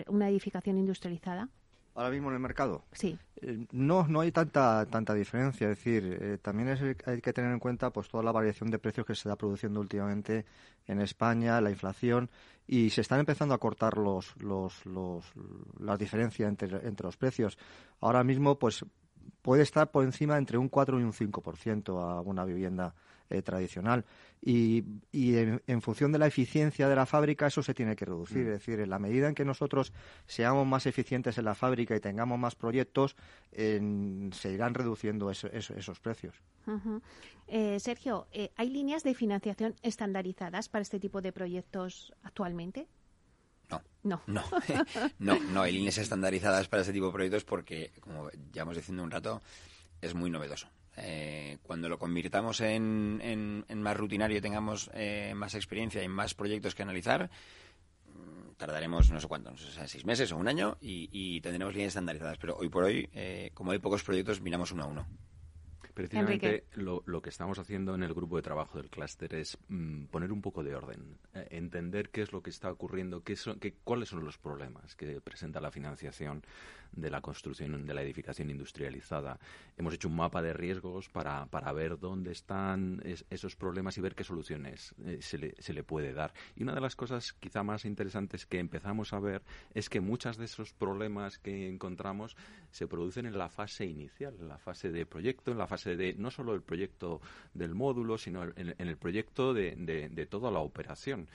una 0.09 0.29
edificación 0.29 0.79
industrializada? 0.79 1.49
Ahora 1.95 2.11
mismo 2.11 2.29
en 2.29 2.35
el 2.35 2.41
mercado. 2.41 2.85
Sí. 2.93 3.19
Eh, 3.41 3.67
no, 3.73 4.07
no 4.09 4.21
hay 4.21 4.33
tanta 4.33 4.87
tanta 4.87 5.15
diferencia. 5.15 5.71
Es 5.71 5.79
decir, 5.79 6.41
también 6.43 6.69
hay 7.07 7.21
que 7.21 7.33
tener 7.33 7.53
en 7.53 7.59
cuenta 7.59 7.91
pues 7.91 8.09
toda 8.09 8.23
la 8.23 8.33
variación 8.33 8.71
de 8.71 8.79
precios 8.79 9.07
que 9.07 9.15
se 9.15 9.29
está 9.29 9.37
produciendo 9.37 9.81
últimamente 9.81 10.47
en 10.87 11.01
España, 11.01 11.61
la 11.61 11.71
inflación 11.71 12.31
y 12.67 12.91
se 12.91 13.01
están 13.01 13.21
empezando 13.21 13.55
a 13.55 13.59
cortar 13.59 13.99
los, 13.99 14.35
los, 14.41 14.87
los 14.87 15.25
las 15.79 15.99
diferencias 15.99 16.49
entre, 16.49 16.69
entre 16.87 17.07
los 17.07 17.17
precios. 17.17 17.59
Ahora 18.01 18.25
mismo, 18.25 18.59
pues 18.59 18.85
puede 19.43 19.63
estar 19.63 19.91
por 19.91 20.05
encima 20.05 20.39
entre 20.39 20.59
un 20.59 20.69
4 20.69 21.01
y 21.01 21.03
un 21.03 21.13
5% 21.13 22.01
a 22.01 22.21
una 22.21 22.45
vivienda 22.45 22.95
eh, 23.33 23.43
tradicional. 23.43 24.05
Y, 24.41 24.85
y 25.13 25.37
en, 25.37 25.83
función 25.83 26.13
de 26.13 26.19
la 26.19 26.27
eficiencia 26.27 26.89
de 26.89 26.97
la 26.97 27.07
fábrica, 27.07 27.47
eso 27.47 27.63
se 27.63 27.75
tiene 27.75 27.97
que 27.97 28.05
reducir. 28.05 28.45
Mm. 28.45 28.47
Es 28.47 28.53
decir, 28.53 28.81
en 28.81 28.91
la 28.91 28.99
medida 28.99 29.29
en 29.29 29.35
que 29.35 29.45
nosotros 29.45 29.93
seamos 30.27 30.67
más 30.67 30.87
eficientes 30.87 31.39
en 31.39 31.45
la 31.45 31.55
fábrica 31.55 31.95
y 31.95 32.01
tengamos 32.01 32.39
más 32.39 32.55
proyectos, 32.55 33.17
se 33.53 34.53
irán 34.53 34.75
reduciendo 34.75 35.31
esos 35.31 36.01
precios. 36.01 36.35
Eh, 37.49 37.79
Sergio, 37.81 38.29
eh, 38.33 38.51
¿hay 38.57 38.71
líneas 38.71 39.03
de 39.03 39.15
financiación 39.15 39.75
estandarizadas 39.83 40.69
para 40.69 40.83
este 40.83 41.01
tipo 41.01 41.21
de 41.21 41.33
proyectos 41.33 42.13
actualmente? 42.23 42.89
No. 44.03 44.21
No. 44.27 44.43
No. 45.19 45.39
no, 45.39 45.41
no 45.53 45.63
hay 45.63 45.73
líneas 45.73 45.99
estandarizadas 45.99 46.69
para 46.69 46.83
este 46.83 46.93
tipo 46.93 47.07
de 47.07 47.13
proyectos 47.13 47.45
porque, 47.45 47.93
como 48.01 48.31
ya 48.53 48.63
hemos 48.63 48.77
diciendo 48.77 49.03
un 49.03 49.11
rato, 49.11 49.41
es 50.01 50.15
muy 50.15 50.31
novedoso. 50.31 50.69
Eh, 50.97 51.59
cuando 51.63 51.89
lo 51.89 51.99
convirtamos 51.99 52.61
en, 52.61 53.65
más 53.75 53.97
rutinario 53.97 54.39
y 54.39 54.41
tengamos 54.41 54.91
eh, 54.95 55.33
más 55.35 55.55
experiencia 55.55 56.03
y 56.03 56.09
más 56.09 56.35
proyectos 56.35 56.75
que 56.75 56.83
analizar, 56.83 57.31
mm, 58.07 58.55
tardaremos 58.57 59.11
no 59.11 59.21
sé 59.21 59.27
cuánto, 59.27 59.55
seis 59.57 60.05
meses 60.05 60.33
o 60.33 60.37
un 60.37 60.49
año 60.49 60.77
y, 60.81 61.41
tendremos 61.41 61.73
líneas 61.73 61.89
estandarizadas. 61.89 62.39
Pero 62.39 62.57
hoy 62.57 62.69
por 62.69 62.85
hoy, 62.85 63.09
eh, 63.15 63.51
como 63.55 63.73
hay 63.73 63.79
pocos 63.79 64.03
proyectos, 64.03 64.41
miramos 64.41 64.73
uno 64.73 64.85
a 64.85 64.87
uno. 64.87 65.07
Precisamente 65.95 66.65
lo, 66.75 67.03
lo, 67.07 67.21
que 67.21 67.31
estamos 67.31 67.59
haciendo 67.59 67.95
en 67.95 68.03
el 68.03 68.15
grupo 68.15 68.37
de 68.37 68.43
trabajo 68.43 68.79
del 68.79 68.89
clúster 68.89 69.35
es 69.35 69.59
mm, 69.69 70.05
poner 70.05 70.33
un 70.33 70.41
poco 70.41 70.63
de 70.63 70.75
orden, 70.75 71.19
entender 71.51 72.11
qué 72.11 72.23
es 72.23 72.33
lo 72.33 72.43
que 72.43 72.51
está 72.51 72.71
ocurriendo, 72.71 73.23
qué 73.23 73.37
son, 73.37 73.59
qué, 73.59 73.75
cuáles 73.85 74.09
son 74.09 74.25
los 74.25 74.39
problemas 74.39 74.95
que 74.95 75.21
presenta 75.21 75.61
la 75.61 75.71
financiación 75.71 76.43
de 76.93 77.11
la 77.11 77.21
construcción, 77.21 77.87
de 77.87 77.95
la 77.95 78.03
edificación 78.03 78.51
industrializada. 78.51 79.39
Hemos 79.77 79.95
hecho 79.95 80.09
un 80.09 80.17
mapa 80.17 80.43
de 80.43 80.53
riesgos 80.53 81.09
para, 81.09 81.47
para 81.47 81.73
ver 81.73 81.99
dónde 81.99 82.33
están 82.33 83.03
esos 83.31 83.57
problemas 83.57 83.97
y 83.97 84.01
ver 84.01 84.15
qué 84.15 84.25
soluciones 84.25 84.95
eh, 85.05 85.19
se, 85.21 85.39
le, 85.39 85.55
se 85.59 85.73
le 85.73 85.83
puede 85.83 86.13
dar. 86.13 86.33
Y 86.55 86.63
una 86.63 86.75
de 86.75 86.81
las 86.81 86.97
cosas 86.97 87.33
quizá 87.33 87.63
más 87.63 87.85
interesantes 87.85 88.47
que 88.47 88.59
empezamos 88.59 89.13
a 89.13 89.21
ver 89.21 89.43
es 89.75 89.89
que 89.89 90.01
muchos 90.01 90.37
de 90.37 90.45
esos 90.45 90.73
problemas 90.73 91.39
que 91.39 91.69
encontramos 91.69 92.37
se 92.71 92.87
producen 92.87 93.27
en 93.27 93.39
la 93.39 93.49
fase 93.49 93.87
inicial, 93.87 94.37
en 94.39 94.49
la 94.49 94.59
fase 94.59 94.91
de 94.91 95.07
proyecto, 95.07 95.51
en 95.51 95.59
la 95.59 95.67
fase 95.67 95.82
de 95.85 96.15
no 96.15 96.31
solo 96.31 96.55
el 96.55 96.63
proyecto 96.63 97.21
del 97.55 97.75
módulo, 97.75 98.19
sino 98.19 98.45
en, 98.45 98.75
el 98.79 98.97
proyecto 98.97 99.55
de, 99.55 99.75
de, 99.77 100.27
toda 100.27 100.51
la 100.51 100.61
operación, 100.61 101.29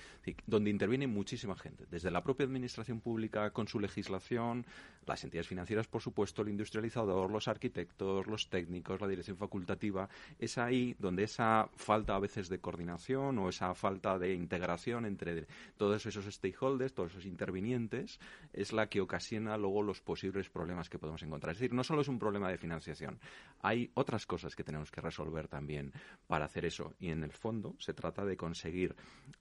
donde 0.45 0.69
interviene 0.69 1.07
muchísima 1.07 1.55
gente, 1.55 1.85
desde 1.89 2.11
la 2.11 2.23
propia 2.23 2.45
administración 2.45 3.01
pública 3.01 3.51
con 3.51 3.67
su 3.67 3.79
legislación, 3.79 4.65
las 5.07 5.23
entidades 5.23 5.47
financieras, 5.47 5.87
por 5.87 6.01
supuesto, 6.01 6.41
el 6.41 6.49
industrializador, 6.49 7.31
los 7.31 7.47
arquitectos, 7.47 8.27
los 8.27 8.49
técnicos, 8.49 8.99
la 8.99 9.07
dirección 9.07 9.37
facultativa. 9.37 10.09
Es 10.37 10.57
ahí 10.57 10.95
donde 10.99 11.23
esa 11.23 11.69
falta 11.75 12.15
a 12.15 12.19
veces 12.19 12.49
de 12.49 12.59
coordinación 12.59 13.37
o 13.39 13.49
esa 13.49 13.73
falta 13.73 14.19
de 14.19 14.33
integración 14.33 15.05
entre 15.05 15.47
todos 15.77 16.05
esos 16.05 16.25
stakeholders, 16.25 16.93
todos 16.93 17.11
esos 17.11 17.25
intervinientes, 17.25 18.19
es 18.53 18.73
la 18.73 18.87
que 18.87 19.01
ocasiona 19.01 19.57
luego 19.57 19.81
los 19.81 20.01
posibles 20.01 20.49
problemas 20.49 20.89
que 20.89 20.99
podemos 20.99 21.23
encontrar. 21.23 21.53
Es 21.53 21.59
decir, 21.59 21.73
no 21.73 21.83
solo 21.83 22.01
es 22.01 22.07
un 22.07 22.19
problema 22.19 22.49
de 22.49 22.57
financiación, 22.57 23.19
hay 23.61 23.89
otras 23.93 24.25
cosas 24.25 24.36
que 24.55 24.63
tenemos 24.63 24.91
que 24.91 25.01
resolver 25.01 25.47
también 25.47 25.93
para 26.27 26.45
hacer 26.45 26.65
eso. 26.65 26.93
Y 26.99 27.09
en 27.09 27.23
el 27.23 27.31
fondo 27.31 27.75
se 27.79 27.93
trata 27.93 28.25
de 28.25 28.37
conseguir 28.37 28.95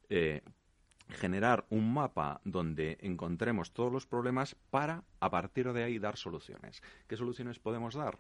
eh, 0.09 0.43
generar 1.09 1.67
un 1.71 1.93
mapa 1.93 2.41
donde 2.45 2.99
encontremos 3.01 3.73
todos 3.73 3.93
los 3.93 4.07
problemas 4.07 4.57
para, 4.71 5.05
a 5.21 5.31
partir 5.31 5.73
de 5.73 5.85
ahí, 5.85 5.99
dar 5.99 6.17
soluciones. 6.17 6.83
¿Qué 7.07 7.17
soluciones 7.17 7.59
podemos 7.59 7.95
dar? 7.95 8.19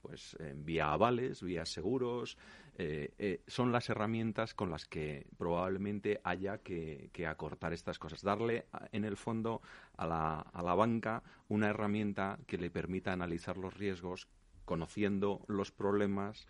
Pues 0.00 0.36
eh, 0.40 0.52
vía 0.54 0.92
avales, 0.92 1.42
vía 1.42 1.64
seguros, 1.64 2.36
eh, 2.76 3.42
son 3.46 3.72
las 3.72 3.88
herramientas 3.88 4.52
con 4.52 4.68
las 4.68 4.84
que 4.84 5.26
probablemente 5.38 6.20
haya 6.24 6.58
que, 6.58 7.10
acortar 7.26 7.72
estas 7.72 7.98
cosas. 7.98 8.22
Darle, 8.22 8.66
en 8.92 9.04
el 9.04 9.16
fondo, 9.16 9.62
a 9.96 10.06
la, 10.06 10.40
a 10.40 10.62
la 10.62 10.74
banca 10.74 11.22
una 11.48 11.70
herramienta 11.70 12.38
que 12.46 12.58
le 12.58 12.70
permita 12.70 13.12
analizar 13.12 13.56
los 13.56 13.74
riesgos, 13.74 14.28
conociendo 14.64 15.44
los 15.48 15.70
problemas, 15.70 16.46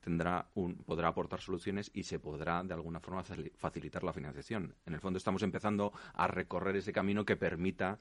tendrá 0.00 0.48
un, 0.54 0.76
podrá 0.76 1.08
aportar 1.08 1.40
soluciones 1.40 1.90
y 1.94 2.04
se 2.04 2.18
podrá 2.18 2.62
de 2.62 2.74
alguna 2.74 3.00
forma 3.00 3.22
facilitar 3.22 4.02
la 4.02 4.12
financiación. 4.12 4.74
En 4.86 4.94
el 4.94 5.00
fondo 5.00 5.18
estamos 5.18 5.42
empezando 5.42 5.92
a 6.14 6.26
recorrer 6.26 6.76
ese 6.76 6.92
camino 6.92 7.24
que 7.24 7.36
permita, 7.36 7.98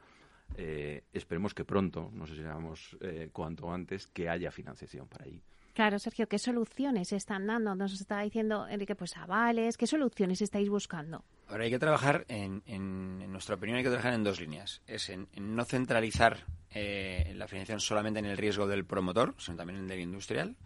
eh, 0.55 1.03
esperemos 1.13 1.53
que 1.53 1.65
pronto, 1.65 2.09
no 2.13 2.25
sé 2.25 2.33
si 2.33 2.39
digamos 2.39 2.97
eh, 3.01 3.29
cuanto 3.31 3.71
antes, 3.71 4.07
que 4.07 4.29
haya 4.29 4.51
financiación 4.51 5.07
para 5.07 5.25
ahí. 5.25 5.41
Claro, 5.79 5.97
Sergio, 5.97 6.27
¿qué 6.27 6.37
soluciones 6.39 7.13
están 7.13 7.47
dando? 7.47 7.73
Nos 7.73 7.93
está 7.93 8.19
diciendo 8.19 8.67
Enrique, 8.67 8.95
pues 8.95 9.15
avales, 9.15 9.77
¿qué 9.77 9.87
soluciones 9.87 10.41
estáis 10.41 10.67
buscando? 10.67 11.23
Ahora 11.47 11.63
hay 11.63 11.69
que 11.69 11.79
trabajar, 11.79 12.25
en, 12.27 12.61
en, 12.65 13.31
nuestra 13.31 13.55
opinión, 13.55 13.77
hay 13.77 13.83
que 13.83 13.89
trabajar 13.89 14.13
en 14.13 14.25
dos 14.25 14.41
líneas. 14.41 14.81
Es 14.87 15.07
en, 15.07 15.29
no 15.39 15.63
centralizar 15.63 16.39
eh, 16.71 17.31
la 17.33 17.47
financiación 17.47 17.79
solamente 17.79 18.19
en 18.19 18.25
el 18.25 18.35
riesgo 18.35 18.67
del 18.67 18.83
promotor, 18.83 19.35
sino 19.37 19.55
también 19.55 19.77
en 19.77 19.83
el 19.83 19.89
del 19.91 20.01
industrial 20.01 20.57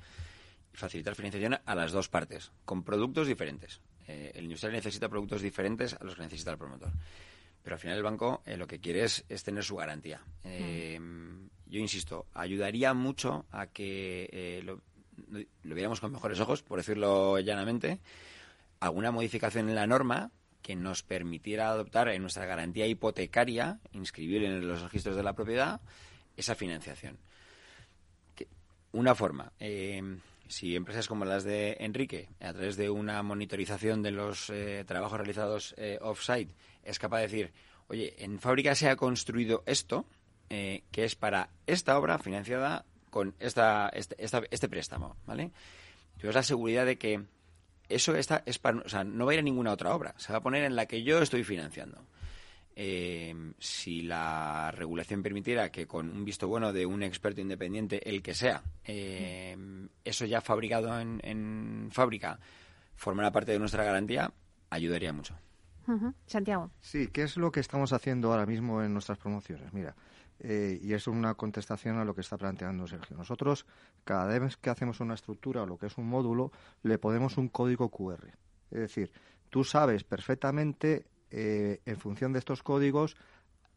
facilitar 0.74 1.14
financiación 1.14 1.60
a 1.64 1.76
las 1.76 1.92
dos 1.92 2.10
partes, 2.10 2.52
con 2.66 2.82
productos 2.82 3.28
diferentes. 3.28 3.82
Eh, 4.08 4.32
el 4.34 4.46
industrial 4.46 4.74
necesita 4.74 5.10
productos 5.10 5.44
diferentes 5.44 5.94
a 5.94 6.04
los 6.04 6.16
que 6.16 6.24
necesita 6.24 6.50
el 6.50 6.58
promotor. 6.58 6.92
Pero 7.62 7.76
al 7.76 7.80
final 7.80 7.98
el 7.98 8.04
banco 8.04 8.42
eh, 8.48 8.58
lo 8.58 8.66
que 8.66 8.80
quiere 8.80 9.04
es, 9.04 9.24
tener 9.44 9.64
su 9.64 9.76
garantía. 9.76 10.24
Eh, 10.44 11.00
yo 11.68 11.80
insisto, 11.80 12.26
ayudaría 12.34 12.96
mucho 12.96 13.46
a 13.52 13.68
que 13.68 14.62
lo, 14.66 14.82
lo 15.64 15.76
viéramos 15.76 16.00
con 16.00 16.12
mejores 16.12 16.40
ojos, 16.40 16.64
por 16.64 16.78
decirlo 16.78 17.40
llanamente, 17.40 18.00
alguna 18.80 19.12
modificación 19.12 19.70
en 19.70 19.76
la 19.76 19.88
norma 19.88 20.32
que 20.62 20.76
nos 20.76 21.04
permitiera 21.04 21.70
adoptar 21.70 22.08
en 22.10 22.22
nuestra 22.22 22.46
garantía 22.46 22.88
hipotecaria, 22.88 23.80
inscribir 23.92 24.44
en 24.44 24.68
los 24.68 24.82
registros 24.82 25.16
de 25.16 25.24
la 25.24 25.34
propiedad, 25.34 25.82
esa 26.38 26.56
financiación. 26.56 27.18
Una 28.94 29.16
forma. 29.16 29.52
Eh, 29.60 30.20
si 30.48 30.76
empresas 30.76 31.08
como 31.08 31.26
las 31.26 31.44
de 31.44 31.78
Enrique, 31.80 32.30
a 32.40 32.54
través 32.54 32.78
de 32.78 32.90
una 32.90 33.24
monitorización 33.24 34.04
de 34.04 34.12
los 34.12 34.50
eh, 34.50 34.84
trabajos 34.86 35.18
realizados 35.18 35.74
eh, 35.78 35.98
off-site, 36.02 36.54
es 36.84 37.00
capaz 37.00 37.18
de 37.18 37.24
decir, 37.24 37.54
oye, 37.88 38.14
en 38.24 38.40
fábrica 38.40 38.76
se 38.76 38.90
ha 38.90 38.96
construido 38.96 39.64
esto, 39.66 40.06
eh, 40.50 40.84
que 40.92 41.06
es 41.06 41.16
para 41.16 41.50
esta 41.66 41.98
obra 41.98 42.20
financiada 42.20 42.86
con 43.14 43.36
esta, 43.40 43.90
este, 43.90 44.16
este 44.18 44.68
préstamo, 44.68 45.16
¿vale? 45.28 45.52
Tienes 46.18 46.34
la 46.34 46.42
seguridad 46.42 46.84
de 46.84 46.98
que 46.98 47.24
eso 47.88 48.16
está, 48.16 48.42
es 48.48 48.58
para, 48.58 48.80
o 48.80 48.90
sea, 48.90 49.04
no 49.04 49.28
va 49.28 49.32
a 49.32 49.36
ir 49.36 49.40
a 49.40 49.44
ninguna 49.44 49.72
otra 49.72 49.94
obra, 49.94 50.16
se 50.18 50.34
va 50.34 50.40
a 50.40 50.42
poner 50.42 50.64
en 50.64 50.76
la 50.76 50.88
que 50.88 51.04
yo 51.04 51.22
estoy 51.22 51.44
financiando. 51.44 52.04
Eh, 52.76 53.36
si 53.60 54.02
la 54.02 54.72
regulación 54.72 55.22
permitiera 55.22 55.72
que 55.72 55.86
con 55.86 56.10
un 56.10 56.26
visto 56.26 56.48
bueno 56.48 56.74
de 56.74 56.88
un 56.88 57.04
experto 57.04 57.40
independiente, 57.40 58.10
el 58.10 58.24
que 58.24 58.34
sea, 58.34 58.64
eh, 58.84 59.56
eso 60.04 60.26
ya 60.26 60.42
fabricado 60.42 61.00
en, 61.00 61.90
fábrica 61.92 62.40
formara 62.96 63.32
parte 63.32 63.52
de 63.52 63.60
nuestra 63.60 63.84
garantía, 63.84 64.34
ayudaría 64.72 65.14
mucho. 65.14 65.36
Santiago. 66.26 66.72
Sí, 66.82 67.10
¿qué 67.10 67.24
es 67.24 67.38
lo 67.38 67.52
que 67.52 67.60
estamos 67.60 67.94
haciendo 67.94 68.32
ahora 68.32 68.48
mismo 68.48 68.82
en 68.82 68.92
nuestras 68.92 69.20
promociones? 69.20 69.72
Mira, 69.72 69.94
eh, 70.46 70.78
y 70.82 70.94
es 70.94 71.08
una 71.08 71.36
contestación 71.36 71.98
a 71.98 72.04
lo 72.04 72.14
que 72.14 72.22
está 72.22 72.38
planteando 72.38 72.86
Sergio. 72.86 73.16
Nosotros, 73.16 73.66
cada 74.04 74.38
vez 74.38 74.58
que 74.58 74.70
hacemos 74.70 75.00
una 75.00 75.14
estructura 75.14 75.64
o 75.64 75.66
lo 75.66 75.78
que 75.78 75.88
es 75.88 75.98
un 75.98 76.08
módulo, 76.08 76.52
le 76.84 76.98
ponemos 76.98 77.38
un 77.38 77.48
código 77.48 77.90
QR. 77.90 78.28
Es 78.70 78.80
decir, 78.80 79.12
tú 79.50 79.64
sabes 79.64 80.04
perfectamente 80.04 81.06
eh, 81.32 81.80
en 81.86 81.98
función 81.98 82.34
de 82.34 82.40
estos 82.40 82.62
códigos, 82.62 83.16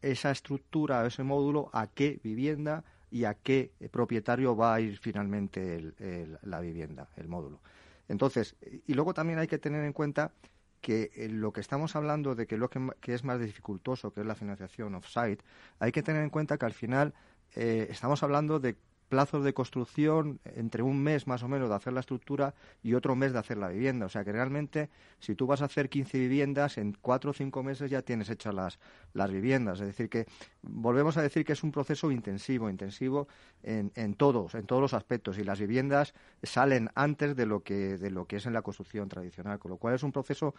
esa 0.03 0.33
estructura, 0.33 1.07
ese 1.07 1.23
módulo, 1.23 1.71
a 1.73 1.87
qué 1.87 2.21
vivienda 2.25 2.85
y 3.13 3.25
a 3.25 3.35
qué 3.35 3.71
propietario 3.93 4.57
va 4.57 4.75
a 4.75 4.81
ir 4.81 4.99
finalmente 4.99 5.95
la 6.43 6.61
vivienda, 6.61 7.09
el 7.17 7.29
módulo. 7.29 7.61
Entonces, 8.09 8.57
y 8.87 8.95
luego 8.95 9.15
también 9.15 9.39
hay 9.39 9.47
que 9.47 9.59
tener 9.59 9.85
en 9.85 9.93
cuenta 9.93 10.33
que 10.81 11.11
eh, 11.15 11.29
lo 11.29 11.53
que 11.53 11.61
estamos 11.61 11.97
hablando 11.97 12.35
de 12.35 12.47
que 12.47 12.57
lo 12.57 12.69
que, 12.69 13.15
es 13.15 13.25
más 13.25 13.41
dificultoso, 13.41 14.13
que 14.13 14.21
es 14.21 14.27
la 14.27 14.35
financiación 14.35 14.95
off-site, 14.95 15.43
hay 15.79 15.93
que 15.93 16.03
tener 16.03 16.23
en 16.23 16.31
cuenta 16.31 16.59
que 16.59 16.67
al 16.67 16.75
final 16.75 17.15
eh, 17.55 17.89
estamos 17.91 18.23
hablando 18.23 18.61
de 18.61 18.77
plazos 19.09 19.45
de 19.45 19.55
construcción 19.55 20.41
entre 20.45 20.83
un 20.83 21.03
mes 21.03 21.27
más 21.27 21.43
o 21.43 21.49
menos 21.49 21.69
de 21.69 21.75
hacer 21.75 21.93
la 21.93 22.01
estructura 22.01 22.55
y 22.83 22.95
otro 22.95 23.15
mes 23.15 23.33
de 23.33 23.39
hacer 23.39 23.59
la 23.59 23.69
vivienda. 23.69 24.07
O 24.07 24.09
sea 24.09 24.25
que 24.25 24.33
realmente, 24.33 24.91
si 25.21 25.35
tú 25.35 25.47
vas 25.47 25.63
a 25.63 25.67
hacer 25.67 25.89
15 25.89 26.19
viviendas, 26.19 26.79
en 26.79 26.97
cuatro 27.01 27.31
o 27.31 27.35
cinco 27.35 27.63
meses 27.63 27.91
ya 27.91 28.03
tienes 28.03 28.31
hechas 28.31 28.55
las, 28.55 28.79
las 29.13 29.31
viviendas. 29.31 29.81
Es 29.81 29.87
decir, 29.87 30.09
que 30.09 30.27
volvemos 30.63 31.17
a 31.17 31.23
decir 31.23 31.45
que 31.45 31.53
es 31.53 31.63
un 31.63 31.73
proceso 31.73 32.11
intensivo, 32.11 32.69
intensivo 32.69 33.29
en, 33.63 33.93
en 33.95 34.15
todos, 34.15 34.55
en 34.55 34.67
todos 34.67 34.83
los 34.83 34.95
aspectos. 34.95 35.39
Y 35.39 35.45
las 35.45 35.61
viviendas 35.61 36.15
salen 36.43 36.91
antes 36.95 37.37
de 37.37 37.47
lo, 37.47 37.63
que, 37.63 37.99
de 37.99 38.11
lo 38.11 38.27
que 38.27 38.37
es 38.37 38.47
en 38.47 38.53
la 38.53 38.63
construcción 38.63 39.09
tradicional. 39.09 39.59
Con 39.59 39.71
lo 39.71 39.77
cual 39.77 39.95
es 39.95 40.03
un 40.03 40.13
proceso 40.13 40.55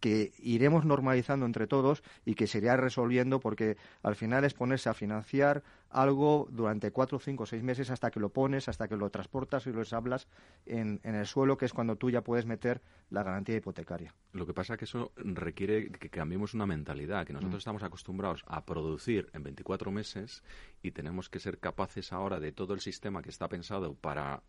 que 0.00 0.32
iremos 0.38 0.84
normalizando 0.84 1.46
entre 1.46 1.66
todos 1.66 2.02
y 2.24 2.34
que 2.34 2.46
se 2.46 2.58
irá 2.58 2.76
resolviendo 2.76 3.40
porque 3.40 3.76
al 4.02 4.16
final 4.16 4.44
es 4.44 4.54
ponerse 4.54 4.88
a 4.88 4.94
financiar 4.94 5.62
algo 5.90 6.48
durante 6.50 6.90
cuatro, 6.90 7.18
cinco, 7.18 7.46
seis 7.46 7.62
meses 7.62 7.87
hasta 7.90 8.10
que 8.10 8.20
lo 8.20 8.30
pones, 8.30 8.68
hasta 8.68 8.88
que 8.88 8.96
lo 8.96 9.10
transportas 9.10 9.66
y 9.66 9.72
lo 9.72 9.82
hablas 9.92 10.28
en, 10.66 11.00
en 11.02 11.14
el 11.14 11.26
suelo, 11.26 11.56
que 11.56 11.64
es 11.64 11.72
cuando 11.72 11.96
tú 11.96 12.10
ya 12.10 12.22
puedes 12.22 12.46
meter 12.46 12.82
la 13.10 13.22
garantía 13.22 13.56
hipotecaria. 13.56 14.14
Lo 14.32 14.46
que 14.46 14.54
pasa 14.54 14.74
es 14.74 14.78
que 14.78 14.84
eso 14.84 15.12
requiere 15.16 15.90
que 15.90 16.10
cambiemos 16.10 16.54
una 16.54 16.66
mentalidad, 16.66 17.26
que 17.26 17.32
nosotros 17.32 17.56
mm. 17.56 17.58
estamos 17.58 17.82
acostumbrados 17.82 18.44
a 18.46 18.64
producir 18.64 19.28
en 19.32 19.42
24 19.42 19.90
meses 19.90 20.42
y 20.82 20.90
tenemos 20.90 21.28
que 21.28 21.40
ser 21.40 21.58
capaces 21.58 22.12
ahora 22.12 22.40
de 22.40 22.52
todo 22.52 22.74
el 22.74 22.80
sistema 22.80 23.22
que 23.22 23.30
está 23.30 23.48
pensado 23.48 23.94
para 23.94 24.42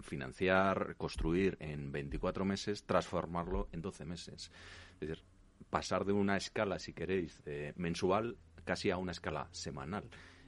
financiar, 0.00 0.96
construir 0.96 1.56
en 1.60 1.90
24 1.92 2.44
meses, 2.44 2.84
transformarlo 2.84 3.68
en 3.72 3.80
12 3.80 4.04
meses. 4.04 4.50
Es 4.94 5.00
decir, 5.00 5.24
pasar 5.70 6.04
de 6.04 6.12
una 6.12 6.36
escala, 6.36 6.78
si 6.78 6.92
queréis, 6.92 7.42
mensual 7.76 8.36
casi 8.64 8.90
a 8.90 8.98
una 8.98 9.12
escala 9.12 9.48
semanal 9.52 10.04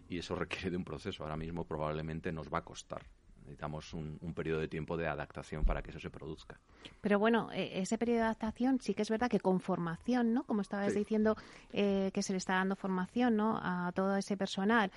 y 0.09 0.19
eso 0.19 0.35
requiere 0.35 0.71
de 0.71 0.77
un 0.77 0.85
proceso. 0.85 1.23
Ahora 1.23 1.37
mismo 1.37 1.65
probablemente 1.65 2.33
nos 2.33 2.53
va 2.53 2.59
a 2.59 2.65
costar. 2.65 3.03
Necesitamos 3.41 3.95
un, 3.95 4.19
periodo 4.35 4.61
de 4.61 4.69
tiempo 4.69 4.97
de 4.97 5.09
adaptación 5.09 5.65
para 5.65 5.83
que 5.83 5.91
eso 5.91 5.99
se 5.99 6.11
produzca. 6.11 6.61
Pero 7.01 7.19
bueno, 7.19 7.51
e, 7.51 7.81
ese 7.81 7.97
periodo 7.97 8.19
de 8.19 8.25
adaptación 8.25 8.79
sí 8.79 8.93
que 8.93 9.03
es 9.03 9.09
verdad 9.09 9.31
que 9.31 9.41
con 9.41 9.61
formación, 9.61 10.35
¿no? 10.35 10.45
Como 10.45 10.61
estabas 10.61 10.95
diciendo, 10.95 11.35
eh, 11.73 12.11
que 12.13 12.23
se 12.23 12.33
le 12.33 12.39
está 12.39 12.55
dando 12.55 12.77
formación, 12.77 13.37
¿no? 13.37 13.59
A 13.63 13.91
todo 13.95 14.17
ese 14.17 14.37
personal. 14.37 14.91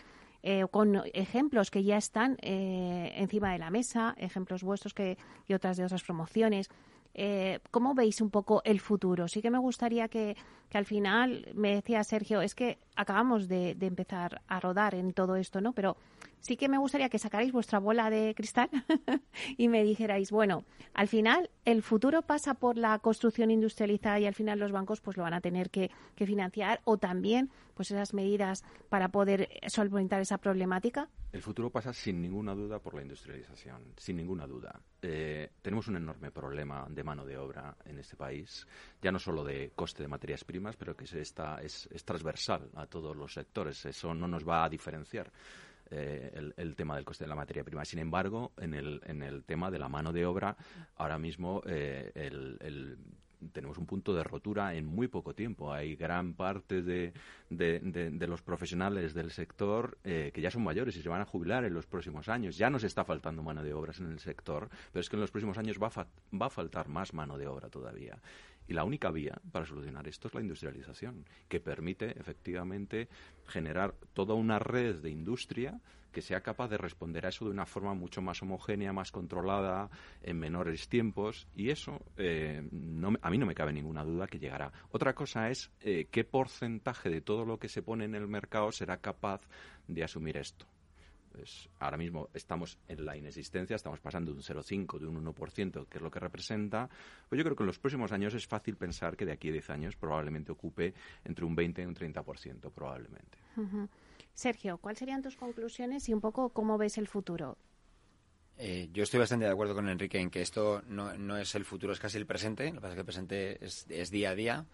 Eh, 0.44 0.66
con 0.72 1.04
ejemplos 1.14 1.70
que 1.70 1.84
ya 1.84 1.98
están 1.98 2.36
eh, 2.42 3.14
encima 3.16 3.52
de 3.52 3.60
la 3.60 3.70
mesa, 3.70 4.16
ejemplos 4.18 4.64
vuestros 4.64 4.94
que, 4.94 5.18
y 5.48 5.54
otras 5.54 5.78
de 5.78 5.86
otras 5.86 6.04
promociones. 6.04 6.68
Eh, 7.14 7.60
¿Cómo 7.70 7.94
veis 7.94 8.22
un 8.22 8.32
poco 8.32 8.62
el 8.64 8.80
futuro? 8.80 9.28
Sí 9.28 9.42
que 9.42 9.52
me 9.52 9.60
gustaría 9.60 10.08
que, 10.08 10.36
que 10.72 10.78
al 10.78 10.86
final, 10.86 11.50
me 11.54 11.76
decía 11.76 12.02
Sergio, 12.06 12.42
es 12.42 12.56
que 12.56 12.80
acabamos 12.96 13.50
de, 13.50 13.76
empezar 13.82 14.42
a 14.48 14.62
rodar 14.62 14.96
en 14.96 15.12
todo 15.12 15.36
esto, 15.36 15.60
¿no? 15.60 15.74
Pero 15.74 15.98
sí 16.40 16.56
que 16.56 16.70
me 16.70 16.78
gustaría 16.78 17.10
que 17.10 17.20
sacarais 17.20 17.52
vuestra 17.52 17.78
bola 17.80 18.10
de 18.10 18.34
cristal 18.34 18.70
y 19.58 19.68
me 19.68 19.84
dijerais, 19.84 20.32
bueno, 20.32 20.64
al 20.94 21.10
final 21.10 21.50
el 21.66 21.84
futuro 21.84 22.22
pasa 22.22 22.54
por 22.54 22.78
la 22.78 22.98
construcción 23.00 23.52
industrializada 23.52 24.22
y 24.22 24.28
al 24.28 24.34
final 24.34 24.60
los 24.60 24.72
bancos 24.72 25.02
pues 25.02 25.18
lo 25.18 25.24
van 25.24 25.34
a 25.34 25.42
tener 25.42 25.72
que, 25.72 25.92
que 26.16 26.26
financiar 26.26 26.80
o 26.86 26.98
también 26.98 27.52
pues 27.74 27.92
esas 27.92 28.14
medidas 28.14 28.64
para 28.90 29.10
poder 29.10 29.50
solventar 29.68 30.22
esa 30.22 30.38
problemática. 30.38 31.10
El 31.32 31.42
futuro 31.42 31.70
pasa 31.70 31.94
sin 31.94 32.22
ninguna 32.22 32.54
duda 32.54 32.80
por 32.80 32.94
la 32.94 33.02
industrialización, 33.02 33.94
sin 33.98 34.18
ninguna 34.18 34.46
duda. 34.46 34.80
Eh, 35.02 35.50
tenemos 35.62 35.88
un 35.88 35.96
enorme 35.96 36.30
problema 36.30 36.86
de 36.90 37.04
mano 37.04 37.26
de 37.26 37.38
obra 37.38 37.76
en 37.86 37.98
este 38.00 38.16
país, 38.16 38.68
ya 39.02 39.12
no 39.12 39.18
solo 39.18 39.44
de 39.44 39.72
coste 39.76 40.04
de 40.04 40.10
materias 40.10 40.44
primas, 40.44 40.61
pero 40.78 40.96
que 40.96 41.06
está, 41.20 41.62
es, 41.62 41.88
transversal 42.06 42.70
a 42.76 42.86
todos 42.86 43.16
los 43.16 43.34
sectores. 43.34 43.86
Eso 43.86 44.14
no 44.14 44.28
nos 44.28 44.48
va 44.48 44.64
a 44.64 44.70
diferenciar. 44.70 45.32
Eh, 45.94 46.54
el, 46.56 46.76
tema 46.76 46.96
del 46.96 47.04
coste 47.04 47.26
de 47.26 47.28
la 47.28 47.36
materia 47.36 47.66
prima. 47.66 47.84
Sin 47.84 48.00
embargo, 48.00 48.54
en 48.58 48.74
el, 48.74 49.02
en 49.06 49.22
el 49.24 49.44
tema 49.44 49.70
de 49.70 49.78
la 49.78 49.90
mano 49.90 50.14
de 50.14 50.26
obra, 50.26 50.56
ahora 50.96 51.18
mismo 51.18 51.62
eh, 51.66 52.14
tenemos 53.52 53.78
un 53.78 53.86
punto 53.86 54.14
de 54.14 54.24
rotura 54.24 54.76
en 54.76 54.86
muy 54.86 55.08
poco 55.08 55.34
tiempo. 55.34 55.74
Hay 55.74 55.96
gran 55.96 56.34
parte 56.34 56.82
de, 56.82 57.14
de, 57.50 58.28
los 58.28 58.42
profesionales 58.42 59.14
del 59.14 59.32
sector 59.32 59.98
eh, 60.04 60.32
que 60.34 60.42
ya 60.42 60.52
son 60.52 60.64
mayores 60.64 60.96
y 60.96 61.02
se 61.02 61.10
van 61.10 61.22
a 61.22 61.26
jubilar 61.26 61.66
en 61.66 61.74
los 61.74 61.86
próximos 61.88 62.30
años. 62.30 62.58
Ya 62.58 62.70
nos 62.70 62.84
está 62.84 63.04
faltando 63.04 63.44
mano 63.44 63.64
de 63.64 63.74
obras 63.74 64.00
en 64.00 64.12
el 64.12 64.20
sector, 64.20 64.70
pero 64.92 65.02
es 65.02 65.10
que 65.10 65.16
en 65.16 65.22
los 65.22 65.32
próximos 65.32 65.58
años 65.58 65.78
va 65.78 65.90
va 65.90 66.46
a 66.46 66.50
faltar 66.50 66.88
más 66.88 67.14
mano 67.14 67.38
de 67.38 67.48
obra 67.48 67.70
todavía. 67.70 68.18
Y 68.72 68.74
la 68.74 68.86
única 68.86 69.12
vía 69.12 69.38
para 69.52 69.66
solucionar 69.66 70.08
esto 70.08 70.30
es 70.30 70.34
la 70.34 70.40
industrialización, 70.40 71.26
que 71.50 71.60
permite 71.60 72.18
efectivamente 72.18 73.10
generar 73.46 73.96
toda 74.14 74.34
una 74.34 74.60
red 74.60 75.02
de 75.02 75.10
industria 75.10 75.82
que 76.14 76.22
sea 76.22 76.40
capaz 76.40 76.70
de 76.70 76.78
responder 76.78 77.26
a 77.26 77.30
eso 77.30 77.44
de 77.44 77.52
una 77.52 77.66
forma 77.66 77.94
mucho 77.94 78.22
más 78.22 78.42
homogénea, 78.42 78.94
más 78.94 79.12
controlada, 79.12 79.90
en 80.24 80.40
menores 80.40 80.88
tiempos. 80.88 81.50
Y 81.54 81.70
eso 81.70 82.00
eh, 82.16 82.64
a 83.22 83.30
mí 83.30 83.38
no 83.38 83.46
me 83.46 83.56
cabe 83.56 83.74
ninguna 83.74 84.06
duda 84.06 84.28
que 84.28 84.40
llegará. 84.40 84.72
Otra 84.92 85.14
cosa 85.14 85.50
es 85.50 85.70
eh, 85.82 86.08
qué 86.10 86.24
porcentaje 86.24 87.10
de 87.10 87.20
todo 87.20 87.44
lo 87.44 87.60
que 87.60 87.68
se 87.68 87.84
pone 87.84 88.06
en 88.06 88.16
el 88.16 88.30
mercado 88.30 88.72
será 88.72 89.02
capaz 89.02 89.42
de 89.90 90.06
asumir 90.06 90.38
esto. 90.38 90.66
Ahora 91.80 91.98
mismo 91.98 92.30
estamos 92.34 92.78
en 92.88 93.06
la 93.06 93.16
inexistencia, 93.18 93.76
estamos 93.76 94.00
pasando 94.00 94.32
de 94.32 94.38
un 94.38 94.44
0,5, 94.44 95.00
de 95.00 95.08
un 95.08 95.24
1%, 95.24 95.88
que 95.88 95.98
es 95.98 96.02
lo 96.02 96.12
que 96.12 96.20
representa. 96.20 96.90
Pues 97.30 97.38
yo 97.38 97.44
creo 97.44 97.56
que 97.56 97.64
en 97.64 97.68
los 97.68 97.80
próximos 97.80 98.12
años 98.12 98.34
es 98.34 98.48
fácil 98.48 98.76
pensar 98.76 99.16
que 99.16 99.26
de 99.26 99.32
aquí 99.32 99.50
a 99.50 99.54
10 99.54 99.70
años 99.70 99.96
probablemente 99.96 100.52
ocupe 100.52 100.94
entre 101.24 101.46
un 101.46 101.56
20 101.56 101.82
y 101.82 101.86
un 101.86 101.96
30%, 101.96 102.72
probablemente. 102.72 103.38
Sergio, 104.34 104.78
¿cuáles 104.78 105.00
serían 105.00 105.22
tus 105.22 105.36
conclusiones 105.36 106.08
y 106.10 106.14
un 106.14 106.22
poco 106.22 106.50
cómo 106.50 106.78
ves 106.78 106.98
el 106.98 107.08
futuro? 107.08 107.58
Eh, 108.58 108.90
yo 108.94 109.04
estoy 109.04 109.20
bastante 109.20 109.46
de 109.46 109.52
acuerdo 109.52 109.74
con 109.74 109.90
Enrique 109.90 110.20
en 110.20 110.30
que 110.30 110.42
esto 110.42 110.84
no, 110.88 111.18
no, 111.18 111.38
es 111.38 111.56
el 111.56 111.66
futuro, 111.66 111.94
es 111.94 112.00
casi 112.00 112.18
el 112.18 112.28
presente. 112.28 112.68
Lo 112.68 112.76
que 112.76 112.82
pasa 112.82 112.90
es 112.90 112.94
que 112.94 113.00
el 113.00 113.06
presente 113.06 113.66
es, 113.66 113.86
es 113.90 114.12
día 114.12 114.32
a 114.32 114.36
día. 114.36 114.66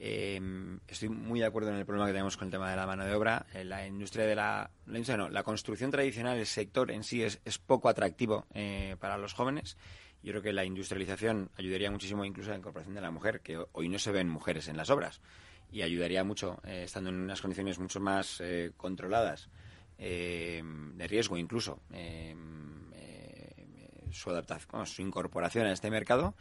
Eh, 0.00 0.40
estoy 0.88 1.08
muy 1.08 1.40
de 1.40 1.46
acuerdo 1.46 1.70
en 1.70 1.76
el 1.76 1.86
problema 1.86 2.06
que 2.06 2.12
tenemos 2.12 2.36
con 2.36 2.48
el 2.48 2.52
tema 2.52 2.70
de 2.70 2.76
la 2.76 2.86
mano 2.86 3.04
de 3.04 3.14
obra. 3.14 3.46
Eh, 3.54 3.64
la 3.64 3.86
industria 3.86 4.26
de 4.26 4.34
la, 4.34 4.70
industria 4.86 5.16
no, 5.16 5.28
la 5.28 5.42
construcción 5.42 5.90
tradicional, 5.90 6.38
el 6.38 6.46
sector 6.46 6.90
en 6.90 7.04
sí 7.04 7.22
es, 7.22 7.40
es 7.44 7.58
poco 7.58 7.88
atractivo 7.88 8.46
eh, 8.54 8.96
para 8.98 9.16
los 9.18 9.32
jóvenes. 9.34 9.76
Yo 10.22 10.32
creo 10.32 10.42
que 10.42 10.52
la 10.52 10.64
industrialización 10.64 11.50
ayudaría 11.56 11.90
muchísimo 11.90 12.24
incluso 12.24 12.50
a 12.50 12.52
la 12.52 12.58
incorporación 12.58 12.94
de 12.94 13.02
la 13.02 13.10
mujer, 13.10 13.40
que 13.40 13.62
hoy 13.72 13.88
no 13.88 13.98
se 13.98 14.10
ven 14.10 14.28
mujeres 14.28 14.68
en 14.68 14.76
las 14.76 14.90
obras. 14.90 15.20
Y 15.70 15.82
ayudaría 15.82 16.24
mucho, 16.24 16.60
eh, 16.64 16.84
estando 16.84 17.10
en 17.10 17.16
unas 17.16 17.42
condiciones 17.42 17.78
mucho 17.78 18.00
más 18.00 18.40
eh, 18.40 18.72
controladas, 18.76 19.48
de 19.96 21.06
riesgo 21.08 21.36
incluso, 21.38 21.80
su 24.10 24.30
adaptación, 24.30 24.86
su 24.86 25.02
incorporación 25.02 25.66
a 25.66 25.72
este 25.72 25.88
mercado 25.88 26.34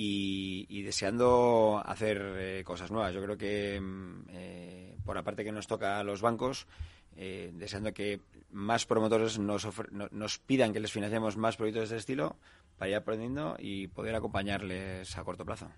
y, 0.00 0.82
deseando 0.82 1.82
hacer 1.84 2.22
eh, 2.36 2.62
cosas 2.64 2.92
nuevas. 2.92 3.12
Yo 3.12 3.20
creo 3.20 3.36
que 3.36 3.80
mm, 3.80 4.26
eh, 4.30 4.96
por 5.04 5.16
la 5.16 5.24
parte 5.24 5.42
que 5.42 5.50
nos 5.50 5.66
toca 5.66 5.98
a 5.98 6.04
los 6.04 6.22
bancos, 6.22 6.68
eh, 7.16 7.50
deseando 7.54 7.92
que 7.92 8.20
más 8.52 8.86
promotores 8.86 9.40
nos, 9.40 9.66
nos 10.12 10.38
pidan 10.38 10.72
que 10.72 10.78
les 10.78 10.92
financiemos 10.92 11.36
más 11.36 11.56
proyectos 11.56 11.80
de 11.80 11.96
este 11.96 12.12
estilo 12.12 12.36
para 12.78 12.90
ir 12.90 12.96
aprendiendo 12.96 13.56
y 13.58 13.88
poder 13.88 14.14
acompañarles 14.14 15.18
a 15.18 15.24
corto 15.24 15.44
plazo. 15.44 15.68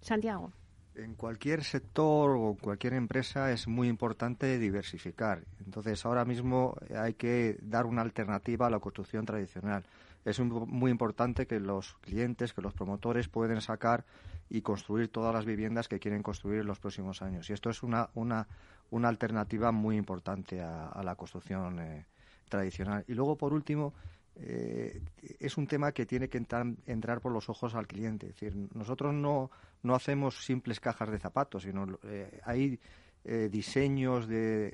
Santiago. 0.00 0.50
En 0.94 1.14
cualquier 1.14 1.62
sector 1.62 2.30
o 2.38 2.56
cualquier 2.58 2.94
empresa 2.94 3.52
es 3.52 3.68
muy 3.68 3.88
importante 3.88 4.58
diversificar. 4.58 5.44
Entonces, 5.64 6.06
ahora 6.06 6.24
mismo 6.24 6.74
hay 6.96 7.14
que 7.14 7.58
dar 7.60 7.84
una 7.84 8.00
alternativa 8.00 8.66
a 8.66 8.70
la 8.70 8.78
construcción 8.78 9.26
tradicional 9.26 9.84
es 10.24 10.38
muy 10.40 10.90
importante 10.90 11.46
que 11.46 11.60
los 11.60 11.94
clientes, 12.00 12.52
que 12.52 12.62
los 12.62 12.74
promotores 12.74 13.28
pueden 13.28 13.60
sacar 13.60 14.04
y 14.48 14.62
construir 14.62 15.08
todas 15.08 15.34
las 15.34 15.44
viviendas 15.44 15.88
que 15.88 15.98
quieren 15.98 16.22
construir 16.22 16.60
en 16.60 16.66
los 16.66 16.78
próximos 16.78 17.22
años. 17.22 17.48
Y 17.48 17.52
esto 17.52 17.70
es 17.70 17.82
una, 17.82 18.10
una, 18.14 18.48
una 18.90 19.08
alternativa 19.08 19.72
muy 19.72 19.96
importante 19.96 20.60
a, 20.60 21.00
la 21.02 21.14
construcción 21.14 21.78
eh, 21.80 22.06
tradicional. 22.48 23.04
Y 23.08 23.14
luego, 23.14 23.36
por 23.36 23.54
último, 23.54 23.94
eh, 24.36 25.02
es 25.38 25.56
un 25.56 25.66
tema 25.66 25.92
que 25.92 26.06
tiene 26.06 26.28
que 26.28 26.38
entrar, 26.38 26.66
entrar, 26.86 27.20
por 27.20 27.32
los 27.32 27.48
ojos 27.48 27.74
al 27.74 27.86
cliente. 27.86 28.26
Es 28.26 28.34
decir, 28.34 28.68
nosotros 28.74 29.14
no, 29.14 29.50
no 29.82 29.94
hacemos 29.94 30.44
simples 30.44 30.80
cajas 30.80 31.10
de 31.10 31.18
zapatos, 31.18 31.62
sino 31.62 31.86
eh, 32.04 32.40
hay 32.44 32.78
eh, 33.24 33.48
diseños 33.50 34.26
de, 34.26 34.70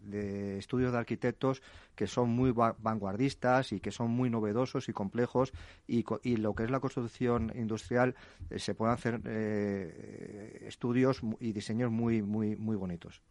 de, 0.00 0.58
estudios 0.58 0.92
de 0.92 0.98
arquitectos 0.98 1.62
que 1.94 2.06
son 2.06 2.30
muy 2.30 2.52
vanguardistas 2.52 3.72
y 3.72 3.80
que 3.80 3.90
son 3.90 4.10
muy 4.10 4.30
novedosos 4.30 4.88
y 4.88 4.92
complejos 4.92 5.52
y, 5.86 6.04
y 6.22 6.36
lo 6.36 6.54
que 6.54 6.64
es 6.64 6.70
la 6.70 6.80
construcción 6.80 7.52
industrial 7.54 8.14
eh, 8.50 8.58
se 8.58 8.74
pueden 8.74 8.94
hacer 8.94 9.20
eh, 9.26 10.64
estudios 10.66 11.20
y 11.40 11.52
diseños 11.52 11.90
muy 11.90 12.22
muy 12.22 12.56
muy 12.56 12.76
bonitos. 12.76 13.22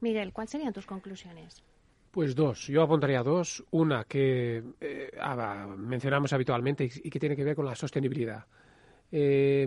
Miguel, 0.00 0.32
¿cuáles 0.32 0.50
serían 0.50 0.72
tus 0.72 0.86
conclusiones? 0.86 1.62
Pues 2.10 2.34
dos, 2.34 2.66
yo 2.66 2.82
apuntaría 2.82 3.22
dos. 3.22 3.64
Una 3.70 4.04
que 4.04 4.62
mencionamos 5.78 6.32
habitualmente 6.32 6.84
y 6.84 7.08
que 7.08 7.20
tiene 7.20 7.36
que 7.36 7.44
ver 7.44 7.54
con 7.54 7.66
la 7.66 7.74
sostenibilidad. 7.74 8.44
Eh, 9.12 9.66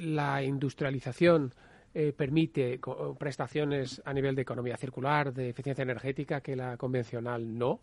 la 0.00 0.42
industrialización 0.42 1.54
eh, 1.94 2.12
permite 2.12 2.78
prestaciones 3.18 4.00
a 4.04 4.12
nivel 4.12 4.34
de 4.34 4.42
economía 4.42 4.76
circular, 4.76 5.32
de 5.32 5.50
eficiencia 5.50 5.82
energética, 5.82 6.40
que 6.40 6.56
la 6.56 6.76
convencional 6.76 7.58
no. 7.58 7.80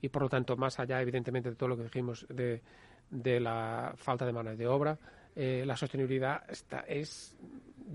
Y 0.00 0.08
por 0.08 0.22
lo 0.22 0.28
tanto, 0.28 0.56
más 0.56 0.78
allá, 0.80 1.00
evidentemente, 1.00 1.50
de 1.50 1.56
todo 1.56 1.68
lo 1.70 1.76
que 1.76 1.84
dijimos 1.84 2.26
de, 2.28 2.60
de 3.10 3.40
la 3.40 3.94
falta 3.96 4.26
de 4.26 4.32
mano 4.32 4.54
de 4.54 4.66
obra, 4.66 4.98
eh, 5.36 5.64
la 5.66 5.76
sostenibilidad 5.76 6.42
está, 6.48 6.80
es 6.80 7.36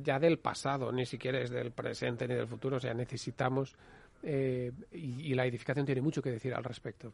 ya 0.02 0.20
del 0.20 0.40
pasado, 0.40 0.92
ni 0.92 1.06
siquiera 1.06 1.40
es 1.40 1.50
del 1.50 1.72
presente 1.72 2.28
ni 2.28 2.36
del 2.36 2.48
futuro. 2.48 2.78
O 2.78 2.80
sea, 2.80 2.94
necesitamos. 2.94 3.76
y, 4.22 4.72
y 4.92 5.34
la 5.34 5.46
edificación 5.46 5.86
tiene 5.86 6.02
mucho 6.02 6.22
que 6.22 6.32
decir 6.32 6.54
al 6.54 6.64
respecto. 6.64 7.14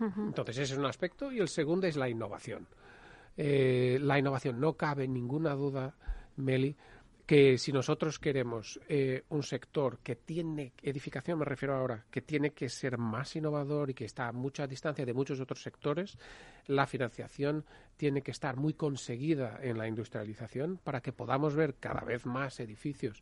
Entonces, 0.00 0.58
ese 0.58 0.74
es 0.74 0.78
un 0.78 0.86
aspecto. 0.86 1.32
Y 1.32 1.40
el 1.40 1.48
segundo 1.48 1.86
es 1.86 1.96
la 1.96 2.08
innovación. 2.08 2.66
Eh, 3.36 3.98
la 4.00 4.18
innovación, 4.18 4.60
no 4.60 4.72
cabe 4.74 5.06
ninguna 5.06 5.54
duda, 5.54 5.94
Meli, 6.36 6.76
que 7.28 7.58
si 7.58 7.72
nosotros 7.72 8.18
queremos 8.18 8.80
eh, 8.88 9.24
un 9.28 9.42
sector 9.42 9.98
que 9.98 10.16
tiene, 10.16 10.72
edificación 10.82 11.38
me 11.38 11.44
refiero 11.44 11.76
ahora, 11.76 12.06
que 12.10 12.22
tiene 12.22 12.52
que 12.52 12.70
ser 12.70 12.96
más 12.96 13.36
innovador 13.36 13.90
y 13.90 13.94
que 13.94 14.06
está 14.06 14.28
a 14.28 14.32
mucha 14.32 14.66
distancia 14.66 15.04
de 15.04 15.12
muchos 15.12 15.38
otros 15.38 15.60
sectores, 15.60 16.16
la 16.68 16.86
financiación 16.86 17.66
tiene 17.98 18.22
que 18.22 18.30
estar 18.30 18.56
muy 18.56 18.72
conseguida 18.72 19.60
en 19.60 19.76
la 19.76 19.86
industrialización 19.86 20.78
para 20.82 21.02
que 21.02 21.12
podamos 21.12 21.54
ver 21.54 21.74
cada 21.74 22.00
vez 22.00 22.24
más 22.24 22.60
edificios 22.60 23.20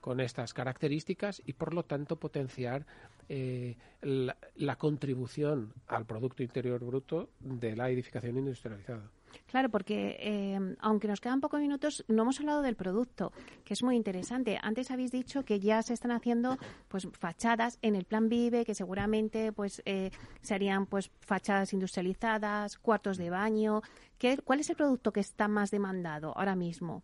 con 0.00 0.18
estas 0.18 0.52
características 0.52 1.40
y 1.46 1.52
por 1.52 1.74
lo 1.74 1.84
tanto 1.84 2.16
potenciar 2.16 2.84
eh, 3.28 3.76
la, 4.02 4.76
contribución 4.76 5.72
al 5.86 6.06
Producto 6.06 6.42
Interior 6.42 6.84
Bruto 6.84 7.30
de 7.38 7.76
la 7.76 7.88
edificación 7.88 8.36
industrializada. 8.36 9.08
Claro, 9.46 9.68
porque 9.68 10.16
eh, 10.20 10.76
aunque 10.80 11.08
nos 11.08 11.20
quedan 11.20 11.40
pocos 11.40 11.60
minutos, 11.60 12.04
no 12.08 12.22
hemos 12.22 12.40
hablado 12.40 12.62
del 12.62 12.76
producto, 12.76 13.32
que 13.64 13.74
es 13.74 13.82
muy 13.82 13.96
interesante. 13.96 14.58
Antes 14.62 14.90
habéis 14.90 15.10
dicho 15.10 15.44
que 15.44 15.60
ya 15.60 15.82
se 15.82 15.94
están 15.94 16.12
haciendo 16.12 16.58
pues 16.88 17.08
fachadas 17.12 17.78
en 17.82 17.96
el 17.96 18.04
plan 18.04 18.28
Vive, 18.28 18.64
que 18.64 18.74
seguramente 18.74 19.52
pues 19.52 19.82
eh, 19.84 20.10
serían 20.42 20.86
pues 20.86 21.10
fachadas 21.20 21.72
industrializadas, 21.72 22.78
cuartos 22.78 23.16
de 23.16 23.30
baño. 23.30 23.82
¿Qué, 24.18 24.38
¿Cuál 24.38 24.60
es 24.60 24.70
el 24.70 24.76
producto 24.76 25.12
que 25.12 25.20
está 25.20 25.48
más 25.48 25.70
demandado 25.70 26.36
ahora 26.36 26.56
mismo? 26.56 27.02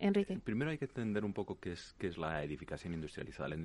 Enrique. 0.00 0.38
Primero 0.44 0.70
hay 0.70 0.78
que 0.78 0.84
entender 0.86 1.24
un 1.24 1.32
poco 1.32 1.58
qué 1.58 1.72
es, 1.72 1.94
qué 1.98 2.08
es 2.08 2.18
la 2.18 2.42
edificación 2.42 2.94
industrializada. 2.94 3.48
La 3.48 3.56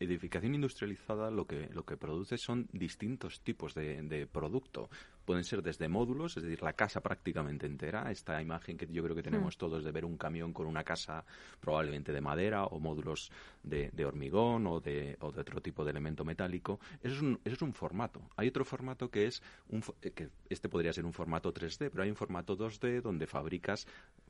edificación 0.00 0.54
industrializada 0.54 1.30
lo 1.30 1.46
que, 1.46 1.68
lo 1.72 1.84
que 1.84 1.96
produce 1.96 2.38
son 2.38 2.68
distintos 2.72 3.40
tipos 3.40 3.74
de, 3.74 4.02
de 4.02 4.26
producto 4.26 4.88
pueden 5.24 5.44
ser 5.44 5.62
desde 5.62 5.88
módulos, 5.88 6.36
es 6.36 6.42
decir, 6.42 6.62
la 6.62 6.74
casa 6.74 7.00
prácticamente 7.00 7.66
entera, 7.66 8.10
esta 8.10 8.40
imagen 8.40 8.76
que 8.76 8.86
yo 8.86 9.02
creo 9.02 9.16
que 9.16 9.22
tenemos 9.22 9.56
mm. 9.56 9.58
todos 9.58 9.84
de 9.84 9.90
ver 9.90 10.04
un 10.04 10.16
camión 10.16 10.52
con 10.52 10.66
una 10.66 10.84
casa 10.84 11.24
probablemente 11.60 12.12
de 12.12 12.20
madera 12.20 12.64
o 12.64 12.78
módulos 12.78 13.30
de, 13.62 13.90
hormigón 14.04 14.66
o 14.66 14.80
de, 14.80 15.16
o 15.20 15.32
de, 15.32 15.40
otro 15.40 15.60
tipo 15.60 15.84
de 15.84 15.90
elemento 15.90 16.24
metálico, 16.24 16.78
eso 17.02 17.14
es, 17.14 17.22
un, 17.22 17.40
eso 17.44 17.54
es 17.54 17.62
un 17.62 17.72
formato. 17.72 18.20
Hay 18.36 18.48
otro 18.48 18.64
formato 18.64 19.10
que 19.10 19.26
es, 19.26 19.42
un, 19.68 19.82
eh, 20.02 20.10
que 20.10 20.28
este 20.48 20.68
podría 20.68 20.92
ser 20.92 21.04
un 21.04 21.12
formato 21.12 21.52
3D, 21.52 21.90
pero 21.90 22.02
hay 22.02 22.10
un 22.10 22.16
formato 22.16 22.56
2D 22.56 23.00
donde 23.00 23.26
fabricas 23.26 23.86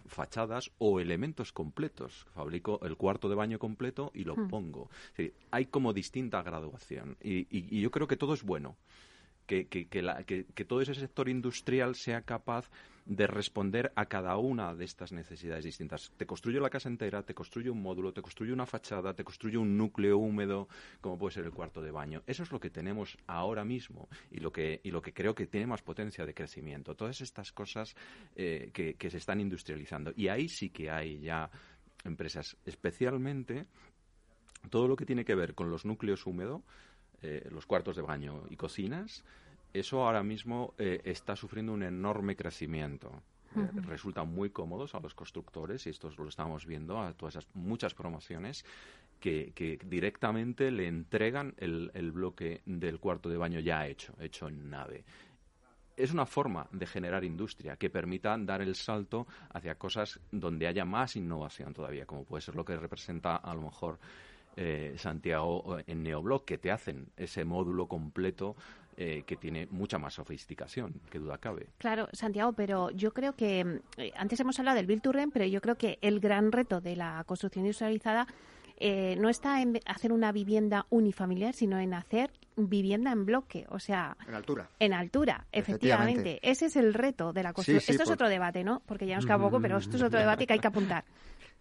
fachadas 0.07 0.71
o 0.79 1.01
elementos 1.01 1.53
completos. 1.53 2.27
Fabrico 2.35 2.81
el 2.83 2.97
cuarto 2.97 3.29
de 3.29 3.35
baño 3.35 3.59
completo 3.59 4.11
y 4.15 4.25
lo 4.25 4.37
mm. 4.37 4.49
pongo. 4.49 4.91
hay 5.51 5.67
como 5.67 5.93
distinta 5.93 6.43
graduación 6.43 7.17
y, 7.23 7.47
y 7.51 7.81
yo 7.81 7.91
creo 7.91 8.07
que 8.07 8.17
todo 8.17 8.35
es 8.35 8.43
bueno 8.43 8.77
que, 9.47 9.67
que, 9.69 10.65
todo 10.65 10.81
ese 10.81 10.95
sector 10.95 11.29
industrial 11.29 11.95
sea 11.95 12.23
capaz 12.23 12.71
de 13.07 13.27
responder 13.27 13.93
a 13.97 14.07
cada 14.07 14.39
una 14.39 14.75
de 14.75 14.87
estas 14.87 15.13
necesidades 15.13 15.65
distintas. 15.65 16.11
Te 16.17 16.25
construyo 16.25 16.61
la 16.61 16.71
casa 16.71 16.89
entera, 16.89 17.23
te 17.23 17.35
construyo 17.35 17.73
un 17.73 17.83
módulo, 17.83 18.15
te 18.15 18.23
construyo 18.23 18.55
una 18.55 18.65
fachada, 18.65 19.13
te 19.13 19.25
construyo 19.25 19.61
un 19.61 19.77
núcleo 19.77 20.17
húmedo, 20.17 20.69
como 21.03 21.19
puede 21.19 21.35
ser 21.35 21.45
el 21.45 21.51
cuarto 21.51 21.83
de 21.83 21.91
baño. 21.91 22.23
Eso 22.27 22.43
es 22.43 22.51
lo 22.51 22.61
que 22.61 22.71
tenemos 22.71 23.19
ahora 23.27 23.65
mismo 23.65 24.09
y 24.31 24.41
lo 24.41 24.51
que, 24.51 24.81
y 24.83 24.91
lo 24.91 25.03
que 25.03 25.13
creo 25.13 25.35
que 25.35 25.47
tiene 25.47 25.67
más 25.67 25.83
potencia 25.83 26.25
de 26.25 26.33
crecimiento. 26.33 26.95
Todas 26.95 27.21
estas 27.21 27.53
cosas 27.53 27.95
eh, 28.37 28.71
que, 28.73 28.95
que 28.95 29.11
se 29.11 29.19
están 29.19 29.41
industrializando. 29.41 30.13
Y 30.17 30.29
ahí 30.29 30.49
sí 30.49 30.71
que 30.71 30.91
hay 30.91 31.21
ya 31.21 31.51
empresas, 32.05 32.57
especialmente 32.65 33.67
todo 34.71 34.89
lo 34.89 34.97
que 34.97 35.05
tiene 35.05 35.27
que 35.27 35.35
ver 35.35 35.55
con 35.55 35.71
los 35.71 35.85
núcleos 35.85 36.27
húmedos 36.27 36.63
eh, 37.27 37.49
los 37.51 37.65
cuartos 37.65 37.97
de 37.97 38.03
baño 38.03 38.43
y 38.51 38.57
cocinas, 38.57 39.25
eso 39.73 40.05
ahora 40.05 40.23
mismo 40.23 40.75
eh, 40.77 41.01
está 41.05 41.35
sufriendo 41.35 41.73
un 41.73 41.83
enorme 41.83 42.37
crecimiento. 42.37 43.23
Eh, 43.57 43.67
resultan 43.87 44.29
muy 44.29 44.51
cómodos 44.51 44.95
a 44.95 45.01
los 45.01 45.15
constructores, 45.15 45.87
y 45.87 45.91
esto 45.91 46.11
lo 46.19 46.29
estamos 46.29 46.67
viendo 46.67 47.01
a 47.01 47.15
todas 47.15 47.37
esas 47.37 47.49
muchas 47.55 47.95
promociones, 47.95 48.63
que, 49.21 49.79
directamente 49.87 50.71
le 50.71 50.87
entregan 50.87 51.55
el, 51.57 51.91
el, 51.95 52.13
bloque 52.13 52.61
del 52.67 53.01
cuarto 53.01 53.31
de 53.31 53.39
baño 53.39 53.59
ya 53.59 53.87
hecho, 53.87 54.15
hecho 54.21 54.49
en 54.49 54.69
nave. 54.69 55.03
Es 55.97 56.13
una 56.13 56.27
forma 56.27 56.69
de 56.73 56.87
generar 56.87 57.25
industria 57.25 57.77
que 57.77 57.89
permita 57.89 58.37
dar 58.37 58.61
el 58.61 58.75
salto 58.75 59.27
hacia 59.49 59.77
cosas 59.77 60.21
donde 60.31 60.67
haya 60.67 60.85
más 60.85 61.17
innovación 61.17 61.73
todavía, 61.73 62.05
como 62.05 62.25
puede 62.25 62.43
ser 62.43 62.55
lo 62.55 62.67
que 62.67 62.77
representa 62.77 63.37
a 63.37 63.55
lo 63.55 63.63
mejor 63.63 63.99
eh, 64.57 64.95
Santiago 64.97 65.79
en 65.87 66.03
Neoblock, 66.03 66.45
que 66.45 66.59
te 66.59 66.71
hacen 66.71 67.09
ese 67.17 67.45
módulo 67.45 67.87
completo 67.87 68.57
eh, 68.97 69.25
que 69.27 69.37
tiene 69.37 69.67
mucha 69.71 69.99
más 69.99 70.15
sofisticación, 70.15 71.01
que 71.11 71.19
duda 71.19 71.39
cabe. 71.39 71.67
Claro, 71.79 72.09
Santiago, 72.13 72.53
pero 72.53 72.91
yo 72.91 73.13
creo 73.13 73.35
que 73.35 73.81
eh, 73.97 74.13
antes 74.17 74.39
hemos 74.39 74.59
hablado 74.59 74.77
del 74.77 74.87
Virturren, 74.87 75.33
pero 75.33 75.45
yo 75.47 75.61
creo 75.61 75.75
que 75.75 75.99
el 76.03 76.21
gran 76.21 76.53
reto 76.53 76.81
de 76.81 76.95
la 76.95 77.25
construcción 77.27 77.65
industrializada 77.65 78.27
no 79.17 79.29
está 79.29 79.63
en 79.63 79.81
hacer 79.87 80.13
una 80.13 80.33
vivienda 80.33 80.87
unifamiliar, 80.91 81.55
sino 81.55 81.79
en 81.79 81.95
hacer 81.95 82.33
vivienda 82.57 83.13
en 83.13 83.25
bloque, 83.25 83.67
o 83.69 83.79
sea... 83.79 84.17
En 84.27 84.35
altura. 84.35 84.69
En 84.79 84.93
altura, 84.93 85.47
efectivamente. 85.53 86.39
Ese 86.43 86.67
es 86.67 86.77
el 86.77 86.93
reto 86.93 87.33
de 87.33 87.43
la 87.45 87.53
construcción. 87.53 87.95
esto 87.95 88.03
es 88.03 88.11
otro 88.11 88.29
debate, 88.29 88.65
¿no? 88.65 88.83
Porque 88.87 89.07
ya 89.07 89.17
nos 89.17 89.27
queda 89.27 89.39
poco, 89.39 89.61
pero 89.61 89.79
esto 89.79 89.97
es 89.97 90.03
otro 90.03 90.19
debate 90.19 90.47
que 90.47 90.55
hay 90.55 90.59
que 90.59 90.67
apuntar. 90.67 91.05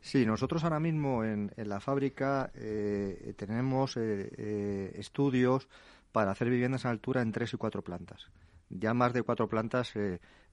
Sí, 0.04 0.26
nosotros 0.26 0.66
ahora 0.66 0.82
mismo 0.82 1.24
en, 1.24 1.49
la 1.56 1.80
fábrica 1.80 2.51
eh, 2.56 3.34
tenemos 3.38 3.95
eh, 3.95 4.30
eh, 4.38 4.91
estudios 4.97 5.70
para 6.12 6.32
hacer 6.32 6.49
viviendas 6.49 6.86
a 6.86 6.89
altura 6.89 7.22
en 7.22 7.32
tres 7.32 7.54
y 7.54 7.58
cuatro 7.58 7.82
plantas. 7.84 8.28
Ya 8.70 8.93
más 8.93 9.14
de 9.14 9.24
cuatro 9.24 9.47
plantas 9.47 9.93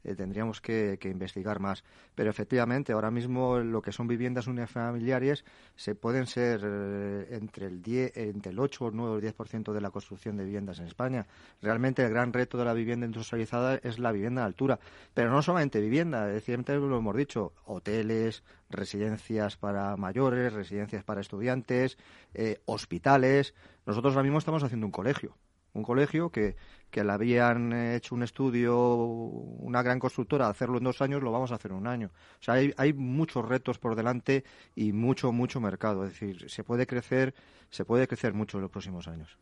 eh, 0.04 0.14
tendríamos 0.14 0.60
que, 0.60 0.98
investigar 1.04 1.60
más. 1.60 1.84
Pero 2.14 2.30
efectivamente, 2.30 2.92
ahora 2.92 3.10
mismo 3.10 3.58
lo 3.58 3.82
que 3.82 3.92
son 3.92 4.06
viviendas 4.06 4.46
unifamiliares 4.46 5.44
se 5.76 5.94
pueden 5.94 6.26
ser 6.26 6.60
eh, 6.64 7.28
entre, 7.30 7.66
el 7.66 7.82
10, 7.82 8.16
entre 8.16 8.52
el 8.52 8.58
8, 8.58 8.84
o 8.84 8.90
9 8.90 9.12
o 9.12 9.18
el 9.18 9.34
10% 9.34 9.72
de 9.72 9.80
la 9.80 9.90
construcción 9.90 10.36
de 10.36 10.44
viviendas 10.44 10.78
en 10.78 10.86
España. 10.86 11.26
Realmente 11.62 12.04
el 12.04 12.10
gran 12.10 12.32
reto 12.32 12.58
de 12.58 12.64
la 12.64 12.74
vivienda 12.74 13.06
industrializada 13.06 13.76
es 13.76 13.98
la 13.98 14.12
vivienda 14.12 14.42
de 14.42 14.46
altura. 14.46 14.78
Pero 15.14 15.30
no 15.30 15.42
solamente 15.42 15.80
vivienda, 15.80 16.32
es 16.32 16.48
lo 16.68 16.98
hemos 16.98 17.16
dicho, 17.16 17.52
hoteles, 17.64 18.42
residencias 18.68 19.56
para 19.56 19.96
mayores, 19.96 20.52
residencias 20.52 21.04
para 21.04 21.20
estudiantes, 21.20 21.96
eh, 22.34 22.60
hospitales. 22.66 23.54
Nosotros 23.86 24.14
ahora 24.14 24.24
mismo 24.24 24.38
estamos 24.38 24.62
haciendo 24.62 24.86
un 24.86 24.92
colegio 24.92 25.36
un 25.72 25.82
colegio 25.82 26.30
que, 26.30 26.56
que 26.90 27.04
le 27.04 27.12
habían 27.12 27.72
hecho 27.72 28.14
un 28.14 28.22
estudio, 28.22 28.94
una 28.94 29.82
gran 29.82 29.98
constructora, 29.98 30.48
hacerlo 30.48 30.78
en 30.78 30.84
dos 30.84 31.00
años, 31.00 31.22
lo 31.22 31.32
vamos 31.32 31.52
a 31.52 31.54
hacer 31.54 31.70
en 31.70 31.78
un 31.78 31.86
año. 31.86 32.10
O 32.40 32.42
sea, 32.42 32.54
hay, 32.54 32.72
hay 32.76 32.92
muchos 32.92 33.46
retos 33.46 33.78
por 33.78 33.94
delante 33.94 34.44
y 34.74 34.92
mucho, 34.92 35.32
mucho 35.32 35.60
mercado. 35.60 36.04
Es 36.04 36.12
decir, 36.12 36.50
se 36.50 36.64
puede 36.64 36.86
crecer, 36.86 37.34
se 37.70 37.84
puede 37.84 38.08
crecer 38.08 38.34
mucho 38.34 38.58
en 38.58 38.62
los 38.62 38.70
próximos 38.70 39.06
años. 39.08 39.38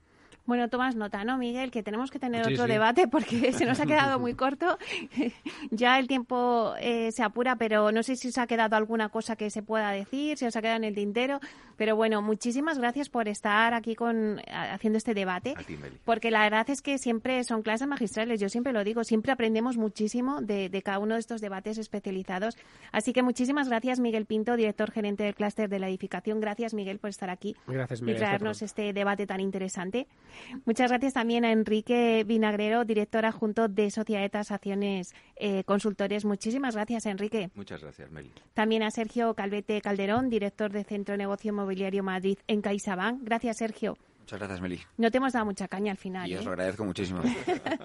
Bueno, 0.48 0.70
tomas 0.70 0.96
nota, 0.96 1.24
¿no, 1.24 1.36
Miguel? 1.36 1.70
Que 1.70 1.82
tenemos 1.82 2.10
que 2.10 2.18
tener 2.18 2.40
otro 2.40 2.66
debate 2.66 3.06
porque 3.06 3.52
se 3.52 3.66
nos 3.66 3.80
ha 3.80 3.84
quedado 3.84 4.18
muy 4.18 4.32
corto. 4.32 4.78
ya 5.70 5.98
el 5.98 6.06
tiempo 6.06 6.72
eh, 6.80 7.12
se 7.12 7.22
apura, 7.22 7.56
pero 7.56 7.92
no 7.92 8.02
sé 8.02 8.16
si 8.16 8.32
se 8.32 8.40
ha 8.40 8.46
quedado 8.46 8.74
alguna 8.74 9.10
cosa 9.10 9.36
que 9.36 9.50
se 9.50 9.62
pueda 9.62 9.90
decir, 9.90 10.38
si 10.38 10.46
os 10.46 10.56
ha 10.56 10.62
quedado 10.62 10.78
en 10.78 10.84
el 10.84 10.94
tintero. 10.94 11.38
Pero 11.76 11.96
bueno, 11.96 12.22
muchísimas 12.22 12.78
gracias 12.78 13.10
por 13.10 13.28
estar 13.28 13.74
aquí 13.74 13.94
con 13.94 14.40
haciendo 14.50 14.96
este 14.96 15.12
debate. 15.12 15.54
porque 16.06 16.30
la 16.30 16.44
verdad 16.44 16.70
es 16.70 16.80
que 16.80 16.96
siempre 16.96 17.44
son 17.44 17.60
clases 17.60 17.86
magistrales, 17.86 18.40
yo 18.40 18.48
siempre 18.48 18.72
lo 18.72 18.84
digo, 18.84 19.04
siempre 19.04 19.32
aprendemos 19.32 19.76
muchísimo 19.76 20.40
de, 20.40 20.70
cada 20.82 20.98
uno 20.98 21.12
de 21.12 21.20
estos 21.20 21.42
debates 21.42 21.76
especializados. 21.76 22.56
Así 22.90 23.12
que 23.12 23.22
muchísimas 23.22 23.68
gracias, 23.68 24.00
Miguel 24.00 24.24
Pinto, 24.24 24.56
director 24.56 24.90
gerente 24.92 25.24
del 25.24 25.34
clúster 25.34 25.68
de 25.68 25.78
la 25.78 25.90
edificación. 25.90 26.40
Gracias, 26.40 26.72
Miguel, 26.72 26.98
por 26.98 27.10
estar 27.10 27.28
aquí 27.28 27.54
y 27.68 28.14
traernos 28.14 28.62
este 28.62 28.94
debate 28.94 29.26
tan 29.26 29.40
interesante. 29.40 30.06
Muchas 30.64 30.90
gracias 30.90 31.14
también 31.14 31.44
a 31.44 31.52
Enrique 31.52 32.24
Vinagrero, 32.26 32.84
director 32.84 33.26
adjunto 33.26 33.68
de 33.68 33.90
Sociedad 33.90 34.22
de 34.22 34.30
Tasaciones 34.30 35.14
eh, 35.36 35.64
Consultores. 35.64 36.24
Muchísimas 36.24 36.74
gracias, 36.74 37.06
Enrique. 37.06 37.50
Muchas 37.54 37.82
gracias, 37.82 38.10
Meli. 38.10 38.32
También 38.54 38.82
a 38.82 38.90
Sergio 38.90 39.34
Calvete 39.34 39.80
Calderón, 39.80 40.30
director 40.30 40.72
de 40.72 40.84
Centro 40.84 41.12
de 41.12 41.18
Negocio 41.18 41.50
Inmobiliario 41.50 42.02
Madrid 42.02 42.38
en 42.46 42.62
CaixaBank. 42.62 43.22
Gracias, 43.22 43.58
Sergio. 43.58 43.96
Muchas 44.28 44.40
gracias, 44.40 44.60
Meli. 44.60 44.78
No 44.98 45.10
te 45.10 45.16
hemos 45.16 45.32
dado 45.32 45.46
mucha 45.46 45.68
caña 45.68 45.90
al 45.90 45.96
final. 45.96 46.28
Y 46.28 46.34
os 46.34 46.42
¿eh? 46.42 46.44
lo 46.44 46.50
agradezco 46.50 46.84
muchísimo. 46.84 47.22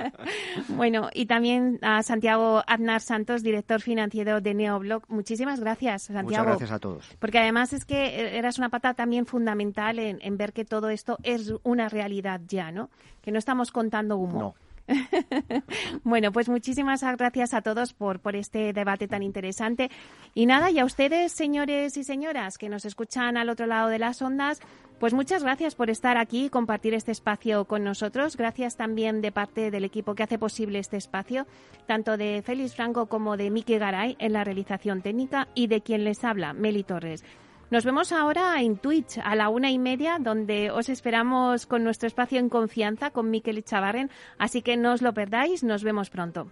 bueno, 0.67 1.09
y 1.13 1.25
también 1.25 1.79
a 1.81 2.03
Santiago 2.03 2.61
Aznar 2.67 2.99
Santos, 2.99 3.43
director 3.43 3.79
financiero 3.79 4.41
de 4.41 4.53
Neoblog. 4.53 5.03
Muchísimas 5.07 5.61
gracias, 5.61 6.03
Santiago. 6.03 6.27
Muchas 6.27 6.45
gracias 6.45 6.71
a 6.71 6.79
todos. 6.79 7.15
Porque 7.19 7.39
además 7.39 7.71
es 7.71 7.85
que 7.85 8.37
eras 8.37 8.57
una 8.57 8.67
pata 8.67 8.93
también 8.93 9.25
fundamental 9.25 9.99
en, 9.99 10.19
en 10.21 10.35
ver 10.35 10.51
que 10.51 10.65
todo 10.65 10.89
esto 10.89 11.17
es 11.23 11.53
una 11.63 11.87
realidad 11.87 12.41
ya, 12.45 12.73
¿no? 12.73 12.89
Que 13.21 13.31
no 13.31 13.39
estamos 13.39 13.71
contando 13.71 14.17
humo. 14.17 14.39
No. 14.39 14.55
bueno, 16.03 16.31
pues 16.31 16.49
muchísimas 16.49 17.03
gracias 17.03 17.53
a 17.53 17.61
todos 17.61 17.93
por, 17.93 18.19
por 18.19 18.35
este 18.35 18.73
debate 18.73 19.07
tan 19.07 19.23
interesante. 19.23 19.89
Y 20.33 20.45
nada, 20.45 20.71
y 20.71 20.79
a 20.79 20.85
ustedes, 20.85 21.31
señores 21.31 21.97
y 21.97 22.03
señoras 22.03 22.57
que 22.57 22.69
nos 22.69 22.85
escuchan 22.85 23.37
al 23.37 23.49
otro 23.49 23.65
lado 23.65 23.89
de 23.89 23.99
las 23.99 24.21
ondas, 24.21 24.61
pues 24.99 25.13
muchas 25.13 25.43
gracias 25.43 25.75
por 25.75 25.89
estar 25.89 26.17
aquí 26.17 26.45
y 26.45 26.49
compartir 26.49 26.93
este 26.93 27.11
espacio 27.11 27.65
con 27.65 27.83
nosotros. 27.83 28.37
Gracias 28.37 28.77
también 28.77 29.21
de 29.21 29.31
parte 29.31 29.69
del 29.69 29.83
equipo 29.83 30.15
que 30.15 30.23
hace 30.23 30.37
posible 30.37 30.79
este 30.79 30.97
espacio, 30.97 31.45
tanto 31.87 32.15
de 32.15 32.41
Félix 32.45 32.75
Franco 32.75 33.07
como 33.07 33.35
de 33.35 33.49
Miki 33.49 33.77
Garay 33.77 34.15
en 34.19 34.33
la 34.33 34.43
realización 34.43 35.01
técnica 35.01 35.49
y 35.55 35.67
de 35.67 35.81
quien 35.81 36.03
les 36.03 36.23
habla, 36.23 36.53
Meli 36.53 36.83
Torres. 36.83 37.23
Nos 37.71 37.85
vemos 37.85 38.11
ahora 38.11 38.61
en 38.61 38.77
Twitch 38.77 39.17
a 39.23 39.35
la 39.35 39.49
una 39.49 39.71
y 39.71 39.79
media, 39.79 40.17
donde 40.19 40.69
os 40.69 40.89
esperamos 40.89 41.65
con 41.65 41.83
nuestro 41.83 42.07
espacio 42.07 42.39
en 42.39 42.49
confianza 42.49 43.11
con 43.11 43.31
Miquel 43.31 43.63
Chavarren. 43.63 44.11
Así 44.37 44.61
que 44.61 44.77
no 44.77 44.93
os 44.93 45.01
lo 45.01 45.13
perdáis, 45.13 45.63
nos 45.63 45.83
vemos 45.83 46.09
pronto. 46.09 46.51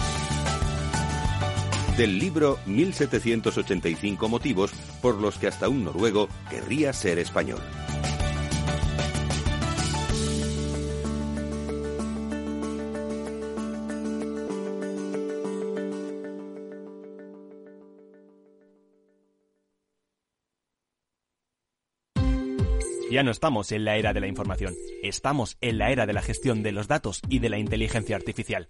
del 2.01 2.17
libro 2.17 2.57
1785 2.65 4.27
motivos 4.27 4.71
por 5.03 5.21
los 5.21 5.37
que 5.37 5.45
hasta 5.45 5.69
un 5.69 5.83
noruego 5.85 6.29
querría 6.49 6.93
ser 6.93 7.19
español. 7.19 7.59
Ya 23.11 23.21
no 23.21 23.29
estamos 23.29 23.71
en 23.71 23.85
la 23.85 23.97
era 23.97 24.13
de 24.13 24.21
la 24.21 24.27
información, 24.27 24.73
estamos 25.03 25.55
en 25.61 25.77
la 25.77 25.91
era 25.91 26.07
de 26.07 26.13
la 26.13 26.23
gestión 26.23 26.63
de 26.63 26.71
los 26.71 26.87
datos 26.87 27.21
y 27.29 27.37
de 27.37 27.49
la 27.49 27.59
inteligencia 27.59 28.15
artificial. 28.15 28.69